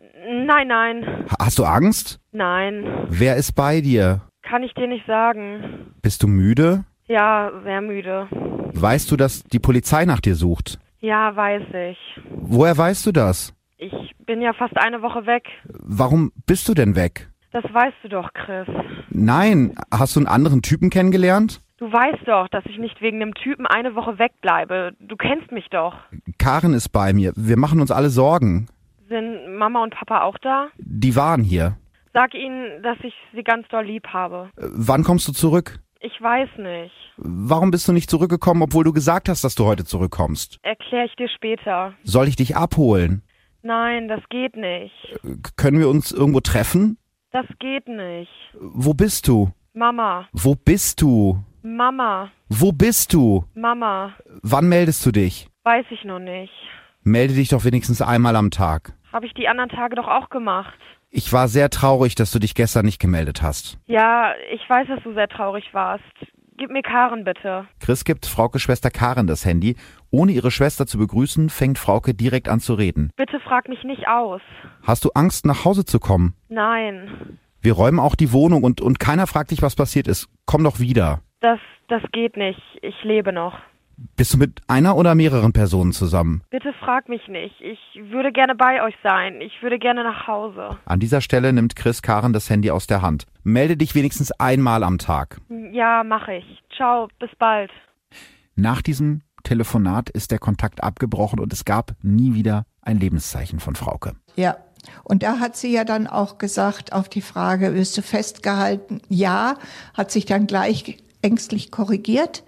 nein, 0.45 0.67
nein. 0.67 1.25
Hast 1.39 1.59
du 1.59 1.65
Angst? 1.65 2.19
Nein. 2.31 2.85
Wer 3.09 3.35
ist 3.35 3.53
bei 3.53 3.81
dir? 3.81 4.21
Kann 4.43 4.63
ich 4.63 4.73
dir 4.73 4.87
nicht 4.87 5.05
sagen. 5.05 5.93
Bist 6.01 6.23
du 6.23 6.27
müde? 6.27 6.85
Ja, 7.07 7.51
sehr 7.63 7.81
müde. 7.81 8.27
Weißt 8.73 9.11
du, 9.11 9.17
dass 9.17 9.43
die 9.43 9.59
Polizei 9.59 10.05
nach 10.05 10.21
dir 10.21 10.35
sucht? 10.35 10.79
Ja, 10.99 11.35
weiß 11.35 11.63
ich. 11.91 11.97
Woher 12.29 12.77
weißt 12.77 13.05
du 13.05 13.11
das? 13.11 13.53
Ich 13.77 13.93
bin 14.25 14.41
ja 14.41 14.53
fast 14.53 14.75
eine 14.77 15.01
Woche 15.01 15.25
weg. 15.25 15.43
Warum 15.65 16.31
bist 16.45 16.67
du 16.67 16.73
denn 16.73 16.95
weg? 16.95 17.29
Das 17.51 17.63
weißt 17.63 17.95
du 18.03 18.09
doch, 18.09 18.33
Chris. 18.33 18.67
Nein, 19.09 19.75
hast 19.91 20.15
du 20.15 20.19
einen 20.19 20.27
anderen 20.27 20.61
Typen 20.61 20.89
kennengelernt? 20.89 21.61
Du 21.77 21.85
weißt 21.91 22.27
doch, 22.27 22.47
dass 22.49 22.65
ich 22.65 22.79
nicht 22.79 23.01
wegen 23.01 23.21
einem 23.21 23.35
Typen 23.35 23.67
eine 23.67 23.93
Woche 23.93 24.17
wegbleibe. 24.17 24.93
Du 24.99 25.15
kennst 25.15 25.51
mich 25.51 25.67
doch. 25.69 25.93
Karen 26.39 26.73
ist 26.73 26.89
bei 26.89 27.13
mir. 27.13 27.33
Wir 27.35 27.57
machen 27.57 27.79
uns 27.81 27.91
alle 27.91 28.09
Sorgen. 28.09 28.67
Sind 29.07 29.55
Mama 29.57 29.83
und 29.83 29.93
Papa 29.93 30.21
auch 30.23 30.37
da? 30.39 30.67
Die 30.77 31.15
waren 31.15 31.43
hier. 31.43 31.77
Sag 32.13 32.33
ihnen, 32.33 32.81
dass 32.81 32.97
ich 33.03 33.13
sie 33.33 33.43
ganz 33.43 33.67
doll 33.67 33.85
lieb 33.85 34.07
habe. 34.07 34.49
Äh, 34.57 34.65
Wann 34.73 35.03
kommst 35.03 35.27
du 35.27 35.31
zurück? 35.33 35.79
Ich 35.99 36.21
weiß 36.21 36.49
nicht. 36.57 36.93
Warum 37.17 37.71
bist 37.71 37.87
du 37.87 37.93
nicht 37.93 38.09
zurückgekommen, 38.09 38.61
obwohl 38.61 38.83
du 38.83 38.93
gesagt 38.93 39.29
hast, 39.29 39.43
dass 39.43 39.55
du 39.55 39.65
heute 39.65 39.83
zurückkommst? 39.85 40.59
Erkläre 40.61 41.05
ich 41.05 41.15
dir 41.15 41.29
später. 41.29 41.93
Soll 42.03 42.27
ich 42.27 42.35
dich 42.35 42.55
abholen? 42.55 43.23
Nein, 43.63 44.07
das 44.07 44.21
geht 44.29 44.55
nicht. 44.55 44.93
Können 45.55 45.79
wir 45.79 45.89
uns 45.89 46.11
irgendwo 46.11 46.39
treffen? 46.39 46.97
Das 47.31 47.45
geht 47.59 47.87
nicht. 47.87 48.31
Wo 48.59 48.93
bist 48.93 49.27
du? 49.27 49.51
Mama, 49.73 50.27
Wo 50.31 50.55
bist 50.55 51.01
du? 51.01 51.43
Mama, 51.61 52.31
Wo 52.49 52.71
bist 52.71 53.13
du? 53.13 53.43
Mama, 53.55 54.13
Wann 54.41 54.69
meldest 54.69 55.05
du 55.05 55.11
dich? 55.11 55.47
weiß 55.63 55.85
ich 55.89 56.03
noch 56.05 56.19
nicht. 56.19 56.53
Melde 57.03 57.33
dich 57.33 57.49
doch 57.49 57.65
wenigstens 57.65 58.01
einmal 58.01 58.35
am 58.37 58.51
Tag. 58.51 58.93
Habe 59.11 59.25
ich 59.25 59.33
die 59.33 59.47
anderen 59.49 59.69
Tage 59.69 59.95
doch 59.95 60.07
auch 60.07 60.29
gemacht. 60.29 60.73
Ich 61.17 61.33
war 61.33 61.47
sehr 61.47 61.71
traurig, 61.71 62.13
dass 62.13 62.29
du 62.29 62.37
dich 62.37 62.53
gestern 62.53 62.85
nicht 62.85 62.99
gemeldet 62.99 63.41
hast. 63.41 63.79
Ja, 63.87 64.33
ich 64.53 64.61
weiß, 64.69 64.87
dass 64.87 65.01
du 65.01 65.15
sehr 65.15 65.27
traurig 65.27 65.73
warst. 65.73 66.03
Gib 66.57 66.69
mir 66.69 66.83
Karen 66.83 67.23
bitte. 67.23 67.65
Chris 67.79 68.03
gibt 68.05 68.27
Fraukes 68.27 68.61
Schwester 68.61 68.91
Karin 68.91 69.25
das 69.25 69.43
Handy. 69.43 69.77
Ohne 70.11 70.31
ihre 70.33 70.51
Schwester 70.51 70.85
zu 70.85 70.99
begrüßen, 70.99 71.49
fängt 71.49 71.79
Frauke 71.79 72.13
direkt 72.13 72.47
an 72.47 72.59
zu 72.59 72.75
reden. 72.75 73.09
Bitte 73.15 73.39
frag 73.39 73.67
mich 73.67 73.83
nicht 73.83 74.07
aus. 74.07 74.41
Hast 74.83 75.05
du 75.05 75.09
Angst, 75.15 75.47
nach 75.47 75.65
Hause 75.65 75.85
zu 75.85 75.99
kommen? 75.99 76.35
Nein, 76.49 77.39
Wir 77.63 77.73
räumen 77.73 77.99
auch 77.99 78.13
die 78.13 78.31
Wohnung 78.31 78.63
und, 78.63 78.79
und 78.79 78.99
keiner 78.99 79.25
fragt 79.25 79.49
dich, 79.49 79.63
was 79.63 79.75
passiert 79.75 80.07
ist. 80.07 80.29
Komm 80.45 80.63
doch 80.63 80.79
wieder. 80.79 81.21
das, 81.41 81.59
das 81.87 82.03
geht 82.11 82.37
nicht. 82.37 82.61
Ich 82.83 83.03
lebe 83.03 83.33
noch. 83.33 83.57
Bist 84.15 84.35
du 84.35 84.37
mit 84.37 84.61
einer 84.67 84.95
oder 84.95 85.15
mehreren 85.15 85.53
Personen 85.53 85.91
zusammen? 85.91 86.43
Bitte 86.51 86.71
frag 86.73 87.09
mich 87.09 87.27
nicht. 87.27 87.55
Ich 87.61 87.79
würde 88.11 88.31
gerne 88.31 88.53
bei 88.53 88.83
euch 88.83 88.95
sein. 89.01 89.41
Ich 89.41 89.63
würde 89.63 89.79
gerne 89.79 90.03
nach 90.03 90.27
Hause. 90.27 90.77
An 90.85 90.99
dieser 90.99 91.19
Stelle 91.19 91.51
nimmt 91.51 91.75
Chris 91.75 92.03
Karen 92.03 92.31
das 92.31 92.49
Handy 92.49 92.69
aus 92.69 92.85
der 92.85 93.01
Hand. 93.01 93.25
Melde 93.43 93.75
dich 93.75 93.95
wenigstens 93.95 94.31
einmal 94.33 94.83
am 94.83 94.99
Tag. 94.99 95.41
Ja, 95.71 96.03
mache 96.03 96.35
ich. 96.35 96.63
Ciao, 96.75 97.07
bis 97.19 97.31
bald. 97.39 97.71
Nach 98.55 98.83
diesem 98.83 99.21
Telefonat 99.43 100.11
ist 100.11 100.29
der 100.31 100.39
Kontakt 100.39 100.83
abgebrochen 100.83 101.39
und 101.39 101.51
es 101.51 101.65
gab 101.65 101.93
nie 102.03 102.35
wieder 102.35 102.65
ein 102.81 102.99
Lebenszeichen 102.99 103.59
von 103.59 103.75
Frauke. 103.75 104.13
Ja. 104.35 104.57
Und 105.03 105.23
da 105.23 105.39
hat 105.39 105.57
sie 105.57 105.73
ja 105.73 105.83
dann 105.83 106.05
auch 106.05 106.37
gesagt, 106.37 106.93
auf 106.93 107.09
die 107.09 107.21
Frage, 107.21 107.73
wirst 107.73 107.97
du 107.97 108.01
festgehalten? 108.03 109.01
Ja, 109.09 109.55
hat 109.95 110.11
sich 110.11 110.25
dann 110.25 110.47
gleich 110.47 110.97
ängstlich 111.21 111.71
korrigiert. 111.71 112.43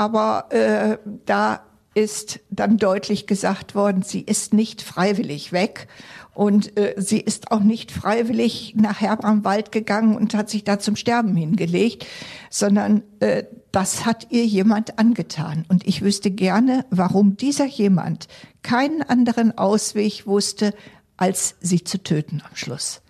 Aber 0.00 0.46
äh, 0.48 0.96
da 1.26 1.60
ist 1.92 2.40
dann 2.48 2.78
deutlich 2.78 3.26
gesagt 3.26 3.74
worden, 3.74 4.00
sie 4.00 4.22
ist 4.22 4.54
nicht 4.54 4.80
freiwillig 4.80 5.52
weg. 5.52 5.88
Und 6.32 6.74
äh, 6.78 6.94
sie 6.96 7.20
ist 7.20 7.52
auch 7.52 7.60
nicht 7.60 7.92
freiwillig 7.92 8.72
nach 8.78 9.02
Herbramwald 9.02 9.72
gegangen 9.72 10.16
und 10.16 10.32
hat 10.32 10.48
sich 10.48 10.64
da 10.64 10.78
zum 10.78 10.96
Sterben 10.96 11.36
hingelegt, 11.36 12.06
sondern 12.48 13.02
äh, 13.18 13.44
das 13.72 14.06
hat 14.06 14.28
ihr 14.30 14.46
jemand 14.46 14.98
angetan. 14.98 15.66
Und 15.68 15.86
ich 15.86 16.00
wüsste 16.00 16.30
gerne, 16.30 16.86
warum 16.88 17.36
dieser 17.36 17.66
jemand 17.66 18.26
keinen 18.62 19.02
anderen 19.02 19.58
Ausweg 19.58 20.26
wusste, 20.26 20.72
als 21.18 21.56
sie 21.60 21.84
zu 21.84 22.02
töten 22.02 22.42
am 22.48 22.56
Schluss. 22.56 23.02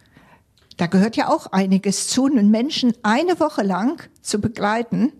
Da 0.76 0.88
gehört 0.88 1.14
ja 1.14 1.28
auch 1.28 1.46
einiges 1.52 2.08
zu, 2.08 2.26
einen 2.26 2.50
Menschen 2.50 2.94
eine 3.04 3.38
Woche 3.38 3.62
lang 3.62 4.02
zu 4.22 4.40
begleiten 4.40 5.12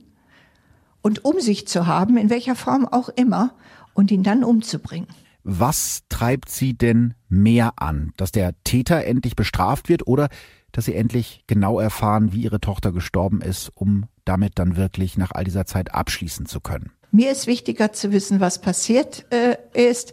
und 1.03 1.25
um 1.25 1.41
sich 1.41 1.67
zu 1.67 1.87
haben, 1.87 2.17
in 2.17 2.31
welcher 2.31 2.57
Form 2.57 2.87
auch 2.87 3.09
immer, 3.09 3.55
und 3.95 4.11
ihn 4.11 4.23
dann 4.23 4.45
umzubringen. 4.45 5.09
Was 5.43 6.03
treibt 6.09 6.49
sie 6.49 6.75
denn 6.75 7.15
mehr 7.29 7.73
an? 7.77 8.13
Dass 8.17 8.31
der 8.31 8.55
Täter 8.65 9.05
endlich 9.05 9.37
bestraft 9.37 9.89
wird 9.89 10.07
oder 10.07 10.29
dass 10.73 10.85
sie 10.85 10.95
endlich 10.95 11.45
genau 11.47 11.81
erfahren, 11.81 12.33
wie 12.33 12.43
ihre 12.43 12.61
Tochter 12.61 12.93
gestorben 12.93 13.41
ist, 13.41 13.71
um 13.75 14.05
damit 14.25 14.59
dann 14.59 14.77
wirklich 14.77 15.17
nach 15.17 15.33
all 15.33 15.45
dieser 15.45 15.67
Zeit 15.67 15.95
abschließen 15.95 16.47
zu 16.47 16.61
können? 16.61 16.93
Mir 17.11 17.33
ist 17.33 17.47
wichtiger 17.47 17.93
zu 17.93 18.13
wissen, 18.13 18.41
was 18.41 18.61
passiert 18.61 19.25
äh, 19.31 19.57
ist. 19.75 20.13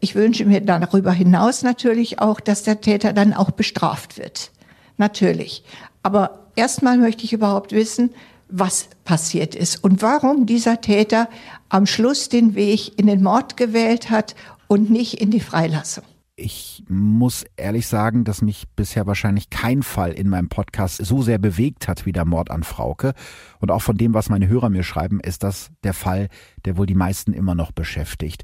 Ich 0.00 0.14
wünsche 0.14 0.44
mir 0.44 0.60
darüber 0.60 1.12
hinaus 1.12 1.62
natürlich 1.62 2.18
auch, 2.18 2.40
dass 2.40 2.62
der 2.62 2.80
Täter 2.80 3.12
dann 3.12 3.32
auch 3.32 3.52
bestraft 3.52 4.18
wird. 4.18 4.50
Natürlich. 4.96 5.64
Aber 6.02 6.48
erstmal 6.56 6.98
möchte 6.98 7.24
ich 7.24 7.32
überhaupt 7.32 7.72
wissen, 7.72 8.10
was 8.48 8.88
passiert 9.04 9.54
ist 9.54 9.82
und 9.82 10.02
warum 10.02 10.46
dieser 10.46 10.80
Täter 10.80 11.28
am 11.68 11.86
Schluss 11.86 12.28
den 12.28 12.54
Weg 12.54 12.98
in 12.98 13.06
den 13.06 13.22
Mord 13.22 13.56
gewählt 13.56 14.10
hat 14.10 14.34
und 14.68 14.90
nicht 14.90 15.20
in 15.20 15.30
die 15.30 15.40
Freilassung. 15.40 16.04
Ich 16.36 16.82
muss 16.88 17.44
ehrlich 17.56 17.86
sagen, 17.86 18.24
dass 18.24 18.42
mich 18.42 18.64
bisher 18.74 19.06
wahrscheinlich 19.06 19.50
kein 19.50 19.84
Fall 19.84 20.10
in 20.10 20.28
meinem 20.28 20.48
Podcast 20.48 20.96
so 20.96 21.22
sehr 21.22 21.38
bewegt 21.38 21.86
hat 21.86 22.06
wie 22.06 22.12
der 22.12 22.24
Mord 22.24 22.50
an 22.50 22.64
Frauke. 22.64 23.14
Und 23.60 23.70
auch 23.70 23.82
von 23.82 23.96
dem, 23.96 24.14
was 24.14 24.30
meine 24.30 24.48
Hörer 24.48 24.68
mir 24.68 24.82
schreiben, 24.82 25.20
ist 25.20 25.44
das 25.44 25.70
der 25.84 25.94
Fall, 25.94 26.28
der 26.64 26.76
wohl 26.76 26.86
die 26.86 26.96
meisten 26.96 27.32
immer 27.34 27.54
noch 27.54 27.70
beschäftigt. 27.70 28.42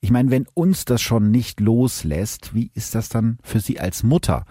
Ich 0.00 0.12
meine, 0.12 0.30
wenn 0.30 0.46
uns 0.54 0.84
das 0.84 1.02
schon 1.02 1.32
nicht 1.32 1.58
loslässt, 1.58 2.54
wie 2.54 2.70
ist 2.74 2.94
das 2.94 3.08
dann 3.08 3.38
für 3.42 3.58
Sie 3.58 3.80
als 3.80 4.04
Mutter? 4.04 4.44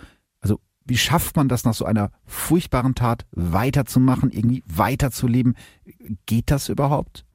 Wie 0.86 0.98
schafft 0.98 1.36
man 1.36 1.48
das 1.48 1.64
nach 1.64 1.74
so 1.74 1.86
einer 1.86 2.12
furchtbaren 2.26 2.96
Tat 2.96 3.26
weiterzumachen, 3.32 4.32
irgendwie 4.32 4.64
weiterzuleben? 4.68 5.56
Geht 6.26 6.52
das 6.52 6.70
überhaupt? 6.70 7.26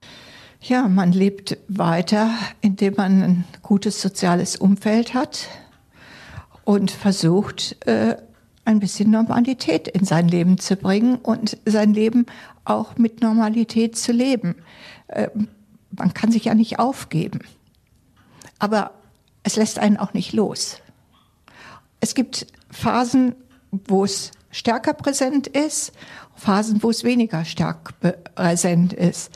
Ja, 0.61 0.89
man 0.89 1.13
lebt 1.13 1.57
weiter, 1.69 2.31
indem 2.61 2.95
man 2.97 3.23
ein 3.23 3.45
gutes 3.63 4.03
soziales 4.03 4.57
Umfeld 4.57 5.15
hat 5.15 5.49
und 6.65 6.91
versucht, 6.91 7.87
äh, 7.87 8.17
ein 8.65 8.81
bisschen 8.81 9.11
Normalität 9.11 9.89
in 9.89 10.05
sein 10.05 10.29
Leben 10.29 10.59
zu 10.59 10.77
bringen 10.77 11.17
und 11.17 11.57
sein 11.65 11.95
Leben 11.95 12.27
auch 12.67 12.99
mit 12.99 13.23
Normalität 13.23 13.97
zu 13.97 14.13
leben. 14.13 14.57
Äh, 15.07 15.29
man 15.91 16.13
kann 16.13 16.31
sich 16.31 16.45
ja 16.45 16.55
nicht 16.55 16.79
aufgeben. 16.79 17.41
Aber 18.59 18.91
es 19.43 19.57
lässt 19.57 19.79
einen 19.79 19.97
auch 19.97 20.13
nicht 20.13 20.35
los. 20.35 20.83
Es 22.01 22.15
gibt 22.15 22.47
Phasen, 22.71 23.35
wo 23.71 24.05
es 24.05 24.33
stärker 24.51 24.95
präsent 24.95 25.47
ist, 25.47 25.93
Phasen, 26.35 26.83
wo 26.83 26.91
es 26.91 27.05
weniger 27.05 27.45
stark 27.45 27.95
präsent 28.35 28.93
ist. 28.93 29.31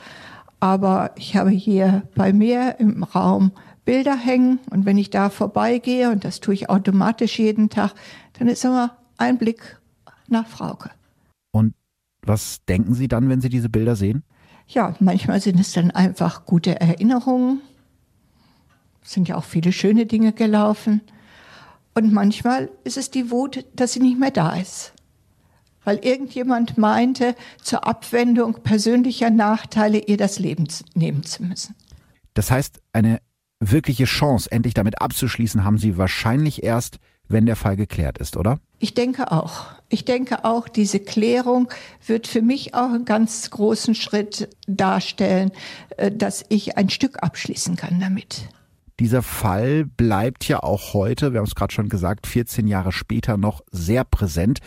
Aber 0.59 1.11
ich 1.17 1.35
habe 1.35 1.49
hier 1.49 2.03
bei 2.15 2.31
mir 2.31 2.77
im 2.79 3.03
Raum 3.03 3.51
Bilder 3.85 4.15
hängen 4.15 4.59
und 4.69 4.85
wenn 4.85 4.97
ich 4.97 5.09
da 5.09 5.29
vorbeigehe, 5.29 6.09
und 6.09 6.23
das 6.23 6.39
tue 6.39 6.53
ich 6.53 6.69
automatisch 6.69 7.37
jeden 7.37 7.69
Tag, 7.69 7.93
dann 8.39 8.47
ist 8.47 8.63
immer 8.63 8.97
ein 9.17 9.37
Blick 9.37 9.77
nach 10.27 10.47
Frauke. 10.47 10.89
Und 11.51 11.73
was 12.25 12.63
denken 12.65 12.93
Sie 12.93 13.09
dann, 13.09 13.27
wenn 13.27 13.41
Sie 13.41 13.49
diese 13.49 13.69
Bilder 13.69 13.97
sehen? 13.97 14.23
Ja, 14.67 14.95
manchmal 14.99 15.41
sind 15.41 15.59
es 15.59 15.73
dann 15.73 15.91
einfach 15.91 16.45
gute 16.45 16.79
Erinnerungen. 16.79 17.61
Es 19.03 19.11
sind 19.11 19.27
ja 19.27 19.35
auch 19.35 19.43
viele 19.43 19.73
schöne 19.73 20.05
Dinge 20.05 20.31
gelaufen. 20.31 21.01
Und 21.93 22.11
manchmal 22.11 22.69
ist 22.83 22.97
es 22.97 23.11
die 23.11 23.29
Wut, 23.29 23.65
dass 23.75 23.93
sie 23.93 23.99
nicht 23.99 24.19
mehr 24.19 24.31
da 24.31 24.55
ist. 24.55 24.93
Weil 25.83 25.97
irgendjemand 25.97 26.77
meinte, 26.77 27.35
zur 27.61 27.85
Abwendung 27.85 28.63
persönlicher 28.63 29.29
Nachteile 29.29 29.99
ihr 29.99 30.17
das 30.17 30.39
Leben 30.39 30.67
nehmen 30.95 31.23
zu 31.23 31.43
müssen. 31.43 31.75
Das 32.33 32.49
heißt, 32.49 32.81
eine 32.93 33.19
wirkliche 33.59 34.05
Chance, 34.05 34.51
endlich 34.51 34.73
damit 34.73 35.01
abzuschließen, 35.01 35.63
haben 35.63 35.77
Sie 35.77 35.97
wahrscheinlich 35.97 36.63
erst, 36.63 36.99
wenn 37.27 37.45
der 37.45 37.55
Fall 37.55 37.75
geklärt 37.75 38.17
ist, 38.17 38.37
oder? 38.37 38.59
Ich 38.79 38.93
denke 38.93 39.31
auch. 39.31 39.65
Ich 39.89 40.05
denke 40.05 40.43
auch, 40.45 40.67
diese 40.67 40.99
Klärung 40.99 41.69
wird 42.05 42.27
für 42.27 42.41
mich 42.41 42.73
auch 42.73 42.89
einen 42.89 43.05
ganz 43.05 43.49
großen 43.49 43.95
Schritt 43.95 44.49
darstellen, 44.67 45.51
äh, 45.97 46.11
dass 46.11 46.43
ich 46.49 46.77
ein 46.77 46.89
Stück 46.89 47.23
abschließen 47.23 47.75
kann 47.75 47.99
damit. 47.99 48.49
Dieser 48.99 49.21
Fall 49.21 49.85
bleibt 49.85 50.47
ja 50.47 50.61
auch 50.61 50.93
heute, 50.93 51.33
wir 51.33 51.39
haben 51.39 51.47
es 51.47 51.55
gerade 51.55 51.73
schon 51.73 51.89
gesagt, 51.89 52.27
14 52.27 52.67
Jahre 52.67 52.91
später 52.91 53.37
noch 53.37 53.61
sehr 53.71 54.03
präsent 54.03 54.59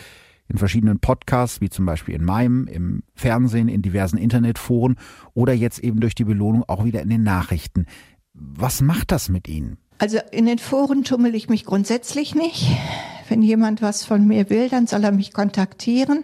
in 0.49 0.57
verschiedenen 0.57 0.99
Podcasts, 0.99 1.61
wie 1.61 1.69
zum 1.69 1.85
Beispiel 1.85 2.15
in 2.15 2.23
meinem, 2.23 2.67
im 2.67 3.03
Fernsehen, 3.15 3.67
in 3.67 3.81
diversen 3.81 4.17
Internetforen 4.17 4.97
oder 5.33 5.53
jetzt 5.53 5.79
eben 5.79 5.99
durch 5.99 6.15
die 6.15 6.23
Belohnung 6.23 6.63
auch 6.67 6.85
wieder 6.85 7.01
in 7.01 7.09
den 7.09 7.23
Nachrichten. 7.23 7.85
Was 8.33 8.81
macht 8.81 9.11
das 9.11 9.29
mit 9.29 9.47
Ihnen? 9.47 9.77
Also 9.99 10.19
in 10.31 10.45
den 10.45 10.59
Foren 10.59 11.03
tummel 11.03 11.33
ich 11.33 11.49
mich 11.49 11.65
grundsätzlich 11.65 12.35
nicht. 12.35 12.67
Wenn 13.29 13.41
jemand 13.41 13.81
was 13.81 14.05
von 14.05 14.27
mir 14.27 14.49
will, 14.49 14.69
dann 14.69 14.87
soll 14.87 15.03
er 15.03 15.11
mich 15.11 15.33
kontaktieren. 15.33 16.23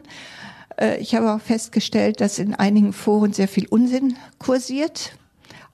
Äh, 0.77 0.97
ich 0.99 1.15
habe 1.15 1.33
auch 1.33 1.41
festgestellt, 1.41 2.21
dass 2.21 2.39
in 2.39 2.53
einigen 2.53 2.93
Foren 2.93 3.33
sehr 3.33 3.47
viel 3.47 3.67
Unsinn 3.67 4.15
kursiert, 4.37 5.17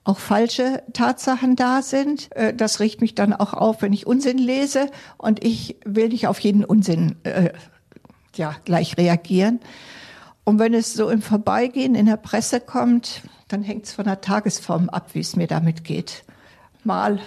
auch 0.04 0.18
falsche 0.18 0.82
Tatsachen 0.92 1.56
da 1.56 1.82
sind. 1.82 2.34
Äh, 2.34 2.54
das 2.54 2.80
riecht 2.80 3.00
mich 3.00 3.14
dann 3.14 3.32
auch 3.32 3.54
auf, 3.54 3.82
wenn 3.82 3.92
ich 3.92 4.06
Unsinn 4.06 4.38
lese 4.38 4.90
und 5.18 5.44
ich 5.44 5.76
will 5.84 6.08
nicht 6.08 6.26
auf 6.26 6.40
jeden 6.40 6.64
Unsinn 6.64 7.16
äh, 7.24 7.50
ja, 8.34 8.54
gleich 8.64 8.96
reagieren. 8.96 9.60
Und 10.44 10.58
wenn 10.58 10.74
es 10.74 10.94
so 10.94 11.10
im 11.10 11.22
Vorbeigehen 11.22 11.94
in 11.94 12.06
der 12.06 12.16
Presse 12.16 12.60
kommt, 12.60 13.22
dann 13.48 13.62
hängt 13.62 13.84
es 13.84 13.92
von 13.92 14.04
der 14.04 14.20
Tagesform 14.20 14.88
ab, 14.88 15.10
wie 15.12 15.20
es 15.20 15.36
mir 15.36 15.46
damit 15.46 15.84
geht. 15.84 16.24
Mal 16.82 17.20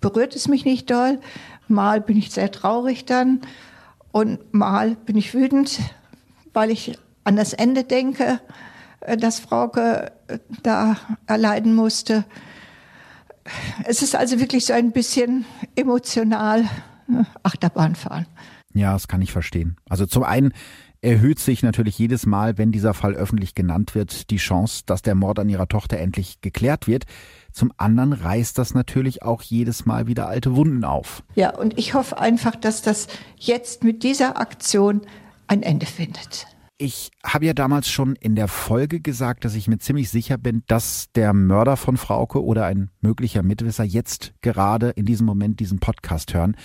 berührt 0.00 0.34
es 0.34 0.48
mich 0.48 0.64
nicht 0.64 0.90
doll, 0.90 1.20
mal 1.68 2.00
bin 2.00 2.16
ich 2.16 2.30
sehr 2.32 2.50
traurig 2.50 3.04
dann 3.04 3.42
und 4.12 4.52
mal 4.52 4.96
bin 4.96 5.16
ich 5.16 5.34
wütend, 5.34 5.78
weil 6.52 6.70
ich 6.70 6.98
an 7.24 7.36
das 7.36 7.52
Ende 7.52 7.84
denke, 7.84 8.40
das 9.18 9.40
Frauke 9.40 10.12
äh, 10.28 10.38
da 10.62 10.96
erleiden 11.26 11.74
musste. 11.74 12.24
es 13.84 14.02
ist 14.02 14.14
also 14.14 14.40
wirklich 14.40 14.66
so 14.66 14.72
ein 14.72 14.92
bisschen 14.92 15.44
emotional 15.76 16.62
äh, 17.08 17.24
Achterbahn 17.42 17.94
fahren. 17.94 18.26
Ja, 18.74 18.92
das 18.92 19.08
kann 19.08 19.22
ich 19.22 19.32
verstehen. 19.32 19.76
Also 19.88 20.06
zum 20.06 20.22
einen 20.22 20.52
erhöht 21.02 21.38
sich 21.38 21.62
natürlich 21.62 21.98
jedes 21.98 22.26
Mal, 22.26 22.58
wenn 22.58 22.72
dieser 22.72 22.94
Fall 22.94 23.14
öffentlich 23.14 23.54
genannt 23.54 23.94
wird, 23.94 24.30
die 24.30 24.36
Chance, 24.36 24.82
dass 24.86 25.02
der 25.02 25.14
Mord 25.14 25.38
an 25.38 25.48
ihrer 25.48 25.66
Tochter 25.66 25.98
endlich 25.98 26.40
geklärt 26.40 26.86
wird. 26.86 27.04
Zum 27.52 27.72
anderen 27.78 28.12
reißt 28.12 28.58
das 28.58 28.74
natürlich 28.74 29.22
auch 29.22 29.42
jedes 29.42 29.86
Mal 29.86 30.06
wieder 30.06 30.28
alte 30.28 30.54
Wunden 30.54 30.84
auf. 30.84 31.22
Ja, 31.34 31.56
und 31.56 31.78
ich 31.78 31.94
hoffe 31.94 32.18
einfach, 32.18 32.54
dass 32.54 32.82
das 32.82 33.08
jetzt 33.36 33.82
mit 33.82 34.02
dieser 34.02 34.38
Aktion 34.38 35.00
ein 35.46 35.62
Ende 35.62 35.86
findet. 35.86 36.46
Ich 36.82 37.10
habe 37.22 37.44
ja 37.44 37.52
damals 37.52 37.90
schon 37.90 38.16
in 38.16 38.36
der 38.36 38.48
Folge 38.48 39.00
gesagt, 39.00 39.44
dass 39.44 39.54
ich 39.54 39.68
mir 39.68 39.76
ziemlich 39.76 40.08
sicher 40.08 40.38
bin, 40.38 40.62
dass 40.66 41.12
der 41.14 41.34
Mörder 41.34 41.76
von 41.76 41.98
Frauke 41.98 42.42
oder 42.42 42.64
ein 42.64 42.88
möglicher 43.02 43.42
Mitwisser 43.42 43.84
jetzt 43.84 44.32
gerade 44.40 44.88
in 44.88 45.04
diesem 45.04 45.26
Moment 45.26 45.60
diesen 45.60 45.78
Podcast 45.78 46.32
hören. 46.32 46.56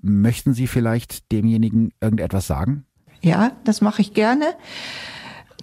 Möchten 0.00 0.52
Sie 0.52 0.66
vielleicht 0.66 1.30
demjenigen 1.30 1.92
irgendetwas 2.00 2.48
sagen? 2.48 2.86
Ja, 3.20 3.52
das 3.62 3.80
mache 3.82 4.02
ich 4.02 4.14
gerne. 4.14 4.46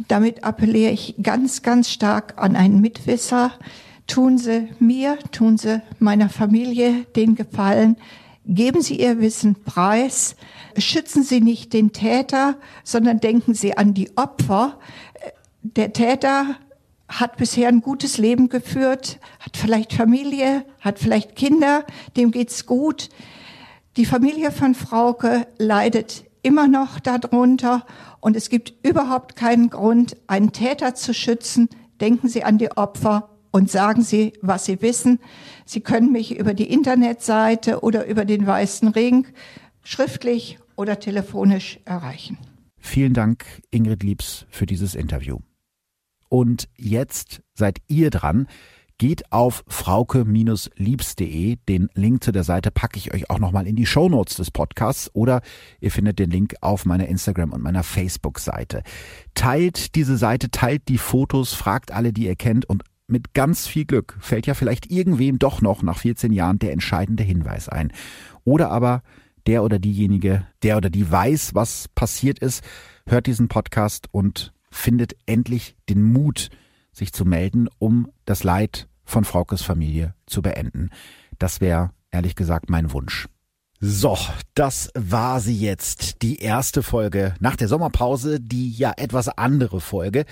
Damit 0.08 0.46
appelliere 0.46 0.94
ich 0.94 1.16
ganz, 1.22 1.62
ganz 1.62 1.90
stark 1.90 2.36
an 2.38 2.56
einen 2.56 2.80
Mitwisser. 2.80 3.52
Tun 4.08 4.38
Sie 4.38 4.70
mir, 4.80 5.20
tun 5.34 5.58
Sie 5.58 5.82
meiner 6.00 6.30
Familie 6.30 7.04
den 7.18 7.36
Gefallen. 7.36 7.98
Geben 8.52 8.82
Sie 8.82 9.00
Ihr 9.00 9.20
Wissen 9.20 9.54
preis. 9.64 10.36
Schützen 10.76 11.22
Sie 11.22 11.40
nicht 11.40 11.72
den 11.72 11.94
Täter, 11.94 12.58
sondern 12.84 13.20
denken 13.20 13.54
Sie 13.54 13.78
an 13.78 13.94
die 13.94 14.18
Opfer. 14.18 14.80
Der 15.62 15.94
Täter 15.94 16.56
hat 17.08 17.38
bisher 17.38 17.68
ein 17.68 17.82
gutes 17.82 18.18
Leben 18.18 18.50
geführt, 18.50 19.20
hat 19.40 19.56
vielleicht 19.56 19.94
Familie, 19.94 20.66
hat 20.80 20.98
vielleicht 20.98 21.36
Kinder, 21.36 21.86
dem 22.18 22.32
geht's 22.32 22.66
gut. 22.66 23.10
Die 23.98 24.06
Familie 24.06 24.50
von 24.52 24.74
Frauke 24.74 25.46
leidet 25.60 26.24
immer 26.42 26.68
noch 26.68 27.00
darunter 27.00 27.86
und 28.20 28.36
es 28.36 28.50
gibt 28.50 28.74
überhaupt 28.82 29.36
keinen 29.36 29.70
Grund, 29.70 30.18
einen 30.26 30.54
Täter 30.54 30.96
zu 30.96 31.14
schützen. 31.14 31.70
Denken 32.02 32.28
Sie 32.28 32.44
an 32.44 32.58
die 32.58 32.72
Opfer 32.72 33.30
und 33.52 33.70
sagen 33.70 34.02
Sie, 34.02 34.34
was 34.42 34.66
Sie 34.66 34.82
wissen. 34.82 35.20
Sie 35.66 35.82
können 35.82 36.12
mich 36.12 36.38
über 36.38 36.54
die 36.54 36.72
Internetseite 36.72 37.82
oder 37.82 38.06
über 38.06 38.26
den 38.26 38.46
Weißen 38.46 38.90
Ring 38.90 39.28
schriftlich 39.84 40.60
oder 40.76 41.00
telefonisch 41.00 41.80
erreichen. 41.86 42.38
Vielen 42.78 43.14
Dank, 43.14 43.46
Ingrid 43.72 44.04
Liebs, 44.04 44.46
für 44.50 44.66
dieses 44.66 44.96
Interview. 44.96 45.40
Und 46.30 46.70
jetzt 46.78 47.42
seid 47.54 47.80
ihr 47.88 48.10
dran. 48.10 48.48
Geht 48.98 49.32
auf 49.32 49.64
frauke-liebs.de. 49.68 51.56
Den 51.68 51.90
Link 51.94 52.24
zu 52.24 52.34
der 52.34 52.44
Seite 52.44 52.70
packe 52.70 52.98
ich 52.98 53.14
euch 53.14 53.30
auch 53.30 53.40
nochmal 53.40 53.66
in 53.66 53.78
die 53.78 53.86
Shownotes 53.86 54.36
des 54.36 54.52
Podcasts 54.52 55.10
oder 55.16 55.42
ihr 55.80 55.90
findet 55.90 56.20
den 56.20 56.30
Link 56.30 56.56
auf 56.60 56.86
meiner 56.86 57.08
Instagram 57.08 57.54
und 57.54 57.64
meiner 57.64 57.84
Facebook-Seite. 57.84 58.84
Teilt 59.36 59.96
diese 59.96 60.18
Seite, 60.18 60.52
teilt 60.52 60.90
die 60.90 60.98
Fotos, 60.98 61.54
fragt 61.54 61.92
alle, 61.92 62.12
die 62.12 62.26
ihr 62.26 62.36
kennt 62.36 62.66
und 62.68 62.84
mit 63.10 63.34
ganz 63.34 63.68
viel 63.68 63.86
Glück 63.86 64.18
fällt 64.20 64.48
ja 64.48 64.54
vielleicht 64.54 64.92
irgendwem 64.92 65.40
doch 65.40 65.62
noch 65.62 65.82
nach 65.84 65.98
14 65.98 66.32
Jahren 66.32 66.60
der 66.60 66.74
entscheidende 66.74 67.24
Hinweis 67.24 67.70
ein. 67.70 67.92
Oder 68.44 68.72
aber 68.72 69.04
der 69.48 69.64
oder 69.64 69.80
diejenige, 69.80 70.46
der 70.64 70.78
oder 70.78 70.90
die 70.90 71.10
weiß, 71.10 71.56
was 71.56 71.88
passiert 71.90 72.40
ist, 72.40 72.64
hört 73.08 73.28
diesen 73.28 73.48
Podcast 73.48 74.08
und 74.12 74.54
findet 74.72 75.16
endlich 75.26 75.76
den 75.90 76.04
Mut, 76.04 76.50
sich 76.92 77.14
zu 77.14 77.26
melden, 77.26 77.68
um 77.80 78.10
das 78.26 78.44
Leid 78.44 78.88
von 79.04 79.24
Fraukes 79.24 79.62
Familie 79.62 80.14
zu 80.26 80.42
beenden. 80.42 80.90
Das 81.40 81.62
wäre 81.62 81.92
ehrlich 82.12 82.36
gesagt 82.36 82.70
mein 82.70 82.92
Wunsch. 82.92 83.28
So, 83.82 84.18
das 84.56 84.90
war 84.94 85.40
sie 85.40 85.58
jetzt. 85.58 86.22
Die 86.22 86.40
erste 86.40 86.84
Folge 86.84 87.34
nach 87.40 87.56
der 87.56 87.70
Sommerpause, 87.70 88.42
die 88.42 88.72
ja 88.72 88.92
etwas 88.98 89.30
andere 89.30 89.80
Folge. 89.80 90.26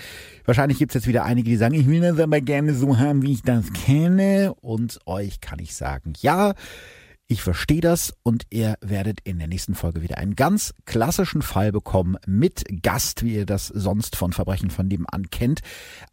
Wahrscheinlich 0.44 0.78
gibt's 0.78 0.94
jetzt 0.94 1.06
wieder 1.06 1.24
einige, 1.24 1.48
die 1.48 1.56
sagen, 1.56 1.72
ich 1.72 1.86
will 1.86 2.02
das 2.02 2.18
aber 2.18 2.42
gerne 2.42 2.74
so 2.74 2.98
haben, 2.98 3.22
wie 3.22 3.32
ich 3.32 3.42
das 3.42 3.72
kenne. 3.72 4.52
Und 4.60 4.98
euch 5.06 5.40
kann 5.40 5.60
ich 5.60 5.74
sagen, 5.74 6.12
ja, 6.20 6.52
ich 7.30 7.42
verstehe 7.42 7.82
das 7.82 8.14
und 8.22 8.46
ihr 8.48 8.76
werdet 8.80 9.20
in 9.22 9.38
der 9.38 9.48
nächsten 9.48 9.74
Folge 9.74 10.00
wieder 10.00 10.16
einen 10.16 10.34
ganz 10.34 10.74
klassischen 10.86 11.42
Fall 11.42 11.72
bekommen 11.72 12.16
mit 12.26 12.64
Gast, 12.82 13.22
wie 13.22 13.34
ihr 13.34 13.44
das 13.44 13.66
sonst 13.66 14.16
von 14.16 14.32
Verbrechen 14.32 14.70
von 14.70 14.88
nebenan 14.88 15.28
kennt. 15.30 15.60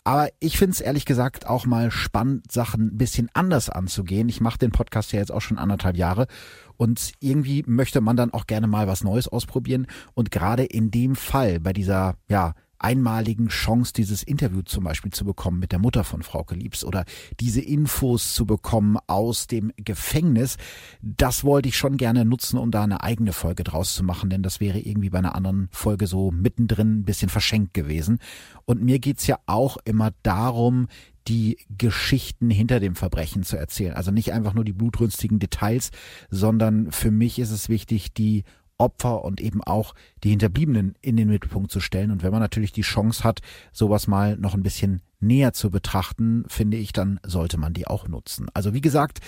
Aber 0.04 0.28
ich 0.42 0.58
finde 0.58 0.74
es 0.74 0.82
ehrlich 0.82 1.06
gesagt 1.06 1.48
auch 1.48 1.66
mal 1.66 1.90
spannend, 1.90 2.52
Sachen 2.52 2.88
ein 2.88 2.98
bisschen 2.98 3.30
anders 3.34 3.70
anzugehen. 3.70 4.28
Ich 4.28 4.42
mache 4.42 4.60
den 4.60 4.72
Podcast 4.72 5.14
ja 5.14 5.20
jetzt 5.20 5.32
auch 5.32 5.40
schon 5.40 5.58
anderthalb 5.58 5.96
Jahre 5.96 6.28
und 6.76 7.14
irgendwie 7.22 7.64
möchte 7.66 8.02
man 8.02 8.18
dann 8.18 8.34
auch 8.34 8.46
gerne 8.46 8.68
mal 8.68 8.88
was 8.88 9.06
Neues 9.06 9.30
ausprobieren. 9.30 9.88
Und 10.16 10.32
gerade 10.32 10.66
in 10.66 10.92
dem 10.92 11.16
Fall, 11.16 11.62
bei 11.62 11.72
dieser, 11.72 12.16
ja, 12.28 12.56
einmaligen 12.86 13.48
Chance, 13.48 13.94
dieses 13.94 14.22
Interview 14.22 14.62
zum 14.62 14.84
Beispiel 14.84 15.12
zu 15.12 15.26
bekommen 15.26 15.58
mit 15.58 15.72
der 15.72 15.80
Mutter 15.80 16.04
von 16.04 16.22
Frau 16.22 16.46
Liebs 16.52 16.86
oder 16.86 17.04
diese 17.40 17.60
Infos 17.60 18.36
zu 18.36 18.46
bekommen 18.46 18.98
aus 19.08 19.48
dem 19.48 19.72
Gefängnis, 19.78 20.58
das 21.02 21.44
wollte 21.44 21.68
ich 21.68 21.78
schon 21.78 21.98
gerne 21.98 22.26
nutzen, 22.26 22.60
um 22.60 22.70
da 22.70 22.84
eine 22.84 23.02
eigene 23.02 23.34
Folge 23.34 23.64
draus 23.64 23.96
zu 23.96 24.04
machen, 24.04 24.30
denn 24.30 24.44
das 24.44 24.60
wäre 24.60 24.78
irgendwie 24.78 25.10
bei 25.10 25.18
einer 25.18 25.34
anderen 25.34 25.68
Folge 25.72 26.06
so 26.06 26.30
mittendrin 26.30 27.00
ein 27.00 27.06
bisschen 27.06 27.30
verschenkt 27.30 27.74
gewesen. 27.74 28.20
Und 28.66 28.84
mir 28.84 29.00
geht's 29.00 29.26
ja 29.26 29.40
auch 29.48 29.78
immer 29.86 30.12
darum, 30.22 30.88
die 31.28 31.58
Geschichten 31.76 32.52
hinter 32.52 32.80
dem 32.80 32.94
Verbrechen 32.94 33.42
zu 33.42 33.58
erzählen. 33.58 33.94
Also 33.94 34.12
nicht 34.12 34.32
einfach 34.32 34.54
nur 34.54 34.64
die 34.64 34.74
blutrünstigen 34.74 35.40
Details, 35.40 35.90
sondern 36.30 36.92
für 36.92 37.10
mich 37.10 37.40
ist 37.40 37.50
es 37.50 37.68
wichtig, 37.68 38.14
die 38.14 38.44
Opfer 38.78 39.24
und 39.24 39.42
eben 39.42 39.64
auch 39.64 39.94
die 40.24 40.30
Hinterbliebenen 40.30 40.96
in 41.02 41.18
den 41.18 41.30
Mittelpunkt 41.30 41.72
zu 41.72 41.80
stellen. 41.80 42.12
Und 42.12 42.24
wenn 42.24 42.32
man 42.32 42.42
natürlich 42.42 42.72
die 42.72 42.82
Chance 42.82 43.24
hat, 43.24 43.42
sowas 43.72 44.08
mal 44.08 44.38
noch 44.38 44.54
ein 44.54 44.64
bisschen 44.64 45.02
näher 45.20 45.54
zu 45.54 45.70
betrachten, 45.70 46.44
finde 46.48 46.78
ich, 46.78 46.94
dann 46.94 47.20
sollte 47.26 47.58
man 47.58 47.74
die 47.74 47.88
auch 47.88 48.08
nutzen. 48.08 48.48
Also 48.54 48.74
wie 48.74 48.82
gesagt, 48.82 49.20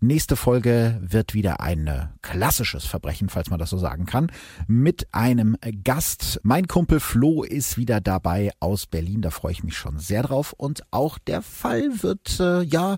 nächste 0.00 0.36
Folge 0.36 0.98
wird 1.02 1.34
wieder 1.34 1.60
ein 1.60 1.86
äh, 1.86 2.06
klassisches 2.22 2.84
Verbrechen, 2.84 3.28
falls 3.28 3.50
man 3.50 3.58
das 3.58 3.70
so 3.70 3.78
sagen 3.78 4.06
kann, 4.06 4.30
mit 4.66 5.06
einem 5.12 5.56
Gast. 5.84 6.40
Mein 6.42 6.66
Kumpel 6.68 7.00
Flo 7.00 7.42
ist 7.42 7.76
wieder 7.76 8.00
dabei 8.00 8.50
aus 8.60 8.86
Berlin, 8.86 9.22
da 9.22 9.30
freue 9.30 9.52
ich 9.52 9.64
mich 9.64 9.76
schon 9.76 9.98
sehr 9.98 10.22
drauf. 10.22 10.52
Und 10.56 10.82
auch 10.90 11.18
der 11.18 11.42
Fall 11.42 12.02
wird 12.02 12.40
äh, 12.40 12.62
ja 12.62 12.96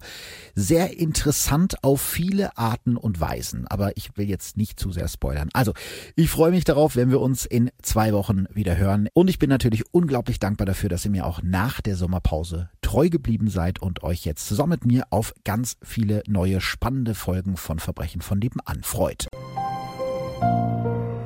sehr 0.55 0.99
interessant 0.99 1.82
auf 1.82 2.01
viele 2.01 2.57
Arten 2.57 2.97
und 2.97 3.20
Weisen. 3.20 3.66
Aber 3.68 3.97
ich 3.97 4.16
will 4.16 4.28
jetzt 4.28 4.57
nicht 4.57 4.78
zu 4.78 4.92
sehr 4.92 5.09
spoilern. 5.09 5.49
Also, 5.53 5.72
ich 6.16 6.30
freue 6.30 6.51
mich 6.51 6.64
darauf, 6.64 6.97
wenn 6.97 7.11
wir 7.11 7.20
uns 7.20 7.45
in 7.47 7.70
zwei 7.82 8.12
Wochen 8.12 8.45
wieder 8.53 8.76
hören. 8.76 9.09
Und 9.14 9.28
ich 9.28 9.38
bin 9.38 9.51
natürlich 9.51 9.84
unglaublich 9.92 10.38
dankbar 10.38 10.66
dafür, 10.66 10.88
dass 10.88 11.05
ihr 11.05 11.11
mir 11.11 11.26
auch 11.26 11.42
nach 11.42 11.80
der 11.80 11.97
Sommerpause 11.97 12.34
Pause 12.35 12.68
treu 12.82 13.11
geblieben 13.11 13.49
seid 13.49 13.80
und 13.80 14.03
euch 14.03 14.24
jetzt 14.24 14.49
zusammen 14.49 14.70
mit 14.70 14.85
mir 14.85 15.05
auf 15.11 15.35
ganz 15.45 15.76
viele 15.82 16.24
neue 16.26 16.61
spannende 16.61 17.14
Folgen 17.14 17.57
von 17.57 17.78
Verbrechen 17.78 18.22
von 18.22 18.41
nebenan 18.41 18.82
freut. 18.82 19.28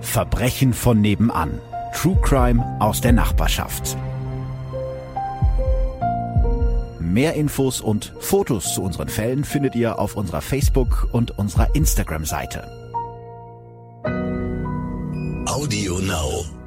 Verbrechen 0.02 0.74
von 0.74 1.00
nebenan. 1.00 1.62
True 1.94 2.18
Crime 2.20 2.62
aus 2.78 3.00
der 3.00 3.12
Nachbarschaft. 3.12 3.96
Mehr 7.00 7.32
Infos 7.32 7.80
und 7.80 8.12
Fotos 8.20 8.74
zu 8.74 8.82
unseren 8.82 9.08
Fällen 9.08 9.44
findet 9.44 9.74
ihr 9.76 9.98
auf 9.98 10.14
unserer 10.14 10.42
Facebook- 10.42 11.08
und 11.12 11.38
unserer 11.38 11.74
Instagram-Seite. 11.74 12.64
Audio 15.46 16.00
Now. 16.00 16.57